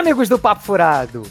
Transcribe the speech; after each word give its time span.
amigos 0.00 0.30
do 0.30 0.38
Papo 0.38 0.62
Furado? 0.62 1.24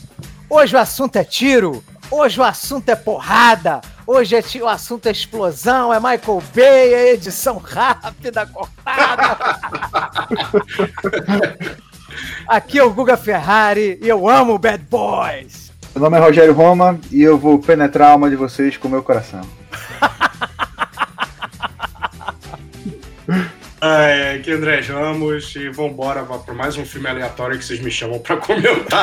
Hoje 0.48 0.76
o 0.76 0.80
assunto 0.80 1.16
é 1.16 1.24
tiro, 1.24 1.84
hoje 2.12 2.40
o 2.40 2.44
assunto 2.44 2.88
é 2.90 2.96
porrada, 2.96 3.82
hoje 4.06 4.36
é 4.36 4.44
o 4.62 4.68
assunto 4.68 5.08
é 5.08 5.12
explosão, 5.12 5.92
é 5.92 6.00
Michael 6.00 6.44
Bay, 6.54 6.94
é 6.94 7.14
edição 7.14 7.58
rápida, 7.58 8.46
cortada. 8.46 9.38
Aqui 12.48 12.78
é 12.78 12.84
o 12.84 12.94
Guga 12.94 13.18
Ferrari 13.18 13.98
e 14.04 14.08
eu 14.08 14.30
amo 14.30 14.60
Bad 14.60 14.86
Boys. 14.88 15.72
Meu 15.96 16.04
nome 16.04 16.18
é 16.18 16.20
Rogério 16.20 16.54
Roma 16.54 17.00
e 17.12 17.24
eu 17.24 17.40
vou 17.40 17.58
penetrar 17.58 18.10
a 18.10 18.12
alma 18.12 18.30
de 18.30 18.36
vocês 18.36 18.78
com 18.78 18.88
o 18.88 18.92
meu 18.92 19.02
coração. 19.02 19.42
É, 23.82 24.36
aqui 24.36 24.52
é 24.52 24.56
André 24.56 24.82
Ramos 24.82 25.56
e 25.56 25.70
vambora 25.70 26.22
para 26.24 26.54
mais 26.54 26.76
um 26.76 26.86
filme 26.86 27.08
aleatório 27.08 27.58
que 27.58 27.64
vocês 27.64 27.80
me 27.80 27.90
chamam 27.90 28.20
para 28.20 28.36
comentar. 28.36 28.98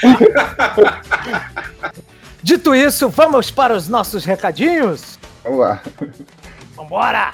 Dito 2.42 2.74
isso, 2.74 3.10
vamos 3.10 3.50
para 3.50 3.74
os 3.74 3.86
nossos 3.86 4.24
recadinhos? 4.24 5.18
Vamos 5.44 5.60
lá. 5.60 5.82
Vambora! 6.74 7.32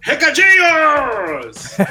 Recadinhos! 0.00 1.76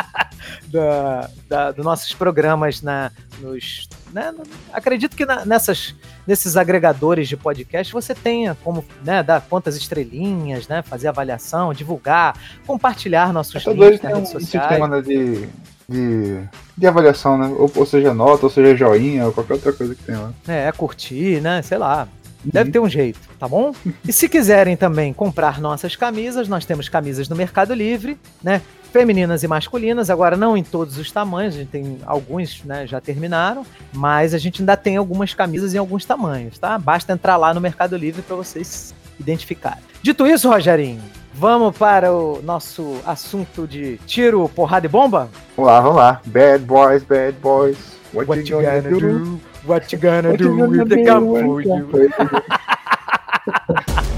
da, 0.68 1.30
da, 1.48 1.72
dos 1.72 1.84
nossos 1.84 2.12
programas 2.14 2.82
na, 2.82 3.10
nos. 3.40 3.88
Né? 4.12 4.34
Acredito 4.72 5.16
que 5.16 5.26
na- 5.26 5.44
nessas, 5.44 5.94
nesses 6.26 6.56
agregadores 6.56 7.28
de 7.28 7.36
podcast 7.36 7.92
você 7.92 8.14
tenha 8.14 8.56
como 8.62 8.84
né, 9.04 9.22
dar 9.22 9.40
quantas 9.42 9.76
estrelinhas, 9.76 10.68
né? 10.68 10.82
Fazer 10.82 11.08
avaliação, 11.08 11.72
divulgar, 11.72 12.36
compartilhar 12.66 13.32
nossos 13.32 13.62
dois 13.64 13.78
links 13.78 14.02
nas 14.02 14.12
redes 14.14 14.30
um 14.30 14.40
sociais. 14.40 14.68
sistema 14.68 14.88
né, 14.88 15.02
de, 15.02 15.48
de, 15.88 16.48
de 16.76 16.86
avaliação, 16.86 17.36
né? 17.38 17.48
Ou, 17.48 17.70
ou 17.74 17.86
seja, 17.86 18.14
nota, 18.14 18.46
ou 18.46 18.50
seja, 18.50 18.76
joinha, 18.76 19.26
ou 19.26 19.32
qualquer 19.32 19.54
outra 19.54 19.72
coisa 19.72 19.94
que 19.94 20.02
tem 20.02 20.16
lá. 20.16 20.32
É, 20.46 20.70
curtir, 20.72 21.40
né? 21.40 21.60
Sei 21.62 21.76
lá. 21.78 22.08
Deve 22.44 22.70
ter 22.70 22.78
um 22.78 22.88
jeito, 22.88 23.18
tá 23.38 23.48
bom? 23.48 23.74
E 24.06 24.12
se 24.12 24.28
quiserem 24.28 24.76
também 24.76 25.12
comprar 25.12 25.60
nossas 25.60 25.96
camisas, 25.96 26.48
nós 26.48 26.64
temos 26.64 26.88
camisas 26.88 27.28
no 27.28 27.36
Mercado 27.36 27.74
Livre, 27.74 28.18
né? 28.42 28.62
Femininas 28.92 29.42
e 29.42 29.48
masculinas, 29.48 30.08
agora 30.08 30.36
não 30.36 30.56
em 30.56 30.62
todos 30.62 30.96
os 30.96 31.12
tamanhos, 31.12 31.54
a 31.54 31.58
gente 31.58 31.68
tem 31.68 31.98
alguns, 32.06 32.64
né, 32.64 32.86
já 32.86 32.98
terminaram, 32.98 33.66
mas 33.92 34.32
a 34.32 34.38
gente 34.38 34.62
ainda 34.62 34.78
tem 34.78 34.96
algumas 34.96 35.34
camisas 35.34 35.74
em 35.74 35.78
alguns 35.78 36.06
tamanhos, 36.06 36.58
tá? 36.58 36.78
Basta 36.78 37.12
entrar 37.12 37.36
lá 37.36 37.52
no 37.52 37.60
Mercado 37.60 37.96
Livre 37.98 38.22
para 38.22 38.34
vocês 38.34 38.94
identificarem. 39.20 39.82
Dito 40.00 40.26
isso, 40.26 40.48
Rogerinho, 40.48 41.02
vamos 41.38 41.76
para 41.76 42.12
o 42.12 42.40
nosso 42.42 43.00
assunto 43.06 43.66
de 43.66 43.96
tiro, 44.06 44.48
porrada 44.48 44.86
e 44.86 44.88
bomba? 44.88 45.28
Vamos 45.56 45.70
lá, 45.70 45.80
vamos 45.80 45.96
lá. 45.96 46.20
Bad 46.26 46.64
boys, 46.64 47.02
bad 47.04 47.32
boys. 47.40 47.76
What, 48.12 48.26
What 48.28 48.48
you 48.50 48.60
gonna, 48.62 48.80
do? 48.82 49.40
What 49.66 49.92
you 49.94 50.00
gonna 50.00 50.30
What 50.30 50.38
do 50.38 50.44
you 50.44 50.56
gonna 50.56 50.82
if 50.82 50.88
they 50.88 51.04
do 51.04 51.10
come 51.10 51.26
for 51.26 51.60
you? 51.60 51.68
come 51.68 51.90
for 51.90 52.00
you? 52.02 52.10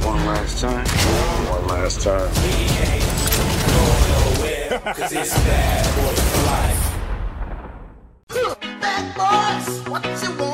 One 0.06 0.26
last 0.26 0.60
time. 0.60 0.86
One 1.50 1.66
last 1.68 2.02
time. 2.02 2.30
Bad 8.80 9.14
boys, 9.16 9.88
what 9.88 10.04
you 10.22 10.30
want, 10.38 10.49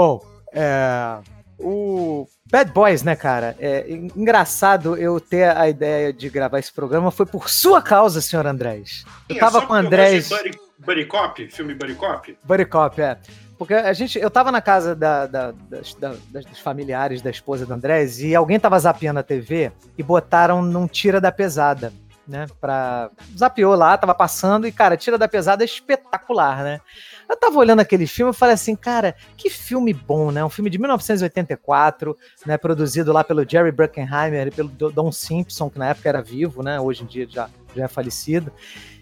Bom, 0.00 0.24
é, 0.54 1.18
o 1.58 2.26
Bad 2.50 2.72
Boys, 2.72 3.02
né, 3.02 3.14
cara? 3.14 3.54
É 3.60 3.84
en- 3.86 4.10
engraçado 4.16 4.96
eu 4.96 5.20
ter 5.20 5.54
a 5.54 5.68
ideia 5.68 6.10
de 6.10 6.30
gravar 6.30 6.58
esse 6.58 6.72
programa 6.72 7.10
foi 7.10 7.26
por 7.26 7.50
sua 7.50 7.82
causa, 7.82 8.22
senhor 8.22 8.46
Andrés. 8.46 9.04
Eu 9.28 9.38
tava 9.38 9.58
É 9.58 9.66
com 9.66 9.74
o 9.74 9.76
Andrés. 9.76 10.30
Buddy, 10.30 10.58
Buddy 10.78 11.04
Cop, 11.04 11.48
filme 11.48 11.74
Buddy 11.74 11.94
Cop. 11.96 12.38
Buddy 12.42 12.64
Cop, 12.64 12.98
é. 13.02 13.18
Porque 13.58 13.74
a 13.74 13.92
gente, 13.92 14.18
eu 14.18 14.30
tava 14.30 14.50
na 14.50 14.62
casa 14.62 14.94
da- 14.96 15.26
da- 15.26 15.52
das, 15.68 15.92
da- 15.92 16.14
dos 16.30 16.58
familiares 16.60 17.20
da 17.20 17.28
esposa 17.28 17.66
do 17.66 17.74
Andrés 17.74 18.20
e 18.22 18.34
alguém 18.34 18.58
tava 18.58 18.78
zapeando 18.78 19.20
a 19.20 19.22
TV 19.22 19.70
e 19.98 20.02
botaram 20.02 20.62
num 20.62 20.86
Tira 20.86 21.20
da 21.20 21.30
Pesada, 21.30 21.92
né? 22.30 22.46
Pra... 22.60 23.10
Zapeou 23.36 23.74
lá, 23.74 23.98
tava 23.98 24.14
passando 24.14 24.66
e, 24.66 24.72
cara, 24.72 24.96
Tira 24.96 25.18
da 25.18 25.28
Pesada 25.28 25.64
é 25.64 25.66
espetacular, 25.66 26.62
né? 26.62 26.80
Eu 27.28 27.36
tava 27.36 27.58
olhando 27.58 27.80
aquele 27.80 28.06
filme 28.06 28.32
e 28.32 28.34
falei 28.34 28.54
assim, 28.54 28.74
cara, 28.74 29.14
que 29.36 29.50
filme 29.50 29.92
bom, 29.92 30.30
né? 30.30 30.44
Um 30.44 30.48
filme 30.48 30.70
de 30.70 30.78
1984, 30.78 32.16
né? 32.46 32.56
Produzido 32.56 33.12
lá 33.12 33.22
pelo 33.22 33.48
Jerry 33.48 33.72
Bruckheimer 33.72 34.46
e 34.46 34.50
pelo 34.50 34.68
Do- 34.68 34.90
Don 34.90 35.12
Simpson, 35.12 35.68
que 35.68 35.78
na 35.78 35.88
época 35.90 36.08
era 36.08 36.22
vivo, 36.22 36.62
né? 36.62 36.80
Hoje 36.80 37.02
em 37.02 37.06
dia 37.06 37.26
já, 37.28 37.48
já 37.74 37.84
é 37.84 37.88
falecido. 37.88 38.52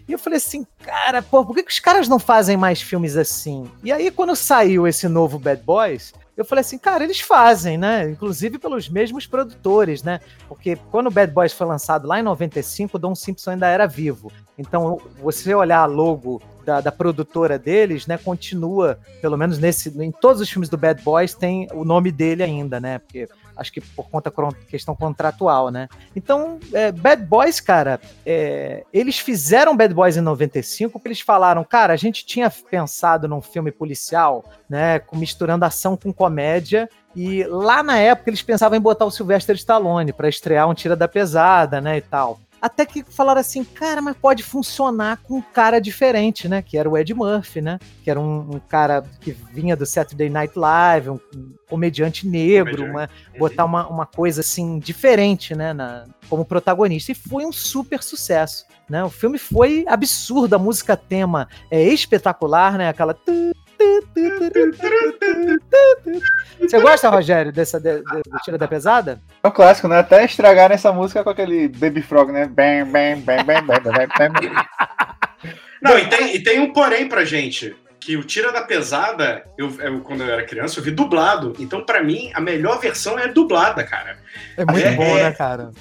E 0.07 0.11
eu 0.11 0.17
falei 0.19 0.37
assim, 0.37 0.65
cara, 0.83 1.21
pô, 1.21 1.45
por 1.45 1.55
que, 1.55 1.63
que 1.63 1.71
os 1.71 1.79
caras 1.79 2.07
não 2.07 2.17
fazem 2.17 2.57
mais 2.57 2.81
filmes 2.81 3.15
assim? 3.15 3.69
E 3.83 3.91
aí, 3.91 4.09
quando 4.09 4.35
saiu 4.35 4.87
esse 4.87 5.07
novo 5.07 5.37
Bad 5.37 5.61
Boys, 5.61 6.13
eu 6.39 6.45
falei 6.45 6.61
assim, 6.61 6.77
cara, 6.77 7.03
eles 7.03 7.19
fazem, 7.19 7.77
né? 7.77 8.09
Inclusive 8.09 8.57
pelos 8.57 8.87
mesmos 8.87 9.27
produtores, 9.27 10.03
né? 10.03 10.21
Porque 10.47 10.77
quando 10.89 11.07
o 11.07 11.11
Bad 11.11 11.33
Boys 11.33 11.51
foi 11.51 11.67
lançado 11.67 12.07
lá 12.07 12.17
em 12.17 12.23
95, 12.23 12.95
o 12.95 12.99
Don 12.99 13.13
Simpson 13.13 13.51
ainda 13.51 13.67
era 13.67 13.85
vivo. 13.85 14.31
Então, 14.57 15.01
você 15.21 15.53
olhar 15.53 15.79
a 15.79 15.85
logo 15.85 16.41
da, 16.63 16.79
da 16.79 16.93
produtora 16.93 17.59
deles, 17.59 18.07
né? 18.07 18.17
Continua, 18.17 18.99
pelo 19.21 19.35
menos 19.35 19.59
nesse, 19.59 19.89
em 20.01 20.13
todos 20.13 20.41
os 20.41 20.49
filmes 20.49 20.69
do 20.69 20.77
Bad 20.77 21.03
Boys, 21.03 21.33
tem 21.33 21.67
o 21.73 21.83
nome 21.83 22.09
dele 22.09 22.41
ainda, 22.41 22.79
né? 22.79 22.99
Porque 22.99 23.27
acho 23.59 23.71
que 23.71 23.81
por 23.81 24.09
conta 24.09 24.31
questão 24.67 24.95
contratual, 24.95 25.69
né? 25.69 25.87
Então, 26.15 26.59
é, 26.73 26.91
Bad 26.91 27.23
Boys, 27.23 27.59
cara, 27.59 27.99
é, 28.25 28.83
eles 28.93 29.19
fizeram 29.19 29.75
Bad 29.75 29.93
Boys 29.93 30.17
em 30.17 30.21
95 30.21 30.93
porque 30.93 31.09
eles 31.09 31.21
falaram, 31.21 31.63
cara, 31.63 31.93
a 31.93 31.97
gente 31.97 32.25
tinha 32.25 32.49
pensado 32.49 33.27
num 33.27 33.41
filme 33.41 33.71
policial, 33.71 34.45
né, 34.69 35.01
misturando 35.13 35.65
ação 35.65 35.97
com 35.97 36.13
comédia, 36.13 36.89
e 37.15 37.43
lá 37.43 37.83
na 37.83 37.97
época 37.97 38.29
eles 38.29 38.41
pensavam 38.41 38.77
em 38.77 38.81
botar 38.81 39.05
o 39.05 39.11
Sylvester 39.11 39.55
Stallone 39.55 40.13
para 40.13 40.29
estrear 40.29 40.69
um 40.69 40.73
Tira 40.73 40.95
da 40.95 41.07
Pesada, 41.07 41.81
né, 41.81 41.97
e 41.97 42.01
tal. 42.01 42.39
Até 42.61 42.85
que 42.85 43.03
falaram 43.03 43.39
assim, 43.39 43.63
cara, 43.63 44.01
mas 44.01 44.15
pode 44.17 44.43
funcionar 44.43 45.17
com 45.23 45.37
um 45.37 45.41
cara 45.41 45.79
diferente, 45.79 46.47
né? 46.47 46.61
Que 46.61 46.77
era 46.77 46.89
o 46.89 46.97
Ed 46.97 47.13
Murphy, 47.13 47.61
né? 47.61 47.79
Que 48.03 48.09
era 48.09 48.19
um, 48.19 48.55
um 48.55 48.59
cara 48.59 49.03
que 49.21 49.31
vinha 49.31 49.75
do 49.75 49.85
Saturday 49.85 50.29
Night 50.29 50.57
Live, 50.57 51.09
um, 51.09 51.19
um 51.35 51.53
comediante 51.69 52.27
negro, 52.27 52.77
Comediante. 52.83 52.91
uma, 52.91 53.09
botar 53.37 53.65
uma, 53.65 53.87
uma 53.87 54.05
coisa 54.05 54.41
assim 54.41 54.79
diferente, 54.79 55.55
né? 55.55 55.73
Na, 55.73 56.05
como 56.29 56.45
protagonista. 56.45 57.11
E 57.11 57.15
foi 57.15 57.45
um 57.45 57.51
super 57.51 58.03
sucesso. 58.03 58.65
Né? 58.89 59.03
O 59.03 59.09
filme 59.09 59.37
foi 59.37 59.85
absurdo, 59.87 60.55
a 60.55 60.59
música 60.59 60.97
tema 60.97 61.47
é 61.69 61.81
espetacular, 61.81 62.77
né? 62.77 62.89
Aquela. 62.89 63.13
tu, 63.13 63.51
Você 66.59 66.79
gosta, 66.79 67.09
Rogério, 67.09 67.51
dessa 67.51 67.79
de, 67.79 67.97
de, 67.97 68.21
do 68.29 68.37
Tira 68.43 68.57
da 68.57 68.67
Pesada? 68.67 69.19
É 69.43 69.47
um 69.47 69.51
clássico, 69.51 69.87
né? 69.87 69.99
Até 69.99 70.25
estragar 70.25 70.71
essa 70.71 70.91
música 70.91 71.23
com 71.23 71.29
aquele 71.29 71.67
Baby 71.67 72.01
Frog, 72.01 72.31
né? 72.31 72.45
Bam, 72.45 72.85
bam, 72.91 73.19
bam, 73.21 73.43
bam, 73.43 73.65
bam, 73.65 73.81
bam, 73.81 73.91
bam, 73.93 74.33
bam. 74.33 74.65
Não, 75.81 75.97
e 75.97 76.07
tem, 76.09 76.35
e 76.35 76.43
tem 76.43 76.59
um 76.59 76.73
porém 76.73 77.07
pra 77.07 77.23
gente. 77.23 77.75
Que 77.99 78.15
o 78.17 78.23
Tira 78.23 78.51
da 78.51 78.61
Pesada, 78.61 79.43
eu, 79.57 79.69
eu, 79.81 79.99
quando 80.01 80.23
eu 80.23 80.31
era 80.33 80.43
criança, 80.45 80.79
eu 80.79 80.83
vi 80.83 80.89
dublado. 80.91 81.53
Então, 81.59 81.83
pra 81.85 82.01
mim, 82.01 82.31
a 82.33 82.39
melhor 82.41 82.79
versão 82.79 83.19
é 83.19 83.27
dublada, 83.27 83.83
cara. 83.83 84.17
É 84.57 84.65
muito 84.65 84.87
É, 84.87 84.91
bom, 84.91 85.17
é. 85.17 85.23
né, 85.23 85.31
cara? 85.33 85.71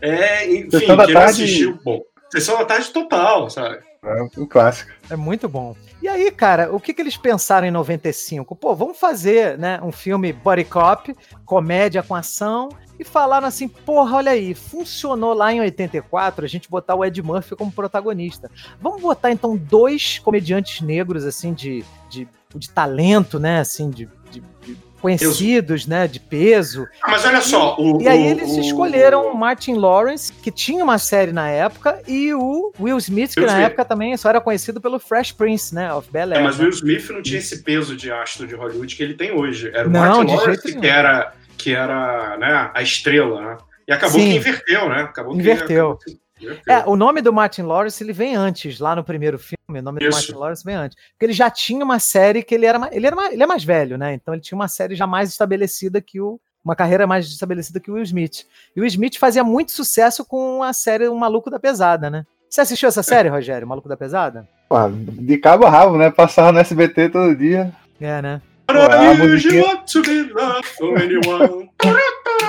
É, 0.00 0.46
enfim, 0.54 0.68
quem 0.78 0.86
tarde- 0.96 1.16
assistiu, 1.16 1.78
bom. 1.82 2.00
Sessão 2.30 2.58
da 2.58 2.64
tarde 2.66 2.90
total, 2.90 3.48
sabe? 3.48 3.78
É 4.04 4.22
um 4.38 4.46
clássico. 4.46 4.90
É 5.08 5.16
muito 5.16 5.48
bom. 5.48 5.74
E 6.02 6.08
aí, 6.08 6.30
cara, 6.30 6.74
o 6.74 6.78
que, 6.78 6.92
que 6.92 7.00
eles 7.00 7.16
pensaram 7.16 7.66
em 7.66 7.70
95? 7.70 8.54
Pô, 8.54 8.74
vamos 8.74 8.98
fazer 8.98 9.56
né, 9.58 9.80
um 9.82 9.90
filme 9.90 10.32
body 10.32 10.64
cop, 10.64 11.16
comédia 11.46 12.02
com 12.02 12.14
ação, 12.14 12.68
e 12.98 13.04
falaram 13.04 13.46
assim, 13.46 13.66
porra, 13.66 14.18
olha 14.18 14.32
aí, 14.32 14.54
funcionou 14.54 15.32
lá 15.32 15.52
em 15.52 15.60
84 15.60 16.44
a 16.44 16.48
gente 16.48 16.68
botar 16.70 16.94
o 16.94 17.04
Ed 17.04 17.20
Murphy 17.22 17.56
como 17.56 17.72
protagonista. 17.72 18.50
Vamos 18.80 19.00
botar 19.00 19.32
então 19.32 19.56
dois 19.56 20.18
comediantes 20.18 20.80
negros, 20.82 21.24
assim, 21.24 21.54
de, 21.54 21.82
de, 22.10 22.28
de 22.54 22.70
talento, 22.70 23.38
né, 23.40 23.60
assim, 23.60 23.88
de, 23.90 24.08
de- 24.30 24.42
de 24.62 24.76
conhecidos, 25.04 25.86
né, 25.86 26.08
de 26.08 26.18
peso. 26.18 26.86
Ah, 27.02 27.10
mas 27.10 27.24
olha 27.24 27.40
só, 27.42 27.76
o. 27.78 28.00
E 28.00 28.08
aí 28.08 28.22
o- 28.22 28.26
eles 28.26 28.50
o- 28.52 28.60
escolheram 28.60 29.30
o 29.30 29.36
Martin 29.36 29.74
Lawrence, 29.74 30.32
que 30.32 30.50
tinha 30.50 30.82
uma 30.82 30.98
série 30.98 31.30
na 31.32 31.48
época, 31.48 32.00
e 32.08 32.32
o 32.32 32.72
Will 32.80 32.96
Smith, 32.98 33.34
que 33.34 33.40
Will 33.40 33.46
na 33.46 33.52
Smith. 33.54 33.66
época 33.66 33.84
também 33.84 34.16
só 34.16 34.28
era 34.30 34.40
conhecido 34.40 34.80
pelo 34.80 34.98
Fresh 34.98 35.32
Prince, 35.32 35.74
né, 35.74 35.92
of 35.92 36.10
Bel 36.10 36.32
É, 36.32 36.36
Air. 36.36 36.44
mas 36.44 36.56
o 36.56 36.58
né? 36.58 36.64
Will 36.64 36.72
Smith 36.74 37.10
não 37.10 37.22
tinha 37.22 37.38
esse 37.38 37.62
peso 37.62 37.94
de 37.96 38.10
astro 38.10 38.46
de 38.46 38.54
Hollywood 38.54 38.96
que 38.96 39.02
ele 39.02 39.14
tem 39.14 39.30
hoje. 39.32 39.68
Era 39.74 39.86
o 39.86 39.90
Não, 39.90 40.00
Martin 40.00 40.26
de 40.26 40.36
Lawrence 40.36 40.62
que 40.62 40.68
nenhum. 40.74 40.84
era, 40.84 41.32
que 41.58 41.72
era 41.74 42.36
né, 42.38 42.70
a 42.74 42.82
estrela, 42.82 43.40
né? 43.40 43.56
E 43.86 43.92
acabou 43.92 44.18
Sim. 44.18 44.30
que 44.30 44.36
inverteu, 44.36 44.88
né? 44.88 45.02
Acabou 45.02 45.34
Inverteu. 45.34 45.64
acabou 45.90 45.96
que 45.98 46.10
inverteu. 46.10 46.23
É, 46.68 46.84
o 46.86 46.96
nome 46.96 47.20
do 47.20 47.32
Martin 47.32 47.62
Lawrence 47.62 48.02
ele 48.02 48.12
vem 48.12 48.34
antes, 48.36 48.78
lá 48.78 48.94
no 48.96 49.04
primeiro 49.04 49.38
filme, 49.38 49.80
o 49.80 49.82
nome 49.82 50.00
do 50.00 50.08
Isso. 50.08 50.16
Martin 50.18 50.32
Lawrence 50.32 50.64
vem 50.64 50.74
antes. 50.74 50.96
Porque 51.12 51.26
ele 51.26 51.32
já 51.32 51.50
tinha 51.50 51.84
uma 51.84 51.98
série 51.98 52.42
que 52.42 52.54
ele 52.54 52.66
era, 52.66 52.88
ele 52.92 53.06
era 53.06 53.32
ele 53.32 53.42
é 53.42 53.46
mais 53.46 53.64
velho, 53.64 53.96
né? 53.98 54.14
Então 54.14 54.34
ele 54.34 54.42
tinha 54.42 54.56
uma 54.56 54.68
série 54.68 54.94
já 54.94 55.06
mais 55.06 55.28
estabelecida 55.30 56.00
que 56.00 56.20
o 56.20 56.40
uma 56.64 56.74
carreira 56.74 57.06
mais 57.06 57.26
estabelecida 57.26 57.78
que 57.78 57.90
o 57.90 57.94
Will 57.94 58.02
Smith. 58.04 58.46
E 58.74 58.80
o 58.80 58.82
Will 58.82 58.88
Smith 58.88 59.18
fazia 59.18 59.44
muito 59.44 59.70
sucesso 59.70 60.24
com 60.24 60.62
a 60.62 60.72
série 60.72 61.06
O 61.08 61.14
Maluco 61.14 61.50
da 61.50 61.60
Pesada, 61.60 62.08
né? 62.08 62.24
Você 62.48 62.62
assistiu 62.62 62.88
essa 62.88 63.02
série, 63.02 63.28
Rogério, 63.28 63.66
O 63.66 63.68
Maluco 63.68 63.88
da 63.88 63.98
Pesada? 63.98 64.48
Pô, 64.66 64.76
de 64.88 65.36
cabo 65.36 65.66
a 65.66 65.70
rabo, 65.70 65.98
né? 65.98 66.10
Passava 66.10 66.52
no 66.52 66.58
SBT 66.58 67.10
todo 67.10 67.36
dia. 67.36 67.70
É, 68.00 68.22
né? 68.22 68.40
But 68.66 68.76
Ué, 68.76 69.08
a 69.08 69.14
musiquinha- 69.14 69.84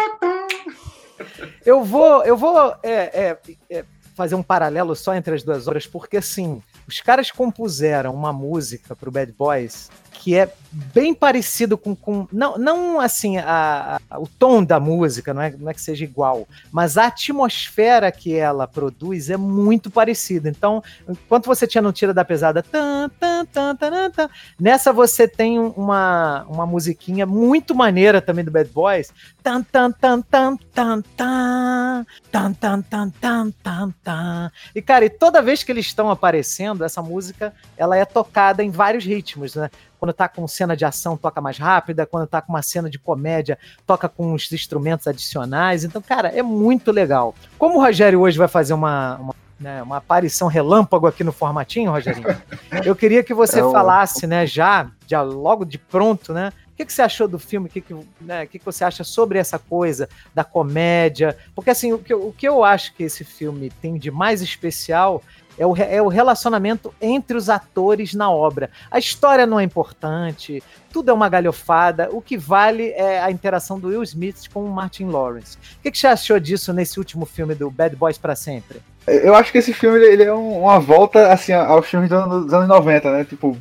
Eu 1.66 1.84
vou, 1.84 2.24
eu 2.24 2.38
vou 2.38 2.76
é, 2.84 2.94
é, 2.94 3.38
é, 3.70 3.86
fazer 4.16 4.36
um 4.36 4.44
paralelo 4.44 4.96
só 4.96 5.16
entre 5.16 5.34
as 5.34 5.44
duas 5.44 5.68
obras, 5.68 5.88
porque 5.88 6.18
assim, 6.18 6.62
os 6.88 7.02
caras 7.02 7.32
compuseram 7.32 8.14
uma 8.14 8.32
música 8.32 8.96
pro 8.96 9.12
Bad 9.12 9.32
Boys 9.32 9.90
que 10.20 10.36
é 10.36 10.52
bem 10.94 11.14
parecido 11.14 11.78
com. 11.78 11.96
com 11.96 12.28
não, 12.32 12.58
não 12.58 13.00
assim, 13.00 13.38
a, 13.38 14.00
a- 14.10 14.20
o 14.20 14.28
tom 14.28 14.64
da 14.64 14.80
música, 14.80 15.34
não 15.34 15.42
é, 15.42 15.52
não 15.52 15.70
é 15.70 15.74
que 15.74 15.82
seja 15.82 16.04
igual, 16.04 16.48
mas 16.72 16.98
a 16.98 17.06
atmosfera 17.08 18.12
que 18.12 18.36
ela 18.36 18.68
produz 18.68 19.30
é 19.30 19.38
muito 19.38 19.90
parecida. 19.90 20.50
Então, 20.50 20.84
enquanto 21.08 21.46
você 21.46 21.66
tinha 21.66 21.82
no 21.82 21.94
Tira 21.94 22.14
da 22.14 22.26
Pesada, 22.26 22.62
tan, 22.62 23.10
tan, 23.20 23.46
tan, 23.46 23.76
tan, 23.76 24.12
tan, 24.12 24.30
nessa 24.60 24.92
você 24.92 25.28
tem 25.28 25.60
uma, 25.60 26.46
uma 26.50 26.66
musiquinha 26.66 27.26
muito 27.26 27.74
maneira 27.74 28.22
também 28.22 28.44
do 28.44 28.52
Bad 28.52 28.70
Boys. 28.70 29.14
Tan, 29.42 29.62
tan, 29.64 29.92
tan, 29.92 30.22
tan, 30.22 30.58
tan, 30.74 31.02
tan, 31.16 32.04
tan, 32.32 32.54
tan, 32.54 32.82
tan, 32.82 33.52
tan, 33.62 33.94
tan. 34.04 34.52
E, 34.74 34.82
cara, 34.82 35.06
e 35.06 35.10
toda 35.10 35.42
vez 35.42 35.64
que 35.64 35.72
eles 35.72 35.86
estão 35.86 36.10
aparecendo, 36.10 36.84
essa 36.84 37.02
música 37.02 37.54
ela 37.78 37.96
é 37.96 38.04
tocada 38.06 38.64
em 38.64 38.70
vários 38.72 39.06
ritmos, 39.06 39.56
né? 39.56 39.70
Quando 40.06 40.14
tá 40.14 40.28
com 40.30 40.48
cena 40.48 40.78
de 40.78 40.86
ação, 40.86 41.18
toca 41.18 41.42
mais 41.42 41.58
rápida. 41.58 42.06
Quando 42.06 42.28
tá 42.28 42.40
com 42.40 42.54
uma 42.54 42.62
cena 42.62 42.88
de 42.88 43.00
comédia, 43.00 43.58
toca 43.88 44.08
com 44.08 44.34
os 44.34 44.52
instrumentos 44.52 45.08
adicionais. 45.08 45.84
Então, 45.84 46.00
cara, 46.00 46.28
é 46.28 46.44
muito 46.44 46.92
legal. 46.92 47.34
Como 47.58 47.80
o 47.80 47.82
Rogério 47.82 48.22
hoje 48.22 48.38
vai 48.38 48.48
fazer 48.48 48.76
uma, 48.76 49.16
uma, 49.16 49.36
né, 49.60 49.82
uma 49.82 49.98
aparição 49.98 50.48
relâmpago 50.48 51.08
aqui 51.08 51.24
no 51.24 51.32
formatinho, 51.32 51.90
Rogerinho, 51.90 52.28
eu 52.86 52.96
queria 52.96 53.24
que 53.24 53.34
você 53.34 53.62
É 53.62 53.64
falasse, 53.64 54.28
né, 54.28 54.46
já, 54.46 54.92
já 55.08 55.24
logo 55.24 55.66
de 55.66 55.80
pronto, 55.80 56.34
né? 56.34 56.54
O 56.76 56.78
que, 56.78 56.86
que 56.86 56.92
você 56.92 57.02
achou 57.04 57.26
do 57.26 57.40
filme? 57.40 57.68
O 57.68 57.70
que, 57.72 57.80
que, 57.80 57.96
né, 58.20 58.46
que, 58.46 58.60
que 58.60 58.66
você 58.66 58.84
acha 58.84 59.02
sobre 59.06 59.40
essa 59.40 59.58
coisa 59.58 60.10
da 60.34 60.44
comédia? 60.44 61.38
Porque, 61.56 61.70
assim, 61.70 61.94
o 61.94 61.98
que, 62.00 62.14
o 62.14 62.34
que 62.38 62.46
eu 62.46 62.66
acho 62.66 62.94
que 62.94 63.04
esse 63.04 63.24
filme 63.24 63.72
tem 63.82 63.98
de 63.98 64.12
mais 64.12 64.42
especial 64.42 65.24
é 65.58 65.66
o, 65.66 65.74
é 65.78 66.02
o 66.02 66.10
relacionamento 66.10 66.94
entre 67.02 67.38
os 67.38 67.50
atores 67.50 68.14
na 68.14 68.30
obra. 68.30 68.70
A 68.92 69.00
história 69.00 69.46
não 69.46 69.58
é 69.58 69.64
importante, 69.64 70.62
tudo 70.92 71.10
é 71.12 71.14
uma 71.14 71.30
galhofada. 71.30 72.10
O 72.12 72.22
que 72.22 72.38
vale 72.38 72.90
é 72.92 73.22
a 73.22 73.32
interação 73.32 73.80
do 73.80 73.88
Will 73.88 74.04
Smith 74.04 74.50
com 74.54 74.66
o 74.66 74.70
Martin 74.70 75.06
Lawrence. 75.06 75.58
O 75.80 75.82
que, 75.82 75.92
que 75.92 75.98
você 75.98 76.08
achou 76.08 76.38
disso 76.42 76.74
nesse 76.74 77.00
último 77.00 77.26
filme 77.26 77.56
do 77.56 77.72
Bad 77.72 77.96
Boys 77.96 78.18
para 78.18 78.36
sempre? 78.36 78.82
Eu 79.08 79.34
acho 79.34 79.50
que 79.54 79.60
esse 79.60 79.72
filme 79.72 79.98
ele 80.00 80.24
é 80.24 80.34
um- 80.34 80.64
uma 80.64 80.78
volta 80.80 81.32
assim 81.32 81.54
aos 81.54 81.86
filmes 81.88 82.10
dos 82.10 82.52
anos 82.54 82.68
90, 82.68 83.12
né? 83.12 83.24
Tipo, 83.24 83.58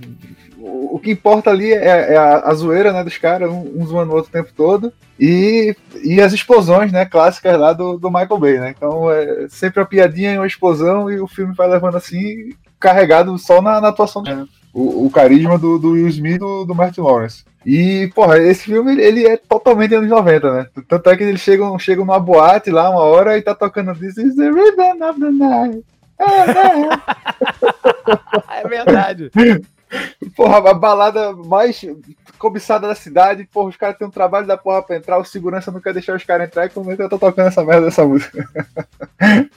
o, 0.65 0.99
que 0.99 1.11
importa 1.11 1.51
ali 1.51 1.73
é, 1.73 2.15
é 2.15 2.17
a, 2.17 2.39
a 2.49 2.55
zoeira 2.55 2.93
né, 2.93 3.05
dos 3.05 3.19
caras, 3.19 3.51
um, 3.51 3.87
zoando 3.87 4.13
o 4.13 4.15
outro 4.15 4.31
o 4.31 4.33
tempo 4.33 4.51
todo, 4.57 4.93
e, 5.21 5.77
e 6.03 6.21
as 6.21 6.33
explosões 6.33 6.91
né, 6.91 7.05
clássicas 7.05 7.59
lá 7.59 7.73
do, 7.73 7.99
do 7.99 8.11
Michael 8.11 8.39
Bay, 8.39 8.59
né? 8.59 8.75
Então 8.77 9.11
é 9.11 9.47
sempre 9.49 9.81
uma 9.81 9.87
piadinha 9.87 10.33
e 10.33 10.39
uma 10.39 10.47
explosão, 10.47 11.11
e 11.11 11.21
o 11.21 11.27
filme 11.27 11.55
vai 11.55 11.69
levando 11.69 11.97
assim, 11.97 12.51
carregado 12.81 13.37
só 13.39 13.61
na, 13.61 13.81
na 13.81 13.89
atuação 13.89 14.23
dele. 14.23 14.47
O, 14.73 15.07
o 15.07 15.11
carisma 15.11 15.59
do, 15.59 15.79
do 15.79 15.93
Will 15.93 16.09
Smith 16.09 16.37
e 16.37 16.39
do, 16.39 16.65
do 16.65 16.75
Martin 16.75 17.03
Lawrence. 17.03 17.45
E, 17.65 18.11
porra, 18.15 18.39
esse 18.39 18.65
filme 18.65 19.01
ele 19.01 19.27
é 19.27 19.37
totalmente 19.37 19.95
anos 19.95 20.11
90, 20.11 20.53
né? 20.53 20.67
Tanto 20.89 21.11
é 21.11 21.17
que 21.17 21.23
eles 21.23 21.41
chegam, 21.41 21.79
chegam 21.79 22.05
numa 22.05 22.19
boate 22.19 22.71
lá 22.71 22.91
uma 22.91 23.01
hora 23.01 23.39
e 23.39 23.43
tá 23.43 23.55
tocando 23.55 23.95
This 23.95 24.19
is 24.19 24.35
the 24.37 24.51
rhythm 24.51 25.03
of 25.03 25.21
the 25.21 25.31
night. 25.31 25.85
É 28.49 28.69
verdade. 28.69 29.31
Porra, 30.37 30.59
a 30.71 30.75
balada 30.75 31.33
mais 31.33 31.85
cobiçada 32.39 32.89
da 32.89 32.95
cidade, 32.95 33.49
porra, 33.53 33.69
os 33.69 33.77
caras 33.77 33.97
têm 33.97 34.07
um 34.07 34.11
trabalho 34.11 34.47
da 34.47 34.57
porra 34.57 34.83
pra 34.83 34.97
entrar, 34.97 35.19
o 35.19 35.25
segurança 35.25 35.71
não 35.71 35.81
quer 35.81 35.93
deixar 35.93 36.17
os 36.17 36.25
caras 36.25 36.47
entrar 36.47 36.67
e 36.67 36.71
como 36.71 36.91
é 36.91 36.97
que 36.97 37.03
eu 37.03 37.09
tô 37.09 37.19
tocando 37.19 37.49
essa 37.49 37.65
merda 37.65 37.87
dessa 37.87 38.05
música? 38.05 38.47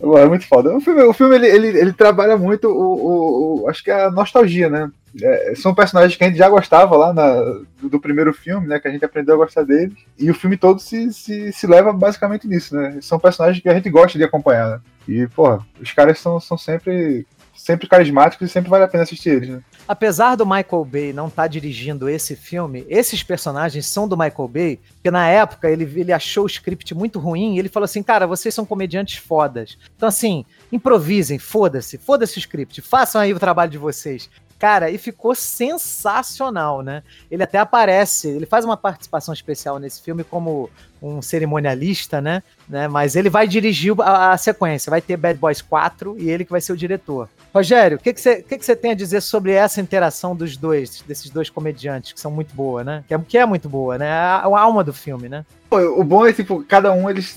É 0.00 0.26
muito 0.26 0.46
foda. 0.46 0.76
O 0.76 0.80
filme, 0.80 1.02
o 1.02 1.12
filme 1.12 1.34
ele, 1.34 1.46
ele, 1.46 1.68
ele 1.78 1.92
trabalha 1.92 2.36
muito 2.36 2.68
o, 2.68 2.82
o, 2.82 3.62
o- 3.64 3.68
acho 3.68 3.82
que 3.82 3.90
é 3.90 4.04
a 4.04 4.10
nostalgia, 4.10 4.68
né? 4.68 4.90
É, 5.20 5.54
são 5.56 5.74
personagens 5.74 6.16
que 6.16 6.22
a 6.22 6.28
gente 6.28 6.36
já 6.38 6.48
gostava 6.48 6.96
lá 6.96 7.12
na, 7.12 7.34
do, 7.80 7.88
do 7.88 8.00
primeiro 8.00 8.32
filme, 8.32 8.66
né? 8.68 8.78
Que 8.78 8.86
a 8.88 8.90
gente 8.90 9.04
aprendeu 9.04 9.34
a 9.34 9.38
gostar 9.38 9.64
deles. 9.64 9.94
E 10.18 10.30
o 10.30 10.34
filme 10.34 10.56
todo 10.56 10.78
se, 10.80 11.12
se, 11.12 11.52
se 11.52 11.66
leva 11.66 11.92
basicamente 11.92 12.46
nisso, 12.46 12.76
né? 12.76 12.98
São 13.00 13.18
personagens 13.18 13.60
que 13.62 13.68
a 13.68 13.74
gente 13.74 13.90
gosta 13.90 14.16
de 14.18 14.24
acompanhar, 14.24 14.70
né? 14.70 14.80
E, 15.08 15.26
porra, 15.28 15.66
os 15.80 15.90
caras 15.92 16.18
são, 16.20 16.38
são 16.38 16.56
sempre, 16.56 17.26
sempre 17.58 17.88
carismáticos 17.88 18.48
e 18.48 18.52
sempre 18.52 18.70
vale 18.70 18.84
a 18.84 18.88
pena 18.88 19.02
assistir 19.02 19.30
eles, 19.30 19.48
né? 19.48 19.62
Apesar 19.86 20.36
do 20.36 20.46
Michael 20.46 20.84
Bay 20.84 21.12
não 21.12 21.26
estar 21.26 21.48
dirigindo 21.48 22.08
esse 22.08 22.36
filme, 22.36 22.86
esses 22.88 23.22
personagens 23.22 23.86
são 23.86 24.06
do 24.06 24.16
Michael 24.16 24.48
Bay, 24.48 24.80
porque 24.94 25.10
na 25.10 25.26
época 25.28 25.68
ele, 25.68 25.84
ele 26.00 26.12
achou 26.12 26.44
o 26.44 26.46
script 26.46 26.94
muito 26.94 27.18
ruim 27.18 27.56
e 27.56 27.58
ele 27.58 27.68
falou 27.68 27.84
assim: 27.84 28.02
cara, 28.02 28.26
vocês 28.26 28.54
são 28.54 28.64
comediantes 28.64 29.18
fodas. 29.18 29.76
Então, 29.96 30.08
assim, 30.08 30.44
improvisem, 30.70 31.38
foda-se, 31.38 31.98
foda-se 31.98 32.38
o 32.38 32.40
script, 32.40 32.80
façam 32.80 33.20
aí 33.20 33.34
o 33.34 33.38
trabalho 33.40 33.70
de 33.70 33.78
vocês. 33.78 34.30
Cara, 34.58 34.90
e 34.90 34.98
ficou 34.98 35.36
sensacional, 35.36 36.82
né? 36.82 37.04
Ele 37.30 37.44
até 37.44 37.58
aparece, 37.58 38.28
ele 38.28 38.44
faz 38.44 38.64
uma 38.64 38.76
participação 38.76 39.32
especial 39.32 39.78
nesse 39.78 40.02
filme 40.02 40.24
como 40.24 40.68
um 41.00 41.22
cerimonialista, 41.22 42.20
né? 42.20 42.42
né? 42.68 42.88
Mas 42.88 43.16
ele 43.16 43.30
vai 43.30 43.46
dirigir 43.46 43.94
a, 44.00 44.32
a 44.32 44.36
sequência, 44.36 44.90
vai 44.90 45.00
ter 45.00 45.16
Bad 45.16 45.38
Boys 45.38 45.62
4 45.62 46.16
e 46.18 46.30
ele 46.30 46.44
que 46.44 46.50
vai 46.50 46.60
ser 46.60 46.72
o 46.72 46.76
diretor. 46.76 47.28
Rogério, 47.54 47.96
o 47.96 48.00
que, 48.00 48.12
que, 48.12 48.20
você, 48.20 48.42
que, 48.42 48.58
que 48.58 48.64
você 48.64 48.76
tem 48.76 48.90
a 48.90 48.94
dizer 48.94 49.20
sobre 49.22 49.52
essa 49.52 49.80
interação 49.80 50.36
dos 50.36 50.56
dois, 50.56 51.02
desses 51.06 51.30
dois 51.30 51.48
comediantes, 51.48 52.12
que 52.12 52.20
são 52.20 52.30
muito 52.30 52.54
boa, 52.54 52.84
né? 52.84 53.02
Que 53.08 53.14
é, 53.14 53.18
que 53.18 53.38
é 53.38 53.46
muito 53.46 53.68
boa, 53.68 53.96
né? 53.96 54.10
A, 54.10 54.42
a 54.44 54.60
alma 54.60 54.84
do 54.84 54.92
filme, 54.92 55.28
né? 55.28 55.44
O 55.70 56.02
bom 56.02 56.26
é, 56.26 56.32
tipo, 56.32 56.64
cada 56.66 56.92
um, 56.92 57.10
eles. 57.10 57.36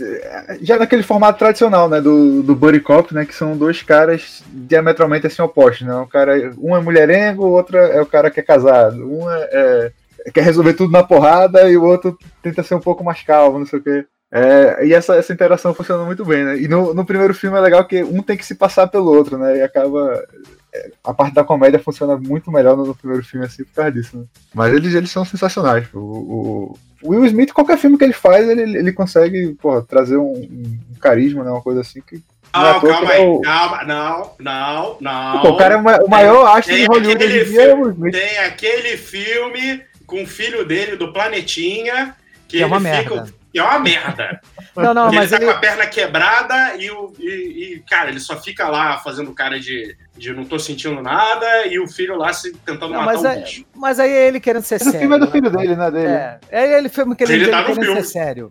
Já 0.62 0.78
naquele 0.78 1.04
formato 1.04 1.38
tradicional, 1.38 1.90
né? 1.90 2.00
Do, 2.00 2.42
do 2.42 2.56
Buddy 2.56 2.80
Cop, 2.80 3.14
né? 3.14 3.26
Que 3.26 3.36
são 3.36 3.58
dois 3.58 3.84
caras 3.84 4.42
diametralmente 4.48 5.28
assim 5.28 5.42
opostos, 5.42 5.86
né? 5.86 5.94
Um, 5.96 6.08
cara, 6.08 6.54
um 6.58 6.76
é 6.76 6.80
mulherengo, 6.80 7.46
o 7.46 7.52
outro 7.52 7.78
é 7.78 8.02
o 8.02 8.06
cara 8.06 8.32
que 8.32 8.40
é 8.40 8.44
casado. 8.44 9.06
Um 9.06 9.30
é, 9.30 9.50
é- 9.52 9.92
quer 10.34 10.44
resolver 10.44 10.74
tudo 10.74 10.92
na 10.92 11.04
porrada 11.04 11.70
e 11.70 11.78
o 11.78 11.84
outro 11.84 12.18
tenta 12.42 12.64
ser 12.64 12.76
um 12.76 12.80
pouco 12.80 13.04
mais 13.04 13.22
calmo, 13.24 13.60
não 13.60 13.66
sei 13.66 13.80
o 13.80 13.84
quê. 13.84 14.06
É, 14.34 14.86
e 14.86 14.94
essa, 14.94 15.16
essa 15.16 15.34
interação 15.34 15.74
funciona 15.74 16.06
muito 16.06 16.24
bem, 16.24 16.44
né? 16.46 16.58
E 16.58 16.68
no, 16.68 16.94
no 16.94 17.04
primeiro 17.06 17.34
filme 17.34 17.58
é 17.58 17.62
legal 17.62 17.84
que 17.86 18.02
um 18.02 18.22
tem 18.22 18.38
que 18.38 18.46
se 18.46 18.56
passar 18.56 18.88
pelo 18.88 19.14
outro, 19.14 19.38
né? 19.38 19.58
E 19.58 19.62
acaba. 19.62 20.24
é, 20.74 20.92
A 21.04 21.14
parte 21.14 21.34
da 21.34 21.44
comédia 21.44 21.80
funciona 21.80 22.16
muito 22.16 22.50
melhor 22.50 22.78
no, 22.78 22.86
no 22.86 22.96
primeiro 22.96 23.26
filme, 23.26 23.46
assim, 23.46 23.66
por 23.66 23.74
causa 23.74 23.92
disso, 23.92 24.18
né? 24.18 24.24
Mas 24.54 24.74
eles, 24.74 24.94
eles 24.94 25.12
são 25.12 25.26
sensacionais. 25.26 25.86
O, 25.94 25.98
o- 26.00 26.78
Will 27.04 27.26
Smith, 27.26 27.52
qualquer 27.52 27.78
filme 27.78 27.98
que 27.98 28.04
ele 28.06 28.14
faz, 28.14 28.48
ele, 28.48 28.78
ele 28.78 28.94
consegue 28.94 29.54
porra, 29.62 29.82
trazer 29.82 30.16
um, 30.18 30.32
um 30.34 30.80
carisma, 31.02 31.44
né? 31.44 31.50
Uma 31.52 31.62
coisa 31.62 31.82
assim 31.82 32.00
que. 32.00 32.22
não 32.54 32.68
é 32.70 32.80
calma 32.80 33.12
é 33.14 33.18
aí. 33.18 33.28
o- 33.28 33.42
Calma, 33.42 33.84
não, 33.84 34.32
não, 34.40 34.98
não. 35.02 35.42
Pô, 35.42 35.50
o 35.50 35.58
cara 35.58 35.74
é 35.74 35.78
o 35.78 35.84
ma- 35.84 36.00
o 36.06 36.10
maior 36.10 36.46
astro 36.56 36.74
de 36.74 36.86
Hollywood 36.86 37.26
hoje 37.26 37.40
em 37.42 37.44
dia 37.46 37.64
é 37.64 37.74
o 37.74 37.82
Will 37.82 37.92
Smith. 37.92 38.14
Tem 38.14 38.38
aquele 38.40 38.96
filme 38.98 39.82
com 40.12 40.24
o 40.24 40.28
filho 40.28 40.66
dele 40.66 40.98
do 40.98 41.14
Planetinha, 41.14 42.14
que, 42.48 42.58
Que 42.58 42.64
é 42.64 42.66
uma 42.66 42.76
ele 42.76 42.84
merda. 42.84 43.10
fica. 43.26 43.42
Que 43.54 43.60
é 43.60 43.64
uma 43.64 43.80
merda. 43.80 44.40
Não, 44.74 44.94
não, 44.94 45.12
mas 45.12 45.30
ele 45.34 45.40
tá 45.42 45.44
ele. 45.44 45.46
com 45.52 45.52
a 45.52 45.60
perna 45.60 45.86
quebrada 45.86 46.76
e, 46.78 46.90
o, 46.90 47.14
e, 47.20 47.74
e, 47.76 47.80
cara, 47.90 48.10
ele 48.10 48.22
só 48.22 48.38
fica 48.42 48.70
lá 48.70 48.98
fazendo 49.00 49.34
cara 49.34 49.60
de, 49.60 49.98
de 50.18 50.32
não 50.34 50.46
tô 50.46 50.58
sentindo 50.58 51.02
nada 51.02 51.68
e 51.68 51.78
o 51.78 51.86
filho 51.90 52.16
lá 52.16 52.32
se, 52.32 52.54
tentando 52.66 52.94
Não, 52.94 53.02
matar 53.02 53.14
mas, 53.14 53.22
o 53.22 53.28
é, 53.28 53.36
bicho. 53.42 53.66
mas 53.76 54.00
aí 54.00 54.10
é 54.10 54.28
ele 54.30 54.40
querendo 54.40 54.64
ser 54.64 54.80
o 54.80 54.84
sério. 54.86 55.00
filme 55.00 55.16
é 55.16 55.20
do 55.20 55.26
né, 55.26 55.32
filho 55.34 55.50
dele, 55.50 55.76
né? 55.76 55.92
Dele. 55.92 56.08
É, 56.08 56.40
é 56.50 56.78
ele 56.78 56.88
filme 56.88 57.14
que 57.18 57.24
ele, 57.26 57.34
Ele 57.34 57.44
ele 57.44 57.52
tá 57.52 57.60
no 57.60 57.66
querendo 57.66 57.84
filme. 57.84 58.02
ser 58.02 58.04
sério. 58.08 58.50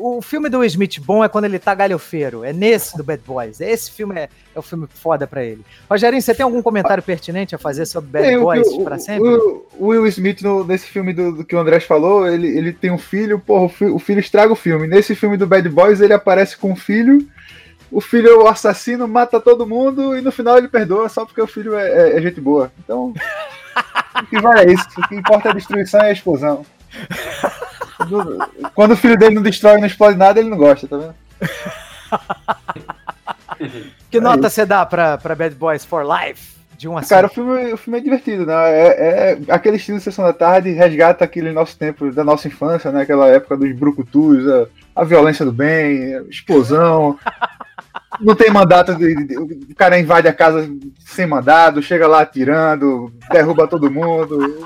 O 0.00 0.20
filme 0.20 0.48
do 0.48 0.58
Will 0.58 0.66
Smith 0.66 0.98
bom 1.00 1.22
é 1.24 1.28
quando 1.28 1.44
ele 1.44 1.58
tá 1.58 1.74
galhofeiro. 1.74 2.42
É 2.44 2.52
nesse 2.52 2.96
do 2.96 3.04
Bad 3.04 3.22
Boys. 3.24 3.60
Esse 3.60 3.90
filme 3.90 4.16
é, 4.18 4.28
é 4.54 4.58
o 4.58 4.62
filme 4.62 4.88
foda 4.92 5.26
pra 5.26 5.44
ele. 5.44 5.64
Rogerinho, 5.88 6.20
você 6.20 6.34
tem 6.34 6.42
algum 6.44 6.60
comentário 6.60 7.02
pertinente 7.02 7.54
a 7.54 7.58
fazer 7.58 7.86
sobre 7.86 8.10
Bad 8.10 8.26
Tem, 8.26 8.38
Boys 8.38 8.66
o- 8.68 8.82
pra 8.84 8.98
sempre? 8.98 9.28
o- 9.28 9.66
o 9.78 9.86
Will 9.88 10.06
Smith, 10.08 10.42
no- 10.42 10.64
nesse 10.64 10.86
filme 10.86 11.12
do, 11.12 11.32
do 11.32 11.44
que 11.44 11.54
o 11.54 11.58
Andrés 11.60 11.84
falou, 11.84 12.26
ele, 12.26 12.48
ele 12.48 12.72
tem 12.72 12.90
um 12.90 12.98
filho, 12.98 13.38
porra, 13.38 13.64
o, 13.64 13.68
fi- 13.68 13.84
o 13.84 13.98
filho 13.98 14.18
estraga 14.20 14.52
o 14.52 14.56
filme. 14.56 14.88
Nesse 14.88 15.14
filme 15.14 15.36
do 15.36 15.46
Bad 15.46 15.68
Boys, 15.68 16.00
ele 16.00 16.12
aparece 16.14 16.56
com 16.56 16.72
o 16.72 16.76
filho, 16.76 17.24
o 17.92 18.00
filho 18.00 18.28
é 18.28 18.34
o 18.34 18.48
assassino, 18.48 19.06
mata 19.06 19.38
todo 19.40 19.66
mundo 19.66 20.16
e 20.16 20.20
no 20.20 20.32
final 20.32 20.58
ele 20.58 20.68
perdoa 20.68 21.08
só 21.08 21.24
porque 21.24 21.40
o 21.40 21.46
filho 21.46 21.74
é, 21.76 21.88
é- 22.10 22.16
é 22.18 22.20
gente 22.22 22.40
boa. 22.40 22.72
Então, 22.84 23.14
o 24.20 24.26
que 24.26 24.40
vale 24.40 24.68
é 24.70 24.74
isso. 24.74 24.84
O 24.98 25.08
que 25.08 25.14
importa 25.14 25.48
é 25.48 25.52
a 25.52 25.54
destruição 25.54 26.00
e 26.00 26.06
a 26.06 26.12
explosão. 26.12 26.66
Do- 28.08 28.38
Quando 28.74 28.92
o 28.92 28.96
filho 28.96 29.16
dele 29.18 29.34
não 29.34 29.42
destrói 29.42 29.76
e 29.76 29.80
não 29.80 29.86
explode 29.86 30.16
nada, 30.18 30.38
ele 30.40 30.48
não 30.48 30.56
gosta, 30.58 30.86
tá 30.88 30.96
vendo? 30.96 31.14
Que 34.10 34.20
nota 34.20 34.48
você 34.48 34.64
dá 34.66 34.84
pra, 34.86 35.18
pra 35.18 35.34
Bad 35.34 35.54
Boys 35.54 35.84
for 35.84 36.04
Life? 36.04 36.58
De 36.76 36.88
1 36.88 36.96
a 36.96 37.02
5? 37.02 37.10
Cara, 37.10 37.26
o 37.26 37.30
filme, 37.30 37.72
o 37.74 37.76
filme 37.76 37.98
é 37.98 38.02
divertido, 38.02 38.46
né? 38.46 38.54
É, 38.54 39.32
é 39.32 39.38
aquele 39.52 39.76
estilo 39.76 39.98
de 39.98 40.04
Sessão 40.04 40.24
da 40.24 40.32
Tarde, 40.32 40.70
resgata 40.72 41.24
aquele 41.24 41.52
nosso 41.52 41.76
tempo, 41.76 42.10
da 42.10 42.24
nossa 42.24 42.48
infância, 42.48 42.90
né? 42.90 43.02
Aquela 43.02 43.28
época 43.28 43.56
dos 43.56 43.70
brucutus, 43.76 44.48
a, 44.48 44.66
a 45.02 45.04
violência 45.04 45.44
do 45.44 45.52
bem, 45.52 46.14
a 46.16 46.22
explosão. 46.22 47.18
Não 48.18 48.34
tem 48.34 48.50
mandato, 48.50 48.94
de, 48.96 49.14
de- 49.26 49.38
o 49.38 49.74
cara 49.76 49.98
invade 49.98 50.26
a 50.26 50.32
casa 50.32 50.68
sem 51.04 51.26
mandado, 51.26 51.82
chega 51.82 52.08
lá 52.08 52.22
atirando, 52.22 53.12
derruba 53.30 53.68
todo 53.68 53.90
mundo. 53.90 54.58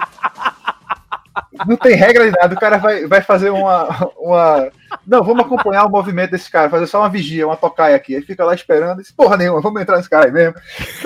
Não 1.67 1.77
tem 1.77 1.95
regra 1.97 2.25
de 2.31 2.31
nada, 2.39 2.55
o 2.55 2.59
cara 2.61 2.79
vai, 2.79 3.07
vai 3.07 3.21
fazer 3.21 3.51
uma, 3.51 3.89
uma. 4.17 4.69
Não, 5.07 5.23
vamos 5.25 5.45
acompanhar 5.45 5.85
o 5.85 5.91
movimento 5.91 6.31
desse 6.31 6.51
cara, 6.51 6.71
fazer 6.71 6.87
só 6.87 7.01
uma 7.01 7.09
vigia, 7.09 7.47
uma 7.47 7.57
tocaia 7.57 7.97
aqui. 7.97 8.15
Aí 8.17 8.23
fica 8.23 8.45
lá 8.45 8.55
esperando, 8.55 9.01
e 9.01 9.03
diz, 9.03 9.11
porra 9.13 9.37
nenhuma, 9.37 9.61
vamos 9.61 9.81
entrar 9.83 9.97
nesse 9.97 10.09
cara 10.11 10.27
aí 10.27 10.33
mesmo. 10.33 10.55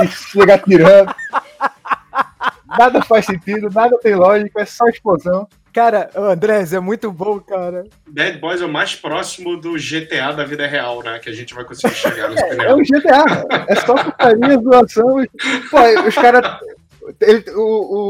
E 0.02 0.06
chega 0.08 0.54
atirando. 0.54 1.14
Nada 2.78 3.02
faz 3.02 3.25
sentido, 3.25 3.70
nada 3.73 3.99
tem 4.00 4.14
lógica, 4.14 4.61
é 4.61 4.64
só 4.66 4.87
explosão. 4.88 5.49
Cara, 5.73 6.11
o 6.14 6.23
Andrés, 6.23 6.73
é 6.73 6.80
muito 6.80 7.12
bom, 7.12 7.38
cara. 7.38 7.85
Bad 8.06 8.38
Boys 8.38 8.61
é 8.61 8.64
o 8.64 8.68
mais 8.68 8.94
próximo 8.97 9.56
do 9.56 9.75
GTA 9.75 10.32
da 10.32 10.44
vida 10.44 10.66
real, 10.66 11.02
né? 11.02 11.18
Que 11.18 11.28
a 11.30 11.32
gente 11.32 11.54
vai 11.54 11.64
conseguir 11.64 11.94
chegar 11.94 12.28
no 12.28 12.38
É 12.38 12.49
cinema. 12.50 12.75
um 12.75 12.82
GTA, 12.82 13.47
é 13.68 13.75
só 13.76 13.94
putaria, 13.94 14.58
zoação. 14.61 15.23
e- 15.23 15.28
Pô, 15.70 15.78
os 16.08 16.14
caras. 16.14 16.58
Ele- 17.20 17.50
O, 17.54 17.60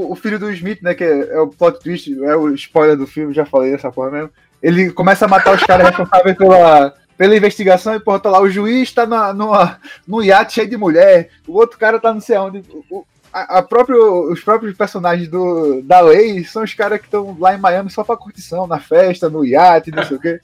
o, 0.09 0.13
o 0.13 0.15
filho 0.17 0.39
do 0.39 0.51
Smith, 0.53 0.81
né? 0.83 0.95
Que 0.95 1.05
é, 1.05 1.29
é 1.35 1.41
o 1.41 1.49
plot 1.49 1.81
twist, 1.81 2.13
é 2.25 2.37
o 2.37 2.49
spoiler 2.55 2.97
do 2.97 3.07
filme, 3.07 3.33
já 3.35 3.45
falei 3.45 3.75
essa 3.75 3.91
porra 3.91 4.11
mesmo. 4.11 4.31
Ele 4.63 4.91
começa 4.91 5.25
a 5.25 5.29
matar 5.29 5.55
os 5.55 5.63
caras 5.63 5.89
responsáveis 5.89 6.37
pela, 6.37 6.93
pela 7.17 7.37
investigação 7.37 7.95
e, 7.95 8.01
porra, 8.01 8.19
tá 8.21 8.31
lá, 8.31 8.41
o 8.41 8.51
juiz 8.51 8.91
tá 8.93 9.07
na, 9.07 9.33
numa, 9.33 9.79
num 10.07 10.23
iate 10.23 10.55
cheio 10.55 10.69
de 10.69 10.77
mulher, 10.77 11.29
o 11.47 11.53
outro 11.57 11.79
cara 11.79 11.99
tá 12.01 12.13
não 12.13 12.21
sei 12.21 12.37
onde. 12.39 12.63
O- 12.91 13.05
a, 13.33 13.59
a 13.59 13.63
próprio, 13.63 14.33
os 14.33 14.41
próprios 14.41 14.75
personagens 14.75 15.29
do, 15.29 15.83
da 15.83 16.01
lei 16.01 16.43
são 16.45 16.63
os 16.65 16.73
caras 16.73 16.99
que 16.99 17.05
estão 17.05 17.37
lá 17.39 17.55
em 17.55 17.59
Miami 17.59 17.91
só 17.91 18.03
pra 18.03 18.17
curtição, 18.17 18.67
na 18.67 18.81
festa, 18.81 19.29
no 19.29 19.45
iate, 19.45 19.91
não 19.91 20.03
sei 20.03 20.17
o 20.17 20.21
quê. 20.21 20.41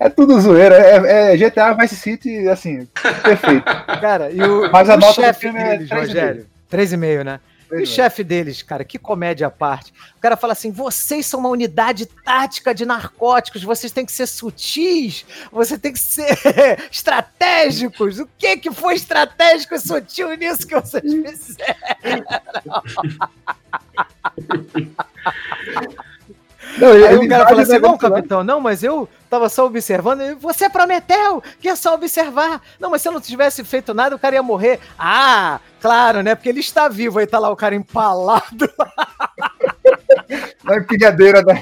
É 0.00 0.08
tudo 0.08 0.38
zoeira, 0.40 0.74
é, 0.74 1.32
é 1.32 1.36
GTA 1.36 1.72
Vice 1.74 1.94
City, 1.94 2.48
assim, 2.48 2.88
perfeito. 3.22 3.64
Cara, 4.00 4.30
e 4.32 4.42
o, 4.42 4.68
Mas 4.72 4.90
a 4.90 4.96
o 4.96 4.98
nota 4.98 5.12
do 5.12 5.24
chefe 5.24 5.40
filme 5.42 5.60
é 5.60 5.68
deles, 5.78 5.88
3,5. 5.88 6.00
Rogério? 6.00 6.46
3,5, 6.70 7.22
né? 7.24 7.40
E 7.74 7.80
o 7.80 7.82
é. 7.82 7.86
chefe 7.86 8.22
deles, 8.22 8.62
cara, 8.62 8.84
que 8.84 8.98
comédia 8.98 9.46
à 9.46 9.50
parte. 9.50 9.92
O 10.16 10.20
cara 10.20 10.36
fala 10.36 10.52
assim: 10.52 10.70
vocês 10.70 11.26
são 11.26 11.40
uma 11.40 11.48
unidade 11.48 12.06
tática 12.06 12.74
de 12.74 12.86
narcóticos, 12.86 13.62
vocês 13.62 13.92
têm 13.92 14.06
que 14.06 14.12
ser 14.12 14.26
sutis, 14.26 15.26
você 15.50 15.78
tem 15.78 15.92
que 15.92 15.98
ser 15.98 16.38
estratégicos. 16.90 18.18
O 18.20 18.28
que 18.38 18.56
que 18.56 18.70
foi 18.70 18.94
estratégico 18.94 19.74
e 19.74 19.78
sutil 19.78 20.36
nisso 20.36 20.66
que 20.66 20.74
vocês 20.74 21.02
fizeram? 21.12 21.74
Não, 26.78 26.94
ele, 26.94 27.06
Aí 27.06 27.14
ele 27.14 27.26
o 27.26 27.28
cara 27.28 27.46
fala 27.46 27.62
assim: 27.62 27.78
não, 27.78 27.96
capitão, 27.96 28.44
não, 28.44 28.60
mas 28.60 28.82
eu 28.82 29.08
tava 29.30 29.48
só 29.48 29.66
observando. 29.66 30.22
E 30.22 30.34
Você 30.34 30.68
prometeu 30.68 31.42
que 31.60 31.68
é 31.68 31.76
só 31.76 31.94
observar. 31.94 32.60
Não, 32.80 32.90
mas 32.90 33.02
se 33.02 33.08
eu 33.08 33.12
não 33.12 33.20
tivesse 33.20 33.64
feito 33.64 33.94
nada, 33.94 34.16
o 34.16 34.18
cara 34.18 34.36
ia 34.36 34.42
morrer. 34.42 34.80
Ah, 34.98 35.60
claro, 35.80 36.22
né? 36.22 36.34
Porque 36.34 36.48
ele 36.48 36.60
está 36.60 36.88
vivo. 36.88 37.18
Aí 37.18 37.26
tá 37.26 37.38
lá 37.38 37.50
o 37.50 37.56
cara 37.56 37.74
empalado. 37.74 38.70
Na 40.64 40.78
empilhadeira 40.78 41.42
da. 41.42 41.54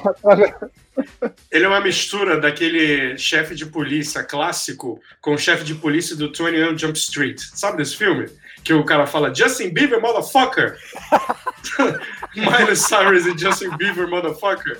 Ele 1.51 1.65
é 1.65 1.69
uma 1.69 1.81
mistura 1.81 2.41
daquele 2.41 3.17
chefe 3.17 3.55
de 3.55 3.67
polícia 3.67 4.23
clássico 4.23 5.01
com 5.21 5.35
o 5.35 5.39
chefe 5.39 5.65
de 5.65 5.75
polícia 5.75 6.15
do 6.15 6.29
21 6.29 6.77
Jump 6.77 6.99
Street. 6.99 7.41
Sabe 7.55 7.79
desse 7.79 7.97
filme? 7.97 8.27
Que 8.63 8.73
o 8.73 8.85
cara 8.85 9.07
fala 9.07 9.35
Justin 9.35 9.71
Bieber, 9.71 10.01
motherfucker! 10.01 10.79
Miley 12.37 12.77
Cyrus 12.77 13.27
e 13.27 13.37
Justin 13.37 13.77
Bieber, 13.77 14.09
motherfucker. 14.09 14.79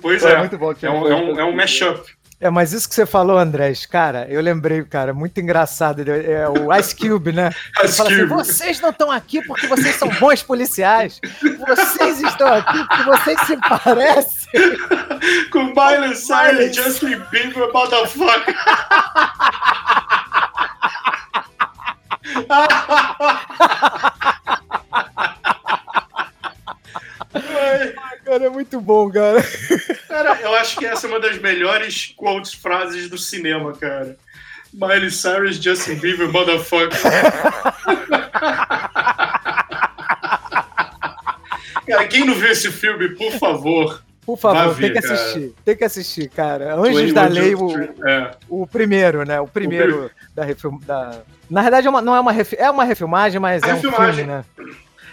Pois 0.00 0.24
É, 0.24 0.32
é, 0.32 0.38
muito 0.38 0.58
bom. 0.58 0.74
é 0.82 0.90
um, 0.90 1.08
é 1.08 1.14
um, 1.14 1.40
é 1.40 1.44
um 1.44 1.54
mashup. 1.54 2.00
É, 2.40 2.48
mas 2.48 2.72
isso 2.72 2.88
que 2.88 2.94
você 2.94 3.04
falou, 3.04 3.36
Andrés, 3.36 3.84
cara, 3.84 4.26
eu 4.30 4.40
lembrei, 4.40 4.82
cara, 4.82 5.12
muito 5.12 5.38
engraçado. 5.38 6.00
É 6.10 6.48
o 6.48 6.74
Ice 6.74 6.96
Cube, 6.96 7.32
né? 7.32 7.50
Ele 7.78 7.84
Ice 7.86 7.96
fala 7.98 8.10
assim: 8.10 8.20
Cube. 8.20 8.32
vocês 8.32 8.80
não 8.80 8.88
estão 8.88 9.10
aqui 9.10 9.42
porque 9.44 9.66
vocês 9.66 9.94
são 9.96 10.08
bons 10.08 10.42
policiais. 10.42 11.20
Vocês 11.68 12.22
estão 12.22 12.48
aqui 12.48 12.78
porque 12.88 13.02
vocês 13.02 13.40
se 13.42 13.56
parecem. 13.58 14.48
Com 15.52 15.64
Miley 15.64 16.16
Cyrus 16.16 16.60
e 16.60 16.72
Justin 16.72 17.20
Bieber, 17.30 17.70
motherfucker! 17.74 18.56
Ai, 27.34 27.94
Cara, 28.24 28.44
é 28.44 28.48
muito 28.48 28.80
bom, 28.80 29.10
cara. 29.10 29.42
Cara, 30.10 30.38
eu 30.42 30.54
acho 30.56 30.76
que 30.76 30.84
essa 30.84 31.06
é 31.06 31.08
uma 31.10 31.20
das 31.20 31.38
melhores 31.38 32.12
quotes, 32.16 32.52
frases 32.52 33.08
do 33.08 33.16
cinema, 33.16 33.72
cara. 33.72 34.16
Miley 34.74 35.10
Cyrus, 35.10 35.56
Justin 35.56 35.94
Bieber, 35.94 36.28
motherfucker. 36.30 36.98
cara, 41.86 42.06
quem 42.08 42.24
não 42.24 42.34
viu 42.34 42.50
esse 42.50 42.70
filme, 42.70 43.10
por 43.10 43.32
favor. 43.32 44.02
Por 44.26 44.36
favor, 44.38 44.74
ver, 44.74 44.92
tem 44.92 45.00
que 45.00 45.08
cara. 45.08 45.14
assistir. 45.14 45.54
Tem 45.64 45.76
que 45.76 45.84
assistir, 45.84 46.28
cara. 46.28 46.74
Anjos 46.76 47.00
21 47.00 47.14
da 47.14 47.26
Lei, 47.26 47.54
o, 47.54 47.70
É. 48.06 48.30
o 48.48 48.66
primeiro, 48.66 49.24
né? 49.24 49.40
O 49.40 49.46
primeiro 49.48 50.10
da 50.34 50.44
refilm... 50.44 50.78
da 50.86 51.20
Na 51.48 51.62
verdade, 51.62 51.86
é 51.86 51.90
uma, 51.90 52.02
não 52.02 52.14
é 52.14 52.20
uma, 52.20 52.32
é 52.58 52.70
uma 52.70 52.84
refilmagem, 52.84 53.40
mas 53.40 53.62
É 53.62 53.70
é, 53.70 53.72
um 53.72 53.74
refilmagem. 53.76 54.24
filme, 54.26 54.30
né? 54.32 54.44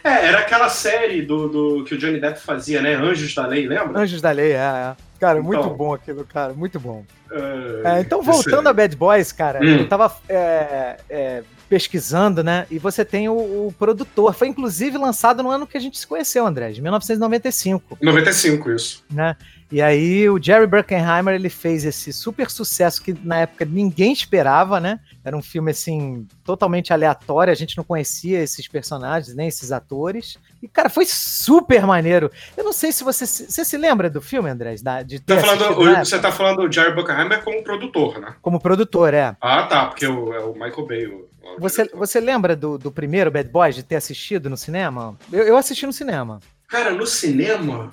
É, 0.07 0.25
era 0.27 0.39
aquela 0.39 0.69
série 0.69 1.21
do, 1.21 1.47
do 1.47 1.83
que 1.83 1.95
o 1.95 1.97
Johnny 1.97 2.19
Depp 2.19 2.39
fazia, 2.39 2.81
né? 2.81 2.95
Anjos 2.95 3.33
da 3.35 3.45
Lei, 3.45 3.67
lembra? 3.67 3.99
Anjos 3.99 4.21
da 4.21 4.31
Lei, 4.31 4.53
é. 4.53 4.55
é. 4.55 4.95
Cara, 5.19 5.41
muito 5.41 5.59
Então. 5.59 5.73
bom 5.75 5.93
aquilo, 5.93 6.23
cara. 6.25 6.53
Muito 6.53 6.79
bom. 6.79 7.03
É, 7.31 7.97
É, 7.97 8.01
então, 8.01 8.21
voltando 8.21 8.67
a 8.67 8.73
Bad 8.73 8.95
Boys, 8.95 9.31
cara, 9.31 9.59
Hum. 9.61 9.77
eu 9.79 9.87
tava 9.87 10.15
é, 10.29 10.97
é, 11.09 11.43
pesquisando, 11.67 12.43
né? 12.43 12.65
E 12.71 12.79
você 12.79 13.03
tem 13.03 13.27
o, 13.27 13.33
o 13.67 13.73
produtor. 13.77 14.33
Foi 14.33 14.47
inclusive 14.47 14.97
lançado 14.97 15.43
no 15.43 15.49
ano 15.49 15.67
que 15.67 15.75
a 15.77 15.79
gente 15.81 15.97
se 15.97 16.07
conheceu, 16.07 16.45
André, 16.45 16.71
de 16.71 16.81
1995, 16.81 17.97
95, 18.01 18.71
isso. 18.71 19.03
né? 19.11 19.35
E 19.69 19.81
aí 19.81 20.29
o 20.29 20.41
Jerry 20.41 20.65
Bruckheimer 20.65 21.36
ele 21.36 21.50
fez 21.50 21.83
esse 21.83 22.13
super 22.13 22.50
sucesso 22.50 23.01
que 23.01 23.13
na 23.24 23.39
época 23.41 23.65
ninguém 23.65 24.13
esperava, 24.13 24.79
né? 24.79 25.00
Era 25.25 25.36
um 25.36 25.41
filme 25.41 25.71
assim 25.71 26.25
totalmente 26.45 26.93
aleatório, 26.93 27.51
a 27.51 27.55
gente 27.55 27.75
não 27.75 27.83
conhecia 27.83 28.39
esses 28.41 28.65
personagens 28.67 29.36
nem 29.36 29.50
esses 29.50 29.71
atores. 29.74 30.38
E 30.63 30.69
cara, 30.69 30.89
foi 30.89 31.05
super 31.05 31.86
maneiro. 31.86 32.31
Eu 32.55 32.63
não 32.63 32.71
sei 32.71 32.93
se 32.93 33.03
você 33.03 33.25
você 33.25 33.65
se 33.65 33.77
lembra 33.77 34.09
do 34.09 34.21
filme, 34.21 34.50
André, 34.50 34.75
da- 34.81 35.03
de 35.03 35.19
ter 35.19 35.36
Tá 35.36 35.41
falando, 35.41 35.79
o- 35.81 35.95
você 36.05 36.17
tá 36.19 36.31
falando 36.31 36.65
do 36.65 36.71
Jerry 36.71 36.93
Bruckheimer 36.93 37.43
como 37.43 37.62
produtor, 37.62 38.19
né? 38.19 38.36
como 38.41 38.59
produtor, 38.62 39.13
é. 39.13 39.36
Ah, 39.41 39.63
tá, 39.63 39.86
porque 39.88 40.07
o, 40.07 40.33
é 40.33 40.39
o 40.39 40.53
Michael 40.53 40.88
Bay. 40.88 41.07
O, 41.07 41.27
Você, 41.59 41.86
você 41.93 42.19
lembra 42.21 42.55
do, 42.55 42.77
do 42.77 42.89
primeiro 42.91 43.29
Bad 43.31 43.50
Boys, 43.50 43.75
de 43.75 43.83
ter 43.83 43.95
assistido 43.97 44.50
no 44.50 44.55
cinema? 44.55 45.17
Eu, 45.31 45.43
eu 45.43 45.57
assisti 45.57 45.86
no 45.86 45.91
cinema. 45.93 46.39
Cara, 46.69 46.91
no 46.91 47.05
cinema. 47.05 47.91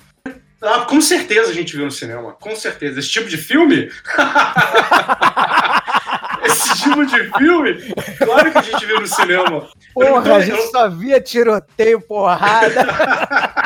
Ah, 0.61 0.81
com 0.85 0.99
certeza 1.01 1.51
a 1.51 1.53
gente 1.53 1.75
viu 1.75 1.85
no 1.85 1.91
cinema. 1.91 2.33
Com 2.33 2.55
certeza. 2.55 2.99
Esse 2.99 3.09
tipo 3.09 3.27
de 3.29 3.37
filme? 3.37 3.89
Esse 6.43 6.83
tipo 6.83 7.05
de 7.05 7.31
filme? 7.37 7.93
Claro 8.17 8.51
que 8.51 8.57
a 8.57 8.61
gente 8.61 8.85
viu 8.85 8.99
no 9.01 9.07
cinema. 9.07 9.67
Eu 9.97 10.03
Porra, 10.07 10.21
tô- 10.23 10.35
a 10.35 10.41
gente 10.41 10.57
eu- 10.59 10.67
só 10.67 10.89
via 10.89 11.19
tiroteio, 11.21 12.01
porrada, 12.01 12.85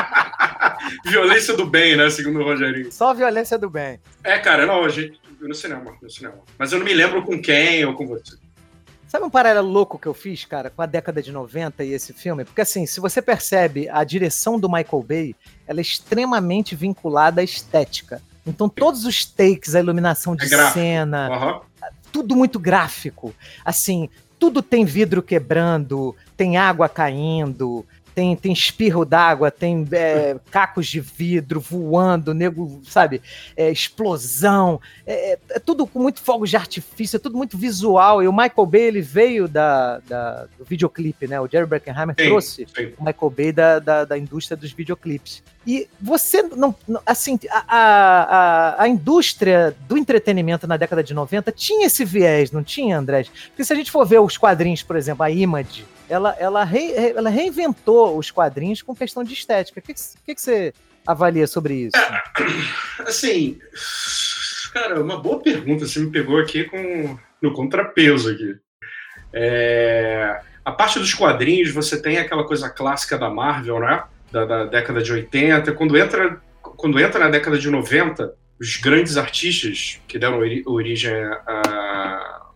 Violência 1.05 1.55
do 1.55 1.65
bem, 1.65 1.95
né? 1.95 2.09
Segundo 2.09 2.39
o 2.39 2.43
Rogerinho. 2.43 2.91
só 2.91 3.13
violência 3.13 3.57
do 3.57 3.69
bem. 3.69 3.99
É, 4.23 4.37
cara, 4.39 4.65
não, 4.65 4.83
a 4.83 4.89
gente 4.89 5.19
viu 5.39 5.47
no 5.47 5.55
cinema, 5.55 5.93
no 6.01 6.09
cinema. 6.09 6.35
Mas 6.57 6.71
eu 6.71 6.79
não 6.79 6.85
me 6.85 6.93
lembro 6.93 7.21
com 7.23 7.41
quem 7.41 7.85
ou 7.85 7.93
com 7.93 8.07
você. 8.07 8.35
Sabe 9.09 9.25
um 9.25 9.29
paralelo 9.29 9.67
louco 9.67 9.97
que 9.97 10.07
eu 10.07 10.13
fiz, 10.13 10.45
cara, 10.45 10.69
com 10.69 10.83
a 10.83 10.85
década 10.85 11.19
de 11.19 11.31
90 11.31 11.83
e 11.83 11.93
esse 11.93 12.13
filme? 12.13 12.45
Porque 12.45 12.61
assim, 12.61 12.85
se 12.85 12.99
você 12.99 13.23
percebe, 13.23 13.89
a 13.89 14.03
direção 14.03 14.59
do 14.59 14.69
Michael 14.69 15.03
Bay, 15.03 15.35
ela 15.65 15.79
é 15.79 15.81
extremamente 15.81 16.75
vinculada 16.75 17.41
à 17.41 17.43
estética. 17.43 18.21
Então 18.45 18.69
todos 18.69 19.05
os 19.05 19.25
takes, 19.25 19.73
a 19.73 19.79
iluminação 19.79 20.35
de 20.35 20.53
É 20.53 20.71
cena, 20.71 21.27
Aham. 21.27 21.61
tudo 22.11 22.35
muito 22.35 22.59
gráfico. 22.59 23.33
Assim, 23.65 24.09
tudo 24.37 24.61
tem 24.61 24.85
vidro 24.85 25.23
quebrando, 25.23 26.15
tem 26.37 26.57
água 26.57 26.87
caindo, 26.87 27.83
tem, 28.19 28.35
tem 28.35 28.51
espirro 28.51 29.05
d'água, 29.05 29.49
tem 29.49 29.87
é, 29.93 30.35
cacos 30.51 30.87
de 30.87 30.99
vidro 30.99 31.61
voando, 31.61 32.33
nego, 32.33 32.81
sabe? 32.83 33.21
É, 33.55 33.71
explosão. 33.71 34.81
É, 35.07 35.33
é- 35.33 35.39
é 35.51 35.59
tudo 35.59 35.87
com 35.87 35.99
muito 35.99 36.21
fogos 36.21 36.49
de 36.49 36.57
artifício, 36.57 37.15
é 37.15 37.19
tudo 37.19 37.37
muito 37.37 37.57
visual. 37.57 38.21
E 38.21 38.27
o 38.27 38.33
Michael 38.33 38.65
Bay, 38.65 38.81
ele 38.81 39.01
veio 39.01 39.47
da, 39.47 39.99
da- 39.99 40.47
do 40.57 40.65
videoclipe, 40.65 41.27
né? 41.27 41.39
O 41.39 41.47
Jerry 41.47 41.65
Bruckheimer 41.65 42.13
trouxe 42.13 42.67
sim. 42.75 42.91
o 42.97 43.03
Michael 43.05 43.29
Bay 43.29 43.51
da, 43.53 43.79
da, 43.79 44.03
da 44.03 44.17
indústria 44.17 44.57
dos 44.57 44.73
videoclipes. 44.73 45.41
E 45.65 45.87
você 46.01 46.41
não. 46.41 46.75
Assim, 47.05 47.39
a, 47.49 47.63
a, 47.69 48.23
a, 48.79 48.83
a 48.83 48.87
indústria 48.89 49.73
do 49.87 49.97
entretenimento 49.97 50.67
na 50.67 50.75
década 50.75 51.01
de 51.01 51.13
90 51.13 51.53
tinha 51.53 51.87
esse 51.87 52.03
viés, 52.03 52.51
não 52.51 52.63
tinha, 52.63 52.97
André? 52.97 53.25
Porque 53.47 53.63
se 53.63 53.71
a 53.71 53.75
gente 53.77 53.89
for 53.91 54.05
ver 54.05 54.19
os 54.19 54.37
quadrinhos, 54.37 54.83
por 54.83 54.97
exemplo, 54.97 55.23
a 55.23 55.31
Image, 55.31 55.85
ela, 56.09 56.35
ela, 56.39 56.63
re- 56.63 56.93
ela 57.15 57.29
reinventou 57.29 58.17
os 58.17 58.31
quadrinhos 58.31 58.81
com 58.81 58.95
questão 58.95 59.23
de 59.23 59.33
estética. 59.33 59.79
O 59.79 59.83
que, 59.83 59.93
que, 59.93 60.35
que 60.35 60.41
você 60.41 60.73
avalia 61.05 61.45
sobre 61.47 61.75
isso? 61.75 61.95
Assim, 62.99 63.59
cara, 64.73 65.01
uma 65.01 65.17
boa 65.19 65.39
pergunta. 65.41 65.85
Você 65.87 65.99
me 65.99 66.11
pegou 66.11 66.39
aqui 66.39 66.63
com 66.65 67.17
no 67.41 67.53
contrapeso 67.53 68.31
aqui. 68.31 68.55
É, 69.33 70.41
a 70.65 70.71
parte 70.71 70.99
dos 70.99 71.13
quadrinhos, 71.13 71.71
você 71.71 72.01
tem 72.01 72.17
aquela 72.17 72.43
coisa 72.45 72.69
clássica 72.69 73.17
da 73.17 73.29
Marvel, 73.29 73.79
né? 73.79 74.03
Da, 74.31 74.45
da 74.45 74.65
década 74.65 75.01
de 75.01 75.11
80. 75.11 75.71
Quando 75.73 75.97
entra, 75.97 76.41
quando 76.61 76.99
entra 76.99 77.19
na 77.19 77.29
década 77.29 77.57
de 77.57 77.69
90, 77.69 78.33
os 78.59 78.75
grandes 78.75 79.15
artistas 79.17 79.99
que 80.07 80.19
deram 80.19 80.37
ori- 80.39 80.63
origem 80.65 81.13
a, 81.47 82.47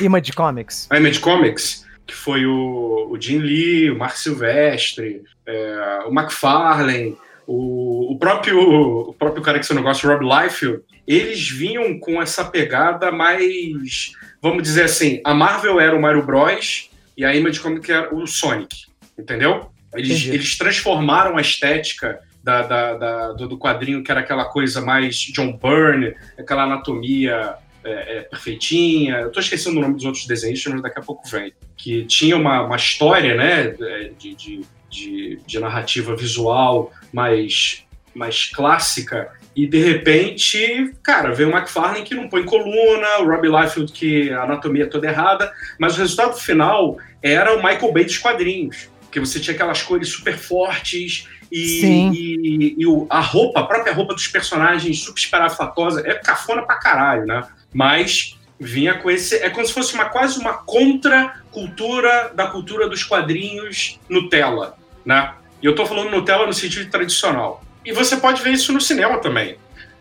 Image 0.00 0.32
Comics. 0.32 0.86
a 0.90 0.98
Image 0.98 1.20
Comics, 1.20 1.85
que 2.06 2.14
foi 2.14 2.46
o, 2.46 3.08
o 3.10 3.20
Jim 3.20 3.38
Lee, 3.38 3.90
o 3.90 3.98
Mark 3.98 4.16
Silvestre, 4.16 5.22
é, 5.44 6.00
o 6.06 6.12
McFarlane, 6.12 7.16
o, 7.46 8.12
o, 8.12 8.18
próprio, 8.18 8.58
o 8.60 9.12
próprio 9.14 9.42
cara 9.42 9.58
que 9.58 9.66
você 9.66 9.74
não 9.74 9.82
gosta, 9.82 10.06
o 10.06 10.10
Rob 10.10 10.24
Liefeld, 10.24 10.82
eles 11.06 11.48
vinham 11.48 11.98
com 11.98 12.20
essa 12.20 12.44
pegada 12.44 13.10
mais, 13.12 14.12
vamos 14.42 14.62
dizer 14.62 14.84
assim, 14.84 15.20
a 15.24 15.34
Marvel 15.34 15.80
era 15.80 15.96
o 15.96 16.00
Mario 16.00 16.24
Bros 16.24 16.90
e 17.16 17.24
a 17.24 17.34
Image 17.34 17.60
Comics 17.60 17.88
era 17.90 18.14
o 18.14 18.26
Sonic, 18.26 18.86
entendeu? 19.18 19.70
Eles, 19.94 20.10
Entendi. 20.20 20.30
eles 20.34 20.58
transformaram 20.58 21.36
a 21.38 21.40
estética 21.40 22.20
da, 22.42 22.62
da- 22.62 22.94
da- 22.94 23.32
do, 23.32 23.48
do 23.48 23.58
quadrinho, 23.58 24.02
que 24.02 24.10
era 24.10 24.20
aquela 24.20 24.44
coisa 24.44 24.80
mais 24.80 25.16
John 25.16 25.56
Byrne, 25.56 26.14
aquela 26.38 26.64
anatomia 26.64 27.54
é, 27.86 28.18
é, 28.18 28.20
perfeitinha. 28.22 29.16
Eu 29.18 29.30
tô 29.30 29.40
esquecendo 29.40 29.78
o 29.78 29.80
nome 29.82 29.94
dos 29.94 30.04
outros 30.04 30.26
desenhistas, 30.26 30.72
mas 30.72 30.82
daqui 30.82 30.98
a 30.98 31.02
pouco 31.02 31.28
vem. 31.28 31.52
Que 31.76 32.04
tinha 32.04 32.36
uma, 32.36 32.62
uma 32.62 32.76
história, 32.76 33.34
né, 33.34 33.74
é, 33.80 34.10
de, 34.18 34.34
de, 34.34 34.60
de, 34.90 35.40
de 35.46 35.58
narrativa 35.60 36.16
visual 36.16 36.92
mais, 37.12 37.84
mais 38.14 38.46
clássica. 38.46 39.30
E 39.54 39.66
de 39.66 39.78
repente, 39.78 40.92
cara, 41.02 41.32
veio 41.32 41.48
o 41.48 41.52
McFarlane 41.56 42.04
que 42.04 42.14
não 42.14 42.28
põe 42.28 42.44
coluna, 42.44 43.20
o 43.20 43.26
Robbie 43.26 43.48
Liefeld 43.48 43.90
que 43.92 44.30
a 44.30 44.42
anatomia 44.42 44.84
é 44.84 44.86
toda 44.86 45.06
errada, 45.08 45.50
mas 45.78 45.96
o 45.96 46.00
resultado 46.00 46.34
final 46.38 46.98
era 47.22 47.54
o 47.54 47.62
Michael 47.62 47.92
Bay 47.92 48.04
dos 48.04 48.18
quadrinhos. 48.18 48.88
Porque 49.02 49.18
você 49.20 49.40
tinha 49.40 49.54
aquelas 49.54 49.82
cores 49.82 50.08
super 50.10 50.36
fortes 50.36 51.26
e, 51.50 51.80
e, 52.12 52.74
e 52.78 52.86
o- 52.86 53.06
a 53.08 53.20
roupa, 53.20 53.60
a 53.60 53.64
própria 53.64 53.94
roupa 53.94 54.12
dos 54.12 54.26
personagens 54.28 55.00
super 55.02 55.18
esparafatosa, 55.20 56.02
é 56.06 56.12
cafona 56.14 56.62
pra 56.66 56.76
caralho, 56.76 57.24
né? 57.24 57.42
Mas 57.76 58.38
vinha 58.58 58.94
com 58.94 59.10
esse. 59.10 59.36
É 59.36 59.50
como 59.50 59.66
se 59.66 59.72
fosse 59.74 59.92
uma, 59.94 60.06
quase 60.06 60.38
uma 60.40 60.54
contra-cultura 60.54 62.32
da 62.34 62.46
cultura 62.46 62.88
dos 62.88 63.04
quadrinhos 63.04 63.98
Nutella, 64.08 64.76
né? 65.04 65.32
E 65.62 65.66
eu 65.66 65.74
tô 65.74 65.84
falando 65.84 66.10
Nutella 66.10 66.46
no 66.46 66.52
sentido 66.54 66.90
tradicional. 66.90 67.62
E 67.84 67.92
você 67.92 68.16
pode 68.16 68.42
ver 68.42 68.50
isso 68.52 68.72
no 68.72 68.80
cinema 68.80 69.18
também. 69.18 69.58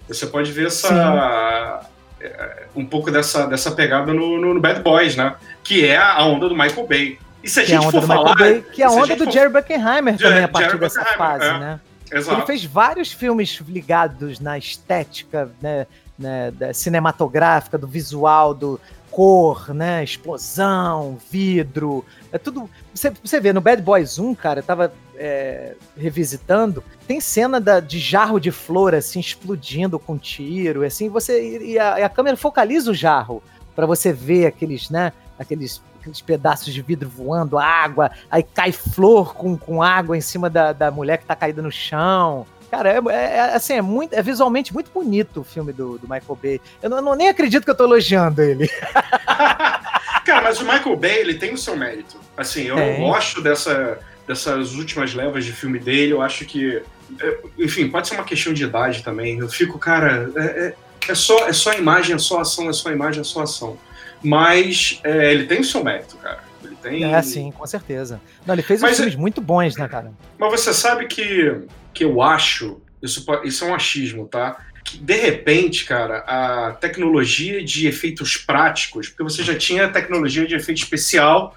Você 0.08 0.26
pode 0.28 0.52
ver 0.52 0.68
essa. 0.68 1.82
é, 2.22 2.66
Um 2.76 2.86
pouco 2.86 3.12
dessa, 3.12 3.46
dessa 3.48 3.72
pegada 3.72 4.14
no, 4.14 4.40
no- 4.40 4.54
no 4.54 4.60
Bad 4.60 4.82
Boys, 4.82 5.16
né? 5.16 5.36
Que 5.64 5.86
é 5.86 5.98
a 5.98 6.24
onda 6.24 6.48
do 6.50 6.56
Michael 6.56 6.88
Bay. 6.88 7.20
E 7.44 7.50
se 7.50 7.60
a 7.60 7.66
Que 7.66 7.74
é 7.74 7.78
a 7.78 7.82
gente 7.82 7.90
onda 7.90 8.02
for 8.02 8.08
falar. 8.08 8.36
Bay, 8.36 8.64
que 8.74 8.82
é 8.82 8.86
a 8.86 8.90
onda 8.90 9.06
gente 9.08 9.18
do 9.20 9.26
for- 9.26 9.34
Jerry 9.34 9.50
Bruckheimer 9.50 10.18
também, 10.18 10.44
a 10.44 10.48
partir 10.48 10.68
Jerry 10.68 10.80
dessa 10.80 11.04
fase, 11.06 11.46
é. 11.46 11.60
né? 11.60 11.80
Exato. 12.12 12.38
Ele 12.40 12.46
fez 12.46 12.64
vários 12.66 13.12
filmes 13.12 13.60
ligados 13.68 14.40
na 14.40 14.58
estética 14.58 15.50
né, 15.62 15.88
né, 16.18 16.52
da 16.52 16.74
cinematográfica, 16.74 17.78
do 17.78 17.88
visual, 17.88 18.54
do 18.54 18.80
cor, 19.12 19.74
né, 19.74 20.04
explosão, 20.04 21.18
vidro, 21.32 22.04
é 22.32 22.38
tudo. 22.38 22.70
Você, 22.94 23.10
você 23.24 23.40
vê 23.40 23.54
no 23.54 23.62
Bad 23.62 23.82
Boys 23.82 24.20
1, 24.20 24.36
cara, 24.36 24.60
eu 24.60 24.64
tava 24.64 24.92
é, 25.16 25.76
revisitando, 25.98 26.84
tem 27.08 27.22
cena 27.22 27.60
da- 27.62 27.80
de 27.80 27.98
jarro 27.98 28.40
de 28.40 28.52
flor 28.52 28.94
assim 28.94 29.20
explodindo 29.22 29.98
com 29.98 30.18
tiro, 30.18 30.84
e 30.84 30.88
assim 30.88 31.08
você 31.08 31.60
e 31.64 31.80
a, 31.80 32.00
e 32.00 32.04
a 32.04 32.10
câmera 32.10 32.36
focaliza 32.36 32.92
o 32.92 32.94
jarro 32.94 33.42
pra 33.74 33.86
você 33.86 34.12
ver 34.12 34.48
aqueles, 34.48 34.90
né, 34.90 35.14
aqueles 35.40 35.82
aqueles 36.02 36.22
pedaços 36.22 36.72
de 36.72 36.82
vidro 36.84 37.10
voando, 37.10 37.58
água, 37.58 38.12
aí 38.30 38.44
cai 38.44 38.72
flor 38.72 39.34
com, 39.34 39.58
com 39.58 39.82
água 39.82 40.16
em 40.16 40.22
cima 40.22 40.50
da, 40.52 40.72
da 40.72 40.92
mulher 40.92 41.18
que 41.18 41.26
tá 41.26 41.36
caída 41.36 41.64
no 41.64 41.72
chão. 41.72 42.46
Cara, 42.76 42.90
é, 42.92 43.14
é- 43.14 43.36
é, 43.38 43.40
assim, 43.56 43.74
é, 43.74 43.82
muito, 43.82 44.14
é 44.14 44.22
visualmente 44.22 44.74
muito 44.74 44.92
bonito 44.92 45.40
o 45.40 45.44
filme 45.46 45.72
do, 45.72 45.98
do 45.98 46.04
Michael 46.10 46.38
Bay. 46.42 46.62
Eu 46.84 46.90
não, 46.90 47.02
não- 47.02 47.16
nem 47.16 47.30
acredito 47.30 47.64
que 47.64 47.70
eu 47.72 47.76
tô 47.76 47.86
elogiando 47.86 48.42
ele. 48.42 48.68
Cara, 50.26 50.42
mas 50.42 50.60
o 50.60 50.66
Michael 50.66 50.98
Bay, 50.98 51.20
ele 51.20 51.36
tem 51.36 51.54
o 51.54 51.58
seu 51.58 51.76
mérito. 51.78 52.18
Assim, 52.36 52.64
eu 52.64 52.76
não 52.76 52.98
gosto 53.12 53.42
dessa, 53.42 54.00
dessas 54.28 54.74
últimas 54.74 55.14
levas 55.14 55.46
de 55.46 55.54
filme 55.54 55.80
dele. 55.80 56.12
Eu 56.12 56.22
acho 56.22 56.44
que. 56.46 56.82
é, 57.22 57.38
Enfim, 57.58 57.90
pode 57.90 58.08
ser 58.08 58.16
uma 58.16 58.24
questão 58.24 58.52
de 58.54 58.64
idade 58.64 59.04
também. 59.04 59.38
Eu 59.40 59.48
fico, 59.48 59.78
cara, 59.80 60.30
é, 60.36 60.42
é, 60.42 60.74
é 61.12 61.16
só, 61.16 61.48
é 61.48 61.54
só 61.54 61.74
imagem, 61.74 62.16
é 62.16 62.20
só 62.20 62.42
ação, 62.42 62.70
é 62.70 62.74
só 62.74 62.92
imagem, 62.92 63.22
é 63.22 63.24
só 63.24 63.44
ação. 63.44 63.78
Mas 64.24 65.00
é, 65.04 65.32
ele 65.32 65.46
tem 65.46 65.60
o 65.62 65.64
seu 65.64 65.84
mérito, 65.84 66.18
cara. 66.18 66.40
Ele 66.64 66.76
tem. 66.82 67.14
É, 67.14 67.22
sim, 67.22 67.52
com 67.52 67.66
certeza. 67.68 68.20
Não, 68.46 68.56
ele 68.56 68.64
fez 68.64 68.82
uns 68.82 68.84
Mas 68.90 68.98
filmes 68.98 69.16
muito 69.16 69.40
bons, 69.40 69.78
né, 69.78 69.88
cara? 69.88 70.12
Mas 70.38 70.52
você 70.52 70.74
sabe 70.74 71.06
que, 71.06 71.56
que 71.96 72.04
eu 72.04 72.22
acho, 72.22 72.82
isso, 73.02 73.26
isso 73.46 73.64
é 73.64 73.68
um 73.68 73.74
achismo, 73.74 74.28
tá? 74.28 74.64
Que 74.84 74.98
de 74.98 75.16
repente, 75.16 75.86
cara, 75.86 76.18
a 76.28 76.74
tecnologia 76.74 77.64
de 77.64 77.88
efeitos 77.88 78.36
práticos, 78.36 79.08
porque 79.08 79.24
você 79.24 79.42
já 79.42 79.58
tinha 79.58 79.88
tecnologia 79.88 80.46
de 80.46 80.54
efeito 80.54 80.80
especial, 80.80 81.56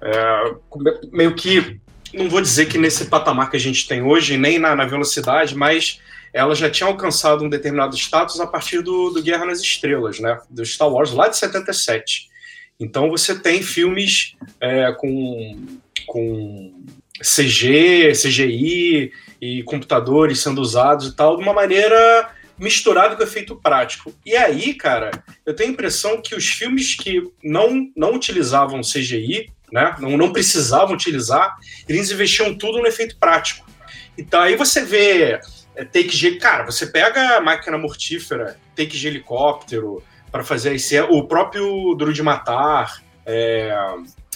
é, 0.00 0.54
meio 1.12 1.34
que, 1.34 1.80
não 2.14 2.30
vou 2.30 2.40
dizer 2.40 2.66
que 2.66 2.78
nesse 2.78 3.06
patamar 3.06 3.50
que 3.50 3.56
a 3.56 3.60
gente 3.60 3.88
tem 3.88 4.02
hoje, 4.02 4.38
nem 4.38 4.58
na, 4.58 4.76
na 4.76 4.86
velocidade, 4.86 5.54
mas 5.56 6.00
ela 6.32 6.54
já 6.54 6.70
tinha 6.70 6.86
alcançado 6.86 7.44
um 7.44 7.48
determinado 7.48 7.96
status 7.96 8.38
a 8.40 8.46
partir 8.46 8.82
do, 8.82 9.10
do 9.10 9.22
Guerra 9.22 9.46
nas 9.46 9.60
Estrelas, 9.60 10.20
né? 10.20 10.38
Do 10.48 10.64
Star 10.64 10.88
Wars, 10.88 11.10
lá 11.10 11.28
de 11.28 11.36
77. 11.36 12.28
Então 12.78 13.10
você 13.10 13.38
tem 13.38 13.62
filmes 13.62 14.36
é, 14.60 14.92
com, 14.92 15.66
com 16.06 16.84
CG, 17.20 18.12
CGI 18.12 19.12
e 19.40 19.62
computadores 19.62 20.40
sendo 20.40 20.60
usados 20.60 21.08
e 21.08 21.16
tal, 21.16 21.36
de 21.36 21.42
uma 21.42 21.52
maneira 21.52 22.30
misturado 22.58 23.16
com 23.16 23.22
efeito 23.22 23.56
prático. 23.56 24.14
E 24.24 24.34
aí, 24.34 24.74
cara, 24.74 25.10
eu 25.44 25.54
tenho 25.54 25.70
a 25.70 25.72
impressão 25.72 26.20
que 26.22 26.34
os 26.34 26.48
filmes 26.48 26.94
que 26.94 27.22
não, 27.42 27.90
não 27.94 28.14
utilizavam 28.14 28.80
CGI, 28.80 29.50
né, 29.70 29.94
não, 29.98 30.16
não 30.16 30.32
precisavam 30.32 30.94
utilizar, 30.94 31.56
eles 31.88 32.10
investiam 32.10 32.54
tudo 32.56 32.78
no 32.78 32.86
efeito 32.86 33.16
prático. 33.18 33.66
Então 34.16 34.40
aí 34.40 34.56
você 34.56 34.82
vê 34.82 35.40
é, 35.74 35.84
take 35.84 36.08
de. 36.08 36.36
Cara, 36.36 36.64
você 36.64 36.86
pega 36.86 37.36
a 37.36 37.40
máquina 37.40 37.76
mortífera, 37.76 38.56
take 38.74 38.96
de 38.96 39.06
helicóptero 39.06 40.02
para 40.32 40.42
fazer 40.42 40.74
esse. 40.74 40.98
O 41.00 41.24
próprio 41.24 41.94
Duro 41.94 42.12
de 42.12 42.22
Matar, 42.22 43.02
é, 43.26 43.76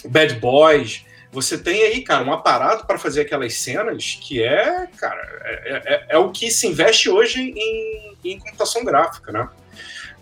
Bad 0.07 0.35
Boys. 0.35 1.03
Você 1.31 1.57
tem 1.57 1.83
aí, 1.83 2.01
cara, 2.01 2.23
um 2.23 2.33
aparato 2.33 2.85
para 2.85 2.99
fazer 2.99 3.21
aquelas 3.21 3.53
cenas 3.55 4.19
que 4.21 4.43
é, 4.43 4.87
cara, 4.97 5.21
é, 5.43 5.81
é, 5.85 6.05
é, 6.09 6.17
o 6.17 6.29
que 6.31 6.51
se 6.51 6.67
investe 6.67 7.09
hoje 7.09 7.39
em, 7.39 8.15
em 8.23 8.39
computação 8.39 8.83
gráfica, 8.83 9.31
né? 9.31 9.47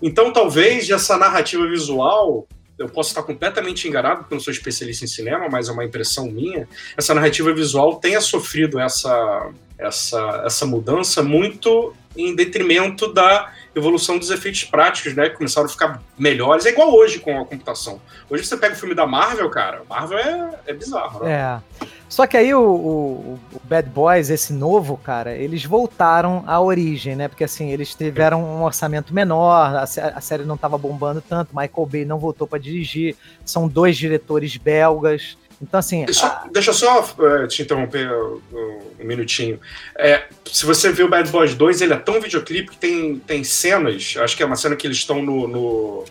Então, 0.01 0.31
talvez 0.31 0.89
essa 0.89 1.17
narrativa 1.17 1.67
visual 1.67 2.47
eu 2.77 2.87
posso 2.87 3.09
estar 3.09 3.23
completamente 3.23 3.87
enganado, 3.87 4.21
porque 4.21 4.33
eu 4.33 4.37
não 4.37 4.43
sou 4.43 4.53
especialista 4.53 5.03
em 5.03 5.07
cinema, 5.07 5.49
mas 5.51 5.67
é 5.67 5.71
uma 5.71 5.83
impressão 5.83 6.27
minha, 6.31 6.65
essa 6.95 7.13
narrativa 7.13 7.53
visual 7.53 7.97
tenha 7.97 8.21
sofrido 8.21 8.79
essa, 8.79 9.51
essa, 9.77 10.43
essa 10.45 10.65
mudança 10.65 11.21
muito 11.21 11.93
em 12.15 12.33
detrimento 12.33 13.11
da 13.13 13.53
evolução 13.75 14.17
dos 14.17 14.29
efeitos 14.29 14.63
práticos, 14.63 15.15
né? 15.15 15.29
Que 15.29 15.37
começaram 15.37 15.67
a 15.67 15.69
ficar 15.69 16.01
melhores. 16.17 16.65
É 16.65 16.69
igual 16.69 16.93
hoje 16.93 17.19
com 17.19 17.39
a 17.39 17.45
computação. 17.45 18.01
Hoje 18.29 18.45
você 18.45 18.57
pega 18.57 18.73
o 18.73 18.77
filme 18.77 18.95
da 18.95 19.05
Marvel, 19.05 19.49
cara, 19.49 19.83
Marvel 19.89 20.17
é, 20.17 20.59
é 20.67 20.73
bizarro, 20.73 21.23
né? 21.23 21.31
É. 21.31 21.87
Só 22.09 22.25
que 22.25 22.35
aí 22.35 22.53
o, 22.55 22.61
o, 22.61 23.39
o, 23.53 23.61
Bad 23.65 23.87
Boys, 23.87 24.31
esse 24.31 24.51
novo, 24.51 24.97
cara, 24.97 25.35
eles 25.35 25.63
voltaram 25.63 26.43
à 26.47 26.59
origem, 26.59 27.15
né? 27.15 27.27
Porque 27.27 27.43
assim, 27.43 27.69
eles 27.69 27.93
tiveram 27.93 28.43
um 28.43 28.63
orçamento 28.63 29.13
menor, 29.13 29.75
a, 29.75 29.83
a 29.83 30.21
série 30.21 30.43
não 30.43 30.55
estava 30.55 30.75
bombando 30.75 31.21
tanto, 31.21 31.55
Michael 31.55 31.85
Bay 31.85 32.05
não 32.05 32.17
voltou 32.17 32.47
para 32.47 32.57
dirigir, 32.57 33.15
são 33.45 33.67
dois 33.67 33.95
diretores 33.95 34.57
belgas. 34.57 35.37
Então, 35.61 35.79
assim. 35.79 36.05
Deixa, 36.05 36.25
a... 36.25 36.47
deixa 36.51 36.69
eu 36.69 36.73
só 36.73 37.01
uh, 37.01 37.47
te 37.47 37.61
interromper 37.61 38.09
um 38.11 38.81
minutinho. 38.99 39.59
É, 39.97 40.23
se 40.45 40.65
você 40.65 40.89
o 40.89 41.07
Bad 41.07 41.29
Boys 41.29 41.53
2, 41.53 41.81
ele 41.81 41.93
é 41.93 41.97
tão 41.97 42.19
videoclipe 42.21 42.71
que 42.71 42.77
tem, 42.77 43.19
tem 43.19 43.43
cenas. 43.43 44.15
Acho 44.17 44.37
que 44.37 44.43
é 44.43 44.45
uma 44.45 44.55
cena 44.55 44.75
que 44.75 44.87
eles 44.87 44.97
estão 44.97 45.21
no, 45.21 45.47
no, 45.47 46.05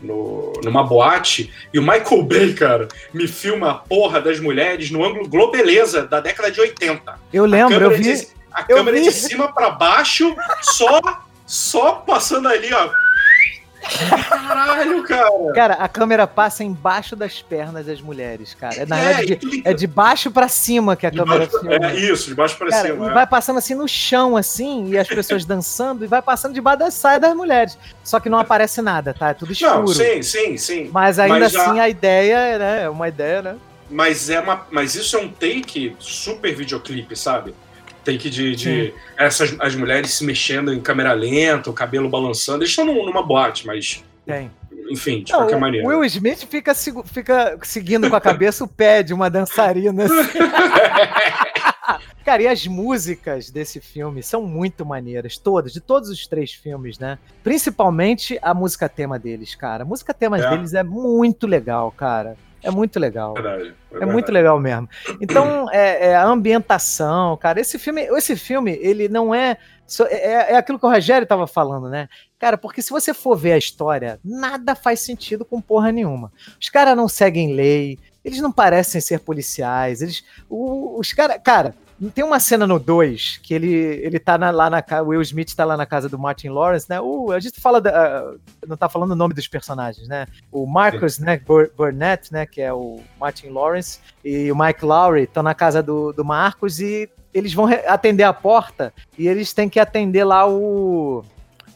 no, 0.00 0.52
numa 0.62 0.84
boate. 0.84 1.52
E 1.72 1.78
o 1.78 1.82
Michael 1.82 2.22
Bay, 2.24 2.54
cara, 2.54 2.88
me 3.12 3.26
filma 3.26 3.70
a 3.70 3.74
porra 3.74 4.20
das 4.20 4.38
mulheres 4.38 4.90
no 4.90 5.04
ângulo 5.04 5.28
Globeleza 5.28 6.06
da 6.06 6.20
década 6.20 6.50
de 6.50 6.60
80. 6.60 7.18
Eu 7.32 7.46
lembro, 7.46 7.74
eu 7.74 7.90
vi. 7.90 8.02
De, 8.02 8.28
a 8.52 8.64
eu 8.68 8.76
câmera 8.76 8.96
vi. 8.98 9.04
de 9.04 9.12
cima 9.12 9.52
para 9.52 9.70
baixo, 9.70 10.34
só, 10.62 11.00
só 11.44 11.92
passando 11.94 12.48
ali, 12.48 12.72
ó 12.72 13.04
Caralho, 13.84 15.02
cara! 15.04 15.52
Cara, 15.54 15.74
a 15.74 15.88
câmera 15.88 16.26
passa 16.26 16.64
embaixo 16.64 17.14
das 17.14 17.42
pernas 17.42 17.86
das 17.86 18.00
mulheres, 18.00 18.54
cara. 18.54 18.74
É, 18.76 18.86
na 18.86 18.98
é, 18.98 19.14
verdade, 19.14 19.36
de, 19.36 19.62
é 19.64 19.72
de 19.72 19.86
baixo 19.86 20.30
pra 20.30 20.48
cima 20.48 20.96
que 20.96 21.06
a 21.06 21.10
de 21.10 21.18
câmera 21.18 21.46
baixo, 21.46 21.60
filma. 21.60 21.86
É 21.86 21.96
isso, 21.96 22.28
de 22.28 22.34
baixo 22.34 22.56
pra 22.56 22.68
cara, 22.68 22.88
cima. 22.88 23.06
E 23.06 23.10
é. 23.10 23.12
vai 23.12 23.26
passando 23.26 23.58
assim 23.58 23.74
no 23.74 23.86
chão, 23.86 24.36
assim, 24.36 24.88
e 24.88 24.98
as 24.98 25.08
pessoas 25.08 25.44
dançando, 25.46 26.04
e 26.04 26.08
vai 26.08 26.22
passando 26.22 26.54
debaixo 26.54 26.78
da 26.78 26.90
saia 26.90 27.20
das 27.20 27.34
mulheres. 27.34 27.78
Só 28.02 28.18
que 28.18 28.28
não 28.28 28.38
aparece 28.38 28.80
nada, 28.82 29.14
tá? 29.14 29.30
É 29.30 29.34
tudo 29.34 29.52
escuro. 29.52 29.80
Não, 29.80 29.86
sim, 29.86 30.22
sim, 30.22 30.56
sim. 30.56 30.90
Mas 30.92 31.18
ainda 31.18 31.38
Mas 31.40 31.52
já... 31.52 31.62
assim 31.62 31.80
a 31.80 31.88
ideia, 31.88 32.58
né? 32.58 32.82
É 32.84 32.88
uma 32.88 33.08
ideia, 33.08 33.42
né? 33.42 33.56
Mas, 33.90 34.30
é 34.30 34.40
uma, 34.40 34.66
mas 34.70 34.94
isso 34.94 35.16
é 35.16 35.20
um 35.20 35.28
take 35.28 35.94
super 35.98 36.54
videoclipe, 36.54 37.14
sabe? 37.14 37.54
Take 38.04 38.30
de, 38.30 38.54
de 38.54 38.94
essas 39.16 39.56
as 39.58 39.74
mulheres 39.74 40.12
se 40.12 40.24
mexendo 40.24 40.72
em 40.72 40.80
câmera 40.80 41.12
lenta, 41.12 41.70
o 41.70 41.72
cabelo 41.72 42.08
balançando. 42.08 42.58
Eles 42.58 42.70
estão 42.70 42.84
numa 42.84 43.22
boate, 43.22 43.66
mas. 43.66 44.04
Tem. 44.26 44.50
Enfim, 44.90 45.22
de 45.22 45.32
Não, 45.32 45.40
qualquer 45.40 45.58
maneira. 45.58 45.86
Will 45.86 46.04
Smith 46.04 46.46
fica, 46.46 46.74
fica 46.74 47.58
seguindo 47.62 48.10
com 48.10 48.16
a 48.16 48.20
cabeça 48.20 48.64
o 48.64 48.68
pé 48.68 49.02
de 49.02 49.14
uma 49.14 49.30
dançarina. 49.30 50.04
Assim. 50.04 50.38
Cara, 52.24 52.42
e 52.42 52.48
as 52.48 52.66
músicas 52.66 53.50
desse 53.50 53.80
filme 53.80 54.22
são 54.22 54.42
muito 54.42 54.86
maneiras, 54.86 55.36
todas, 55.36 55.74
de 55.74 55.80
todos 55.80 56.08
os 56.08 56.26
três 56.26 56.52
filmes, 56.52 56.98
né? 56.98 57.18
Principalmente 57.42 58.38
a 58.40 58.54
música 58.54 58.88
tema 58.88 59.18
deles, 59.18 59.54
cara. 59.54 59.82
A 59.82 59.86
música 59.86 60.14
tema 60.14 60.38
é. 60.38 60.48
deles 60.48 60.72
é 60.72 60.82
muito 60.82 61.46
legal, 61.46 61.92
cara. 61.92 62.34
É 62.64 62.70
muito 62.70 62.98
legal. 62.98 63.34
Verdade, 63.34 63.74
é, 63.92 64.02
é 64.02 64.06
muito 64.06 64.32
legal 64.32 64.58
mesmo. 64.58 64.88
Então, 65.20 65.70
é, 65.70 66.08
é, 66.08 66.16
a 66.16 66.24
ambientação, 66.24 67.36
cara. 67.36 67.60
Esse 67.60 67.78
filme, 67.78 68.02
esse 68.02 68.34
filme, 68.36 68.78
ele 68.80 69.08
não 69.08 69.34
é, 69.34 69.56
é. 70.08 70.52
É 70.52 70.56
aquilo 70.56 70.78
que 70.78 70.86
o 70.86 70.90
Rogério 70.90 71.26
tava 71.26 71.46
falando, 71.46 71.88
né? 71.88 72.08
Cara, 72.38 72.56
porque 72.56 72.82
se 72.82 72.90
você 72.90 73.12
for 73.12 73.36
ver 73.36 73.52
a 73.52 73.58
história, 73.58 74.18
nada 74.24 74.74
faz 74.74 75.00
sentido 75.00 75.44
com 75.44 75.60
porra 75.60 75.92
nenhuma. 75.92 76.32
Os 76.60 76.68
caras 76.68 76.96
não 76.96 77.08
seguem 77.08 77.54
lei, 77.54 77.98
eles 78.24 78.40
não 78.40 78.50
parecem 78.50 79.00
ser 79.00 79.20
policiais, 79.20 80.00
eles. 80.00 80.24
os 80.48 81.12
caras. 81.12 81.38
Cara, 81.44 81.74
tem 82.10 82.24
uma 82.24 82.40
cena 82.40 82.66
no 82.66 82.78
2 82.78 83.40
que 83.42 83.54
ele, 83.54 83.72
ele 83.72 84.18
tá 84.18 84.36
na, 84.36 84.50
lá 84.50 84.68
na 84.68 84.82
casa. 84.82 85.02
O 85.02 85.08
Will 85.08 85.22
Smith 85.22 85.54
tá 85.54 85.64
lá 85.64 85.76
na 85.76 85.86
casa 85.86 86.08
do 86.08 86.18
Martin 86.18 86.48
Lawrence, 86.48 86.86
né? 86.88 87.00
O, 87.00 87.30
a 87.32 87.40
gente 87.40 87.60
fala. 87.60 87.80
Da, 87.80 88.24
uh, 88.24 88.40
não 88.66 88.76
tá 88.76 88.88
falando 88.88 89.12
o 89.12 89.16
nome 89.16 89.34
dos 89.34 89.46
personagens, 89.46 90.08
né? 90.08 90.26
O 90.50 90.66
Marcus, 90.66 91.18
né? 91.18 91.40
Burnett, 91.76 92.32
né? 92.32 92.46
Que 92.46 92.60
é 92.60 92.72
o 92.72 93.00
Martin 93.20 93.48
Lawrence, 93.48 94.00
e 94.24 94.50
o 94.50 94.56
Mike 94.56 94.84
Lowry 94.84 95.22
estão 95.22 95.42
na 95.42 95.54
casa 95.54 95.82
do, 95.82 96.12
do 96.12 96.24
Marcos 96.24 96.80
e 96.80 97.08
eles 97.32 97.52
vão 97.52 97.66
atender 97.86 98.22
a 98.22 98.32
porta 98.32 98.94
e 99.18 99.26
eles 99.26 99.52
têm 99.52 99.68
que 99.68 99.80
atender 99.80 100.24
lá 100.24 100.48
o 100.48 101.24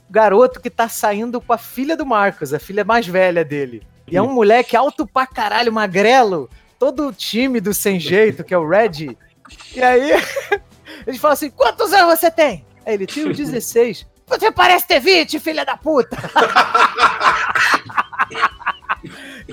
garoto 0.09 0.61
que 0.61 0.71
tá 0.71 0.89
saindo 0.89 1.41
com 1.41 1.53
a 1.53 1.59
filha 1.59 1.97
do 1.97 2.07
Marcos, 2.07 2.55
a 2.55 2.59
filha 2.59 2.85
mais 2.85 3.07
velha 3.07 3.45
dele. 3.45 3.83
E 4.11 4.17
é 4.17 4.23
um 4.23 4.33
moleque 4.33 4.77
alto 4.77 5.07
pra 5.07 5.27
caralho, 5.27 5.73
magrelo, 5.73 6.49
todo 6.79 7.13
tímido, 7.13 7.75
sem 7.75 8.01
jeito, 8.01 8.43
que 8.43 8.55
é 8.55 8.59
o 8.59 8.67
Red. 8.67 9.17
E 9.75 9.83
aí, 9.83 10.13
ele 11.07 11.19
fala 11.19 11.35
assim: 11.35 11.51
quantos 11.51 11.93
anos 11.93 12.19
você 12.19 12.31
tem? 12.31 12.65
Aí 12.85 12.95
ele, 12.95 13.07
tenho 13.07 13.35
16. 13.35 14.07
Você 14.27 14.53
parece 14.53 14.87
ter 14.87 15.01
20, 15.01 15.39
filha 15.39 15.65
da 15.65 15.77
puta! 15.77 16.17